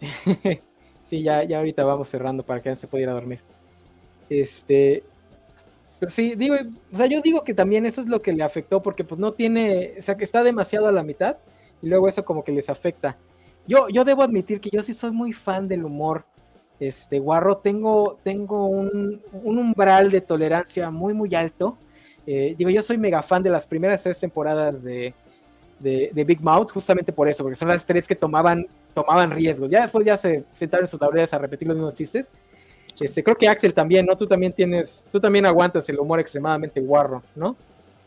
[1.04, 3.40] sí, ya, ya ahorita vamos cerrando para que se pudiera dormir.
[4.30, 5.02] Este.
[5.98, 6.54] Pero sí, digo,
[6.92, 9.32] o sea, yo digo que también eso es lo que le afectó porque pues no
[9.32, 11.36] tiene, o sea, que está demasiado a la mitad
[11.82, 13.18] y luego eso como que les afecta.
[13.68, 16.24] Yo, yo debo admitir que yo sí soy muy fan del humor.
[16.80, 21.76] Este, guarro, tengo, tengo un, un umbral de tolerancia muy, muy alto.
[22.26, 25.14] Eh, digo, yo soy mega fan de las primeras tres temporadas de,
[25.80, 29.70] de, Big Mouth, justamente por eso, porque son las tres que tomaban, tomaban riesgos.
[29.70, 32.32] Ya después ya se sentaron en sus laureles a repetir los mismos chistes.
[32.98, 34.16] Este, creo que Axel también, ¿no?
[34.16, 37.54] Tú también tienes, tú también aguantas el humor extremadamente guarro, ¿no?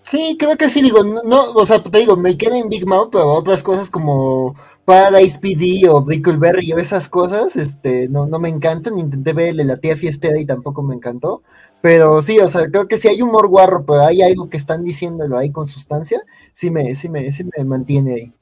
[0.02, 2.88] Sí, creo que sí, digo, no, no, o sea, te digo, me queda en Big
[2.88, 4.56] Mouth, pero otras cosas como
[4.86, 9.58] Paradise PD o Brickleberry o esas cosas, este, no, no me encantan, intenté ver el
[9.58, 11.44] de la tía fiestera y tampoco me encantó,
[11.82, 14.84] pero sí, o sea, creo que si hay humor guarro, pero hay algo que están
[14.84, 16.22] diciéndolo ahí con sustancia,
[16.52, 18.34] sí me, sí me, sí me mantiene ahí.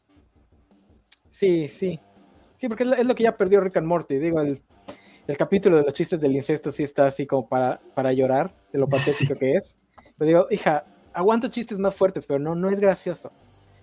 [1.32, 2.00] Sí, sí.
[2.56, 4.18] Sí, porque es lo, es lo que ya perdió Rick and Morty.
[4.18, 4.62] Digo, el,
[5.28, 8.80] el capítulo de los chistes del incesto sí está así como para, para llorar de
[8.80, 9.40] lo patético Sí.
[9.40, 9.78] que es.
[10.18, 13.32] Pero digo, hija, aguanto chistes más fuertes, pero no, no es gracioso.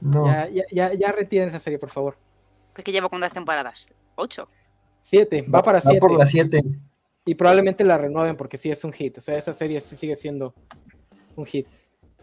[0.01, 0.27] No.
[0.27, 2.17] Ya, ya, ya, ya retiren esa serie, por favor.
[2.77, 3.89] Porque lleva cuántas temporadas?
[4.17, 4.47] ¿Ocho?
[5.01, 5.99] Siete, va para Va siete.
[6.01, 6.63] por las siete.
[7.25, 9.17] Y probablemente la renueven porque sí es un hit.
[9.19, 10.55] O sea, esa serie sí sigue siendo
[11.37, 11.67] un hit.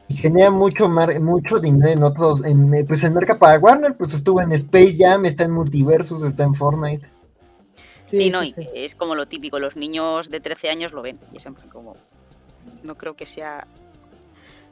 [0.09, 3.95] Y genera mucho mar- mucho dinero en otros, en, eh, pues en marca para Warner,
[3.97, 7.07] pues estuvo en Space Jam, está en Multiversus, está en Fortnite.
[8.05, 11.19] Sí, no, y que es como lo típico, los niños de 13 años lo ven.
[11.31, 11.95] Y es en plan como.
[12.83, 13.65] No creo que sea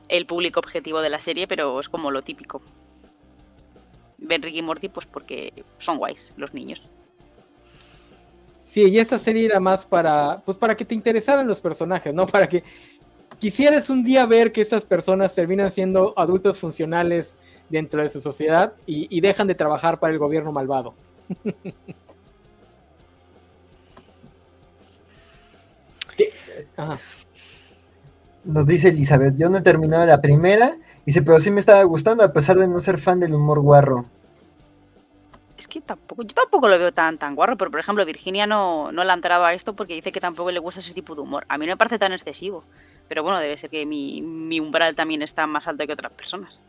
[0.10, 2.62] el público objetivo de la serie, pero es como lo típico.
[4.22, 6.88] Ven Ricky y Morty, pues porque son guays los niños.
[8.64, 12.26] Sí, y esa serie era más para, pues para que te interesaran los personajes, ¿no?
[12.32, 12.64] Para que
[13.38, 17.38] quisieras un día ver que estas personas terminan siendo adultos funcionales
[17.70, 20.94] dentro de su sociedad y, y dejan de trabajar para el gobierno malvado.
[26.16, 26.32] ¿Qué?
[26.78, 26.98] Ajá.
[28.44, 30.78] Nos dice Elizabeth, yo no he terminado la primera,
[31.12, 34.06] dice, pero sí me estaba gustando a pesar de no ser fan del humor guarro.
[35.58, 38.92] Es que tampoco, yo tampoco lo veo tan tan guarro, pero por ejemplo, Virginia no,
[38.94, 41.46] no ha entrado a esto porque dice que tampoco le gusta ese tipo de humor.
[41.50, 42.64] A mí no me parece tan excesivo.
[43.10, 46.62] Pero bueno, debe ser que mi, mi umbral también está más alto que otras personas.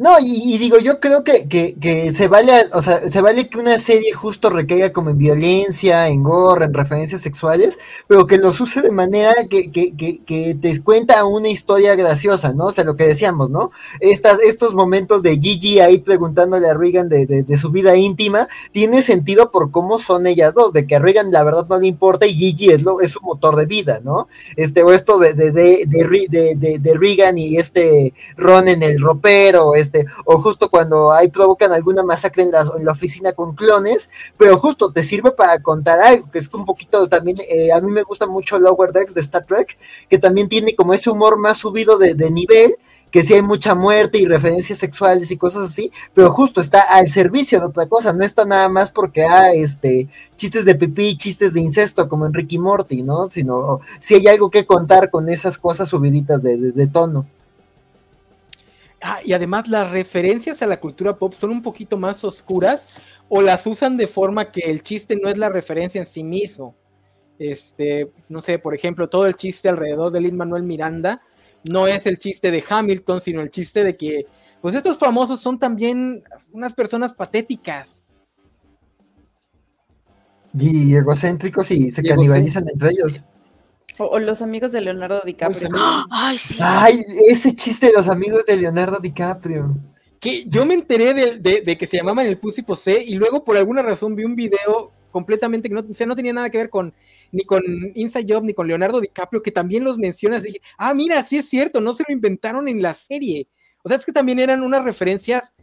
[0.00, 3.78] No, y, digo, yo creo que, que, se vale, o sea, se vale que una
[3.78, 8.80] serie justo recaiga como en violencia, en gore, en referencias sexuales, pero que los use
[8.80, 12.66] de manera que, que, te cuenta una historia graciosa, ¿no?
[12.66, 13.72] O sea, lo que decíamos, ¿no?
[14.00, 19.02] Estas, estos momentos de Gigi ahí preguntándole a Regan de, de, su vida íntima, tiene
[19.02, 22.26] sentido por cómo son ellas dos, de que a Regan la verdad no le importa
[22.26, 24.28] y Gigi es, lo, es su motor de vida, ¿no?
[24.56, 29.89] Este, o esto de, de, de Regan y este Ron en el ropero, este,
[30.24, 34.58] o justo cuando ahí provocan alguna masacre en la, en la, oficina con clones, pero
[34.58, 38.02] justo te sirve para contar algo, que es un poquito también, eh, a mí me
[38.02, 41.98] gusta mucho Lower Decks de Star Trek, que también tiene como ese humor más subido
[41.98, 42.76] de, nivel,
[43.10, 47.08] que sí hay mucha muerte y referencias sexuales y cosas así, pero justo está al
[47.08, 51.54] servicio de otra cosa, no está nada más porque ah, este, chistes de pipí, chistes
[51.54, 53.28] de incesto como en Ricky Morty, ¿no?
[53.28, 57.26] Sino si hay algo que contar con esas cosas subiditas de tono.
[59.02, 62.96] Ah, y además las referencias a la cultura pop son un poquito más oscuras
[63.28, 66.76] o las usan de forma que el chiste no es la referencia en sí mismo.
[67.38, 71.22] Este, no sé, por ejemplo, todo el chiste alrededor de Lin Manuel Miranda
[71.64, 74.26] no es el chiste de Hamilton, sino el chiste de que,
[74.60, 76.22] pues estos famosos son también
[76.52, 78.04] unas personas patéticas.
[80.52, 83.24] Y egocéntricos y se y canibalizan entre ellos.
[84.00, 85.68] O, o, los amigos de Leonardo DiCaprio.
[86.10, 86.56] Ay, sí.
[86.60, 89.76] Ay, ese chiste de los amigos de Leonardo DiCaprio.
[90.18, 93.44] Que yo me enteré de, de, de que se llamaban el Pussy Posé y luego
[93.44, 96.58] por alguna razón vi un video completamente que no, o sea, no tenía nada que
[96.58, 96.94] ver con
[97.32, 97.62] ni con
[97.94, 100.42] Inside Job ni con Leonardo DiCaprio, que también los mencionas.
[100.42, 103.48] Y dije, ah, mira, sí es cierto, no se lo inventaron en la serie.
[103.82, 105.54] O sea, es que también eran unas referencias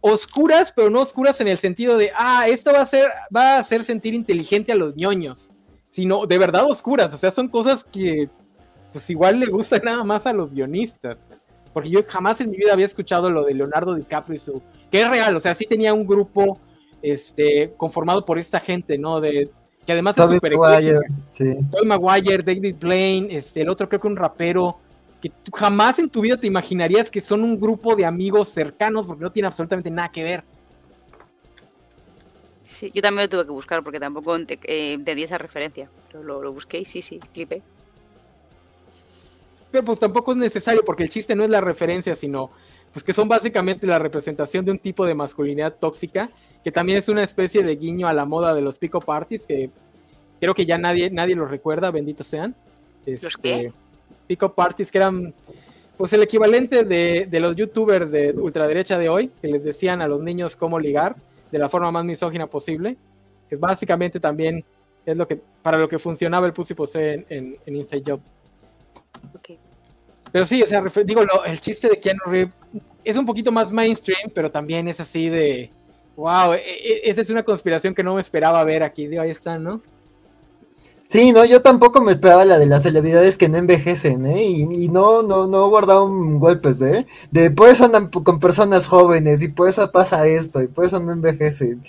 [0.00, 3.58] oscuras, pero no oscuras en el sentido de, ah, esto va a ser, va a
[3.58, 5.50] hacer sentir inteligente a los ñoños,
[5.96, 7.14] sino de verdad oscuras.
[7.14, 8.28] O sea, son cosas que,
[8.92, 11.24] pues igual le gustan nada más a los guionistas.
[11.72, 14.62] Porque yo jamás en mi vida había escuchado lo de Leonardo DiCaprio y su.
[14.90, 16.60] que es real, o sea, sí tenía un grupo
[17.00, 19.22] este, conformado por esta gente, ¿no?
[19.22, 19.50] De,
[19.86, 20.98] que además Toby es super Maguire,
[21.30, 21.56] sí.
[21.70, 24.76] Toby Maguire, David Blaine, este, el otro creo que un rapero,
[25.22, 29.06] que tú jamás en tu vida te imaginarías que son un grupo de amigos cercanos
[29.06, 30.44] porque no tiene absolutamente nada que ver.
[32.78, 35.88] Sí, yo también lo tuve que buscar porque tampoco eh, entendí esa referencia.
[36.08, 37.62] Pero lo, lo busqué y sí, sí, flipé.
[39.70, 42.50] Pero pues tampoco es necesario porque el chiste no es la referencia, sino
[42.92, 46.30] pues que son básicamente la representación de un tipo de masculinidad tóxica,
[46.62, 49.70] que también es una especie de guiño a la moda de los pick-up artists, que
[50.40, 52.54] creo que ya nadie, nadie los recuerda, benditos sean.
[53.06, 53.72] Este, qué?
[54.26, 55.34] Pick-up artists que eran
[55.96, 60.08] pues el equivalente de, de los youtubers de ultraderecha de hoy, que les decían a
[60.08, 61.16] los niños cómo ligar
[61.50, 62.96] de la forma más misógina posible,
[63.48, 64.64] que básicamente también
[65.04, 68.20] es lo que para lo que funcionaba el Pussy Pose en, en, en Inside Job.
[70.32, 72.52] Pero sí, o sea, digo, lo- el chiste de Keanu Reeves
[73.04, 75.70] es un poquito más mainstream, pero también es así de,
[76.16, 79.06] wow, e- e- esa es una conspiración que no me esperaba ver aquí.
[79.06, 79.80] Digo, ahí está, ¿no?
[81.08, 84.42] Sí, no, yo tampoco me esperaba la de las celebridades que no envejecen, ¿eh?
[84.42, 87.06] Y, y no, no, no guardaron golpes, ¿eh?
[87.30, 90.98] De por eso andan con personas jóvenes y por eso pasa esto y por eso
[91.00, 91.84] no envejecen.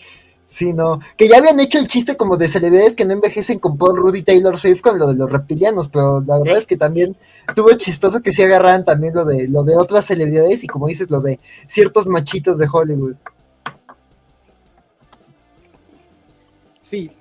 [0.46, 1.02] Sí, no.
[1.18, 4.16] Que ya habían hecho el chiste como de celebridades que no envejecen con Paul Rudd
[4.16, 7.18] y Taylor Swift con lo de los reptilianos, pero la verdad es que también
[7.48, 11.10] estuvo chistoso que sí agarraran también lo de, lo de otras celebridades y como dices,
[11.12, 13.16] lo de ciertos machitos de Hollywood.
[16.82, 17.12] Sí.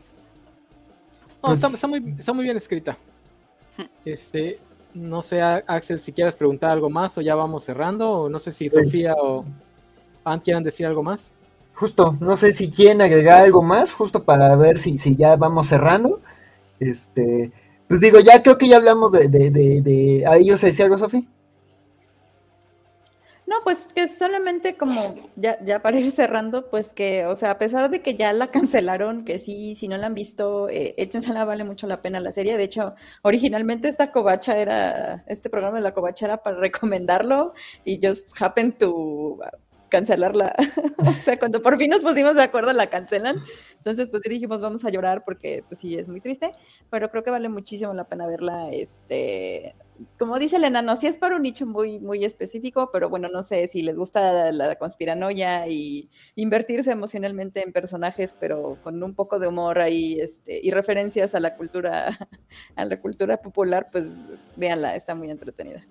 [1.46, 2.96] No, Pues- está, está muy, está muy bien escrita.
[4.04, 4.58] Este,
[4.94, 8.40] no sé, A- Axel, si quieres preguntar algo más o ya vamos cerrando, o no
[8.40, 9.44] sé si Pues- Sofía o
[10.24, 11.34] Ant quieran decir algo más.
[11.74, 15.66] Justo, no sé si quieren agregar algo más, justo para ver si, si ya vamos
[15.66, 16.20] cerrando.
[16.80, 17.52] Este,
[17.86, 20.24] pues digo, ya creo que ya hablamos de, de, de, de...
[20.26, 21.28] ¿A ellos se decía algo, Sofi?
[23.46, 27.58] No, pues que solamente como ya, ya para ir cerrando, pues que, o sea, a
[27.58, 31.44] pesar de que ya la cancelaron, que sí, si no la han visto, eh, échensela,
[31.44, 32.56] vale mucho la pena la serie.
[32.56, 37.54] De hecho, originalmente esta covacha era, este programa de la covacha era para recomendarlo
[37.84, 39.38] y just happen to
[39.88, 40.52] cancelarla.
[40.98, 43.42] o sea, cuando por fin nos pusimos de acuerdo la cancelan.
[43.76, 46.52] Entonces, pues dijimos, vamos a llorar porque, pues sí, es muy triste,
[46.90, 49.76] pero creo que vale muchísimo la pena verla, este,
[50.18, 53.42] como dice el enano, sí es para un nicho muy, muy específico, pero bueno, no
[53.42, 59.38] sé si les gusta la conspiranoia y invertirse emocionalmente en personajes, pero con un poco
[59.38, 62.08] de humor ahí, este, y referencias a la cultura,
[62.76, 64.18] a la cultura popular, pues
[64.56, 65.86] véanla, está muy entretenida.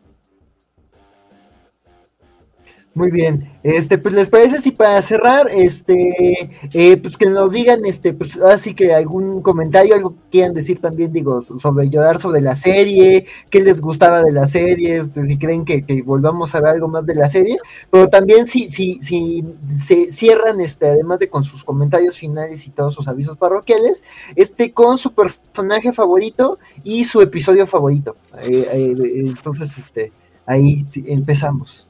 [2.98, 7.84] Muy bien, este, pues les parece si para cerrar, este, eh, pues que nos digan,
[7.84, 12.20] este, pues así que algún comentario, algo que quieran decir también, digo, so- sobre llorar
[12.22, 16.56] sobre la serie, qué les gustaba de la serie, este, si creen que, que volvamos
[16.56, 17.58] a ver algo más de la serie,
[17.92, 19.44] pero también si, si, si
[19.78, 24.06] se cierran, este, además de con sus comentarios finales y todos sus avisos parroquiales,
[24.38, 28.16] este, con su personaje favorito y su episodio favorito.
[28.40, 28.96] Eh, eh,
[29.28, 30.14] entonces, este,
[30.46, 31.85] ahí sí, empezamos.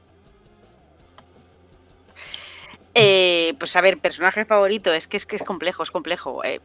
[2.98, 6.42] Eh, pues a ver, personaje favorito, es que es que es complejo, es complejo.
[6.44, 6.62] Eh,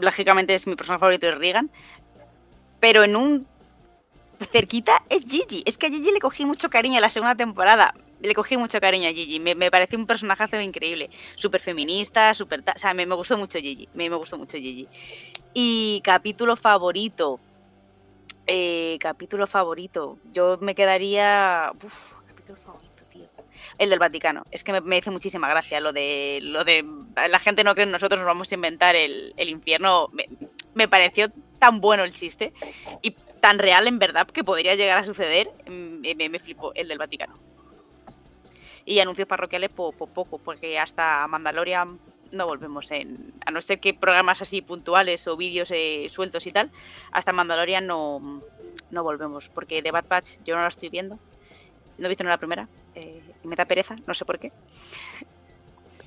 [0.00, 1.70] lógicamente es mi personaje favorito es Regan,
[2.80, 3.46] pero en un
[4.50, 5.62] cerquita es Gigi.
[5.66, 7.94] Es que a Gigi le cogí mucho cariño en la segunda temporada.
[8.20, 9.38] Le cogí mucho cariño a Gigi.
[9.38, 11.10] Me, me pareció un personaje increíble.
[11.36, 12.64] Súper feminista, súper...
[12.74, 13.88] O sea, me, me gustó mucho Gigi.
[13.94, 14.88] Me, me gustó mucho Gigi.
[15.54, 17.38] Y capítulo favorito.
[18.48, 20.18] Eh, capítulo favorito.
[20.32, 21.70] Yo me quedaría...
[21.84, 22.17] Uf.
[23.78, 24.42] El del Vaticano.
[24.50, 26.40] Es que me, me hizo muchísima gracia lo de...
[26.42, 26.84] Lo de
[27.28, 30.08] la gente no cree en nosotros, nos vamos a inventar el, el infierno.
[30.12, 30.28] Me,
[30.74, 31.28] me pareció
[31.60, 32.52] tan bueno el chiste
[33.02, 35.48] y tan real en verdad que podría llegar a suceder.
[35.68, 37.38] mm, Me, me, flipó el del Vaticano.
[38.84, 41.98] Y anuncios parroquiales po, po- poco, porque hasta Mandalorian
[42.32, 43.32] no volvemos en...
[43.46, 46.70] A no ser que programas así puntuales o vídeos eh, sueltos y tal,
[47.12, 48.42] hasta Mandalorian no,
[48.90, 51.18] no volvemos, porque The Bad Batch yo no la estoy viendo.
[51.98, 52.68] No he visto ni la primera.
[52.94, 54.50] eh, y me da pereza, no sé por qué.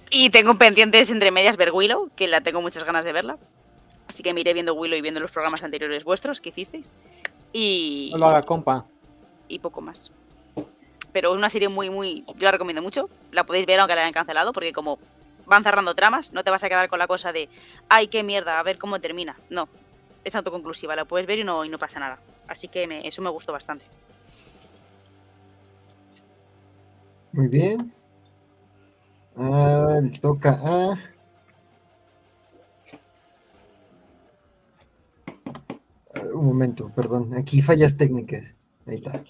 [0.09, 3.37] Y tengo pendientes entre medias ver Willow, que la tengo muchas ganas de verla.
[4.07, 6.91] Así que me iré viendo Willow y viendo los programas anteriores vuestros que hicisteis.
[7.53, 8.85] Y, No lo haga, compa.
[9.47, 10.11] y poco más.
[11.13, 12.23] Pero es una serie muy, muy.
[12.35, 13.09] Yo la recomiendo mucho.
[13.31, 14.99] La podéis ver aunque la hayan cancelado, porque como
[15.45, 17.49] van cerrando tramas, no te vas a quedar con la cosa de.
[17.89, 18.59] ¡Ay, qué mierda!
[18.59, 19.37] A ver cómo termina.
[19.49, 19.67] No.
[20.23, 22.19] Es autoconclusiva, la puedes ver y no, y no pasa nada.
[22.47, 23.85] Así que me- eso me gustó bastante.
[27.33, 27.93] Muy bien.
[29.35, 30.99] Ah, toca a.
[36.13, 37.33] Ah, Un momento, perdón.
[37.35, 38.43] Aquí fallas técnicas.
[38.85, 39.23] Ahí está.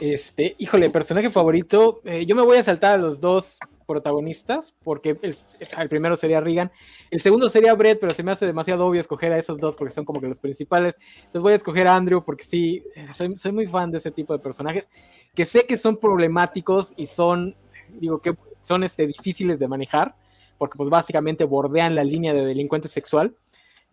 [0.00, 2.00] Este, híjole, personaje favorito.
[2.04, 3.58] eh, yo me voy a saltar a los dos
[3.92, 6.72] protagonistas, porque el, primero sería Regan,
[7.10, 9.92] el segundo sería Brett, pero se me hace demasiado obvio escoger a esos dos porque
[9.92, 10.96] son como que los principales.
[11.16, 12.82] Entonces voy a escoger a Andrew porque sí,
[13.14, 14.88] soy, soy muy fan de ese tipo de personajes,
[15.34, 17.54] que sé que son problemáticos y son,
[18.00, 20.14] digo, que son este, difíciles de manejar.
[20.56, 23.34] porque pues básicamente bordean la línea de delincuente sexual.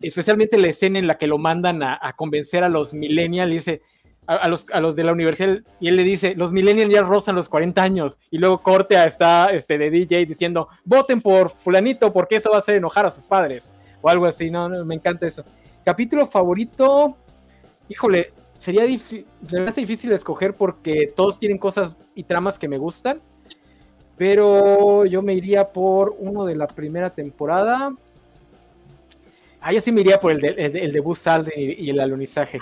[0.00, 3.82] Especialmente la escena en la que lo mandan a, convencer a los millennials y dice,
[4.26, 7.34] a, los, a los de la universidad, y él le dice, los millennials ya rozan
[7.34, 12.12] los 40 años, y luego corte a está este, de DJ diciendo, voten por fulanito
[12.12, 15.26] porque eso va a hacer enojar a sus padres, o algo así, no, me encanta
[15.26, 15.44] eso.
[15.84, 17.16] Capítulo favorito,
[17.88, 23.20] híjole, sería difícil, se difícil escoger porque todos tienen cosas y tramas que me gustan.
[24.18, 27.94] Pero yo me iría por uno de la primera temporada.
[29.62, 32.60] Ah, yo sí me iría por el de, el, de Buzz Aldrin y, el alunizaje.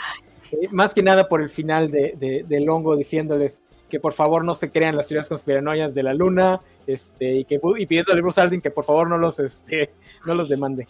[0.52, 4.54] Eh, más que nada por el final de, de, Longo diciéndoles que por favor no
[4.54, 8.38] se crean las teorías conspiranoias de la luna este, y, que, y pidiéndole a Buzz
[8.38, 9.90] Aldrin que por favor no los, este,
[10.26, 10.86] no los demande.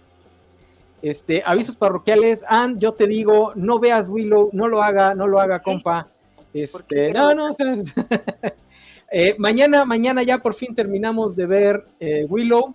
[1.01, 2.45] Este, avisos parroquiales.
[2.49, 6.09] And, yo te digo, no veas Willow, no lo haga, no lo haga, compa.
[6.53, 7.51] Este, no, no,
[9.13, 12.75] eh, mañana, mañana ya por fin terminamos de ver eh, Willow.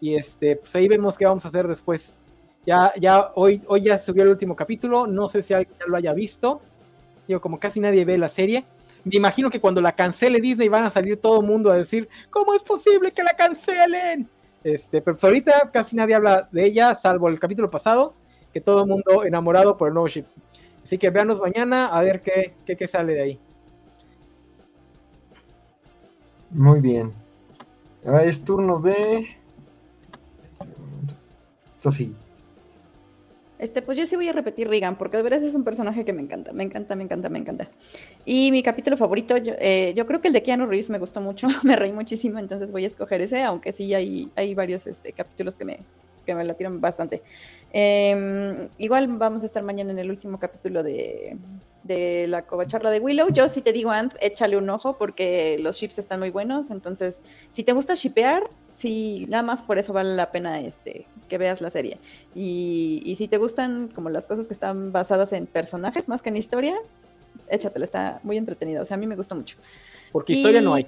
[0.00, 2.18] Y este, pues ahí vemos qué vamos a hacer después.
[2.66, 5.06] Ya, ya, hoy, hoy ya subió el último capítulo.
[5.06, 6.60] No sé si alguien ya lo haya visto.
[7.26, 8.64] Digo, como casi nadie ve la serie.
[9.04, 12.08] Me imagino que cuando la cancele Disney van a salir todo el mundo a decir,
[12.30, 14.28] ¿cómo es posible que la cancelen?
[14.64, 18.14] Este, pero pues ahorita casi nadie habla de ella, salvo el capítulo pasado,
[18.52, 20.26] que todo el mundo enamorado por el nuevo ship.
[20.82, 23.40] Así que véanos mañana a ver qué, qué, sale de ahí.
[26.50, 27.12] Muy bien.
[28.04, 29.36] Ahora es turno de
[31.78, 32.12] Sofía.
[33.58, 36.12] Este, pues yo sí voy a repetir Regan, porque de verdad es un personaje que
[36.12, 37.70] me encanta, me encanta, me encanta, me encanta.
[38.24, 41.48] Y mi capítulo favorito, yo, eh, creo que el de Keanu Reeves me gustó mucho,
[41.64, 45.56] me reí muchísimo, entonces voy a escoger ese, aunque sí hay, hay varios este, capítulos
[45.56, 45.80] que me,
[46.24, 47.22] que me la tiran bastante.
[47.72, 51.36] Em, igual vamos a estar mañana en el último capítulo de,
[51.82, 53.28] de la covacharla de Willow.
[53.32, 56.70] Yo sí te digo, Ant, échale un ojo porque los ships están muy buenos.
[56.70, 58.48] Entonces, si te gusta shipear,
[58.78, 61.98] sí, nada más por eso vale la pena este, que veas la serie.
[62.34, 66.36] Y, si te gustan como las cosas que están basadas en personajes más que en
[66.36, 66.76] historia,
[67.48, 68.82] échatela, está muy entretenido.
[68.82, 69.58] O sea, a mí me gustó mucho.
[70.12, 70.86] Porque historia no hay.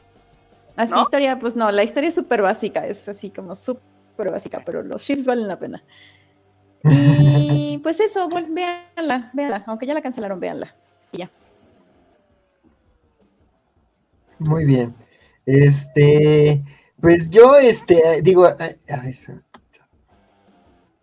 [0.76, 4.82] Así, historia, pues no, la historia es súper básica, es así como súper básica, pero
[4.82, 5.82] los ships valen la pena.
[6.92, 10.74] Y pues eso, bueno, véanla, véanla, aunque ya la cancelaron, véanla.
[11.12, 11.30] Y ya.
[14.38, 14.94] Muy bien.
[15.44, 16.64] Este,
[17.00, 19.42] pues yo, este, digo, a, ver, espera.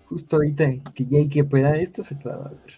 [0.05, 2.77] Justo ahorita que ya que pueda esto se te va a ver.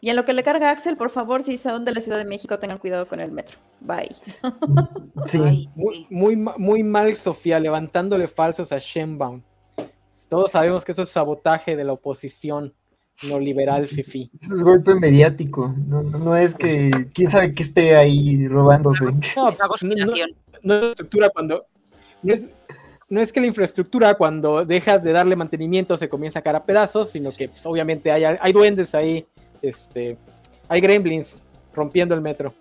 [0.00, 2.24] Y en lo que le carga Axel, por favor, si son de la Ciudad de
[2.24, 3.58] México, tengan cuidado con el metro.
[3.80, 4.14] Bye.
[5.26, 5.68] Sí.
[5.74, 9.42] Muy, muy, muy mal, Sofía, levantándole falsos a Shenbaum.
[10.28, 12.72] Todos sabemos que eso es sabotaje de la oposición
[13.22, 14.30] no liberal fifi.
[14.40, 19.04] Eso es golpe mediático, no, no, es que quién sabe que esté ahí robándose.
[19.04, 19.52] No,
[20.62, 21.66] no, es estructura cuando
[22.22, 22.48] no es,
[23.08, 26.64] no es que la infraestructura cuando dejas de darle mantenimiento se comienza a caer a
[26.64, 29.26] pedazos, sino que pues, obviamente hay, hay duendes ahí,
[29.62, 30.16] este,
[30.68, 31.42] hay gremlins
[31.74, 32.52] rompiendo el metro.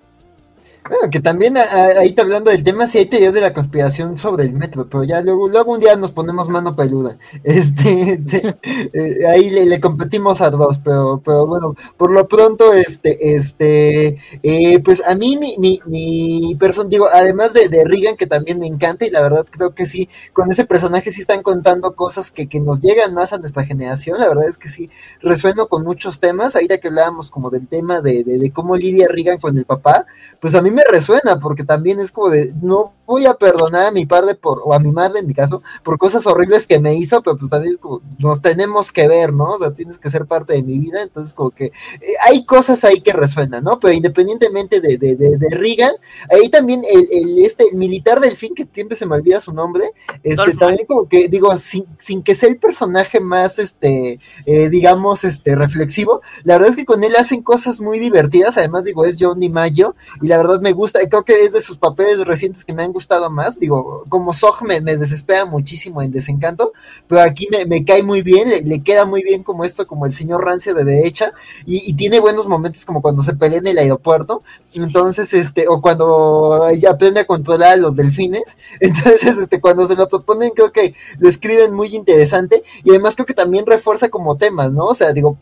[0.90, 4.46] Bueno, que también ahí está hablando del tema, si hay teorías de la conspiración sobre
[4.46, 7.18] el metro, pero ya luego, luego un día nos ponemos mano peluda.
[7.44, 8.56] Este, este
[8.94, 14.80] eh, ahí le, competimos a dos, pero, pero bueno, por lo pronto, este, este, eh,
[14.80, 18.68] pues a mí mi, mi, mi persona, digo, además de, de Regan, que también me
[18.68, 22.48] encanta, y la verdad creo que sí, con ese personaje sí están contando cosas que,
[22.48, 24.90] que nos llegan más a nuestra generación, la verdad es que sí,
[25.22, 29.08] resueno con muchos temas, ahí ya que hablábamos como del tema de, de, cómo lidia
[29.10, 30.06] Regan con el papá,
[30.40, 33.92] pues a mí me resuena, porque también es como de, no voy a perdonar a
[33.92, 36.94] mi padre por, o a mi madre en mi caso, por cosas horribles que me
[36.96, 39.54] hizo, pero pues también como, nos tenemos que ver, ¿no?
[39.54, 42.84] O sea, tienes que ser parte de mi vida, entonces como que eh, hay cosas
[42.84, 43.80] ahí que resuenan, ¿no?
[43.80, 45.94] Pero independientemente de, de, de, Reagan,
[46.30, 49.54] ahí también el, el, este, el militar del fin, que siempre se me olvida su
[49.54, 49.92] nombre,
[50.24, 55.24] este, también como que, digo, sin, sin que sea el personaje más, este, eh, digamos,
[55.24, 59.16] este, reflexivo, la verdad es que con él hacen cosas muy divertidas, además digo, es
[59.18, 62.74] Johnny Mayo, y la verdad me gusta, creo que es de sus papeles recientes que
[62.74, 66.74] me han gustado más, digo, como Zog me, desespera muchísimo en Desencanto,
[67.08, 70.44] pero aquí me, cae muy bien, le, queda muy bien como esto, como el señor
[70.44, 71.34] rancio de derecha,
[71.66, 76.68] y, tiene buenos momentos como cuando se pelea en el aeropuerto, entonces, este, o cuando
[76.90, 81.28] aprende a controlar a los delfines, entonces, este, cuando se lo proponen, creo que lo
[81.28, 84.86] escriben muy interesante, y además creo que también refuerza como temas, ¿no?
[84.86, 85.38] O sea, digo,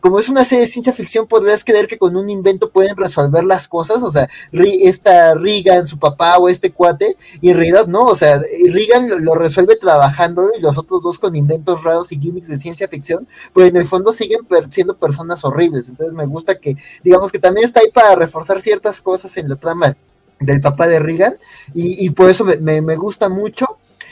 [0.00, 3.44] como es una serie de ciencia ficción, podrías creer que con un invento pueden resolver
[3.44, 4.28] las cosas, o sea,
[4.64, 8.40] esta Regan, su papá o este cuate, y en realidad no, o sea,
[8.70, 12.88] Regan lo, resuelve trabajando y los otros dos con inventos raros y gimmicks de ciencia
[12.88, 14.40] ficción, pero en el fondo siguen
[14.70, 19.00] siendo personas horribles, entonces me gusta que, digamos que también está ahí para reforzar ciertas
[19.00, 19.96] cosas en la trama
[20.40, 21.36] del papá de Regan,
[21.74, 23.66] y, y por eso me, me gusta mucho.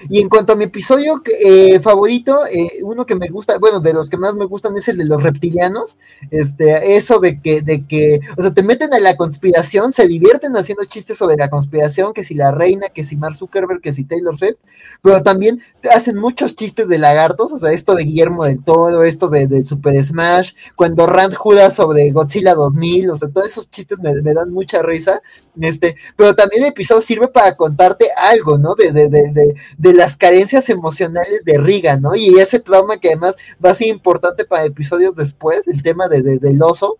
[0.08, 3.92] Y en cuanto a mi episodio eh, favorito, eh, uno que me gusta, bueno, de
[3.92, 5.98] los que más me gustan es el de los reptilianos.
[6.30, 10.56] Este, eso de que, de que, o sea, te meten a la conspiración, se divierten
[10.56, 14.04] haciendo chistes sobre la conspiración, que si la reina, que si Mark Zuckerberg, que si
[14.04, 14.56] Taylor Swift,
[15.02, 15.60] pero también
[15.92, 20.02] hacen muchos chistes de lagartos, o sea, esto de Guillermo del Toro, esto de, Super
[20.02, 24.82] Smash, cuando Rand juda sobre Godzilla 2000, o sea, todos esos chistes me, dan mucha
[24.82, 25.22] risa.
[25.60, 28.74] Este, pero también el episodio sirve para contarte algo, ¿no?
[28.74, 32.14] De, de, de, de las carencias emocionales de Riga, ¿no?
[32.14, 36.22] Y ese trauma que además va a ser importante para episodios después, el tema de,
[36.22, 36.98] del oso,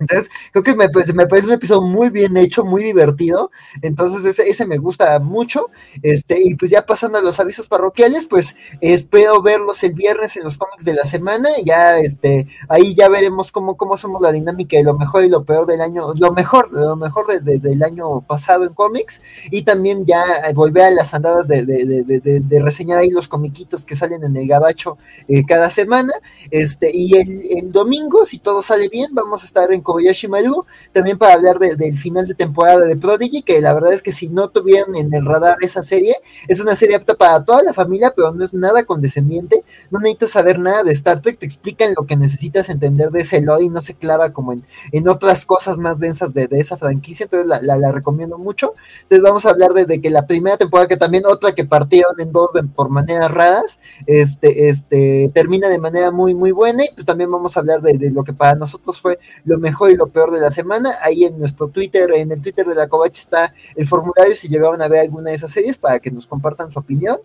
[0.00, 3.50] entonces, creo que me, me, parece un episodio muy bien hecho, muy divertido.
[3.82, 5.66] Entonces, ese, ese, me gusta mucho.
[6.02, 10.44] Este, y pues ya pasando a los avisos parroquiales, pues espero verlos el viernes en
[10.44, 11.50] los cómics de la semana.
[11.62, 15.44] Ya, este, ahí ya veremos cómo, cómo somos la dinámica de lo mejor y lo
[15.44, 19.20] peor del año, lo mejor, lo mejor del año pasado en cómics.
[19.50, 20.24] Y también ya
[20.54, 24.96] volver a las andadas de, de, reseñar ahí los comiquitos que salen en el gabacho
[25.28, 26.14] eh, cada semana.
[26.50, 30.66] Este, y el, el domingo, si todo sale bien, vamos a estar en Kobayashi Maru,
[30.92, 34.28] también para hablar del final de temporada de Prodigy, que la verdad es que si
[34.28, 36.14] no tuvieran en el radar esa serie,
[36.46, 40.30] es una serie apta para toda la familia, pero no es nada condescendiente, no necesitas
[40.30, 43.68] saber nada de Star Trek, te explican lo que necesitas entender de ese lore y
[43.68, 47.92] no se clava como en, en otras cosas más densas de, esa franquicia, entonces la,
[47.92, 48.74] recomiendo mucho.
[49.02, 52.30] Entonces vamos a hablar de, que la primera temporada, que también otra que partieron en
[52.30, 57.30] dos por maneras raras, este, este, termina de manera muy, muy buena, y pues también
[57.30, 60.30] vamos a hablar de, de lo que para nosotros fue lo mejor y lo peor
[60.32, 60.90] de la semana.
[61.02, 64.82] Ahí en nuestro Twitter, en el Twitter de la Covach está el formulario si llegaban
[64.82, 67.18] a ver alguna de esas series para que nos compartan su opinión.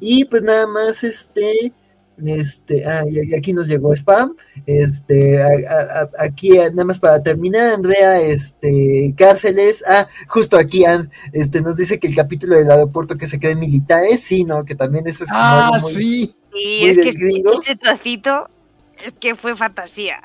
[0.00, 1.72] Y pues nada más, este,
[2.24, 4.36] este, ah, y aquí nos llegó spam.
[4.66, 5.40] Este,
[6.18, 10.84] aquí nada más para terminar, Andrea, este, Cárceles, ah, justo aquí,
[11.32, 14.64] este, nos dice que el capítulo del aeropuerto que se queda en militares, sí, ¿no?
[14.64, 16.36] Que también eso es ah, muy, sí.
[16.52, 18.48] es que ese trocito
[19.04, 20.22] es que fue fantasía.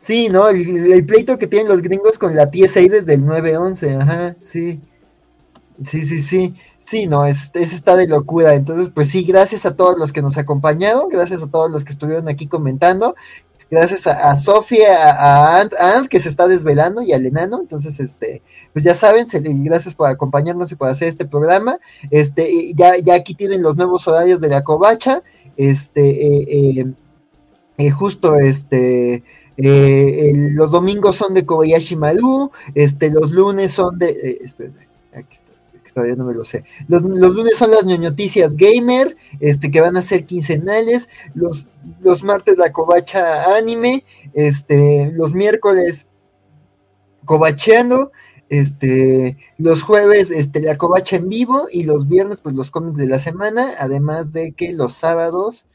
[0.00, 0.48] Sí, ¿no?
[0.48, 4.80] El, pleito que tienen los gringos con la TSA desde el 911, ajá, sí.
[5.84, 6.54] Sí, sí, sí.
[6.78, 8.54] Sí, no, es, está de locura.
[8.54, 11.90] Entonces, pues sí, gracias a todos los que nos acompañaron, gracias a todos los que
[11.90, 13.16] estuvieron aquí comentando,
[13.72, 17.58] gracias a, Sofía, a, Ant, que se está desvelando y al enano.
[17.60, 18.40] Entonces, este,
[18.72, 19.26] pues ya saben,
[19.64, 21.80] gracias por acompañarnos y por hacer este programa.
[22.12, 25.24] Este, ya, ya aquí tienen los nuevos horarios de la covacha.
[25.56, 26.86] Este, eh, eh,
[27.78, 29.24] eh justo este
[29.60, 34.10] eh, los domingos son de Kobayashi Maru, este, los lunes son de.
[34.10, 34.46] Eh,
[35.12, 35.48] aquí está,
[35.92, 36.62] todavía no me lo sé.
[36.86, 41.08] Los, lunes son las ñoñoticias gamer, este, que van a ser quincenales.
[41.34, 41.66] Los,
[42.00, 46.06] los martes la Kobacha anime, este, los miércoles
[47.24, 48.12] Kobacheando,
[48.48, 53.08] este, los jueves, este, la Kobacha en vivo, y los viernes, pues los cómics de
[53.08, 55.66] la semana, además de que los sábados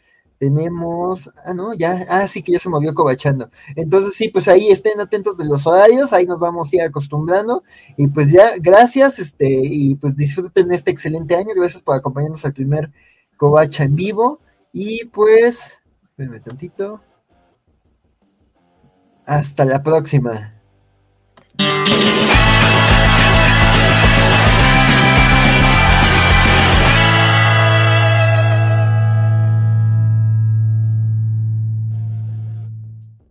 [0.44, 3.50] tenemos, ah, no, ya, ah, sí que ya se movió cobachando.
[3.78, 7.64] Entonces, sí, pues ahí estén atentos de los horarios, ahí nos vamos a ir acostumbrando.
[7.96, 11.52] Y pues ya, gracias, este, y pues disfruten este excelente año.
[11.56, 12.92] Gracias por acompañarnos al primer
[13.38, 14.42] covacha en vivo.
[14.74, 15.80] Y pues,
[16.10, 17.00] espérenme tantito.
[19.26, 20.60] Hasta la próxima.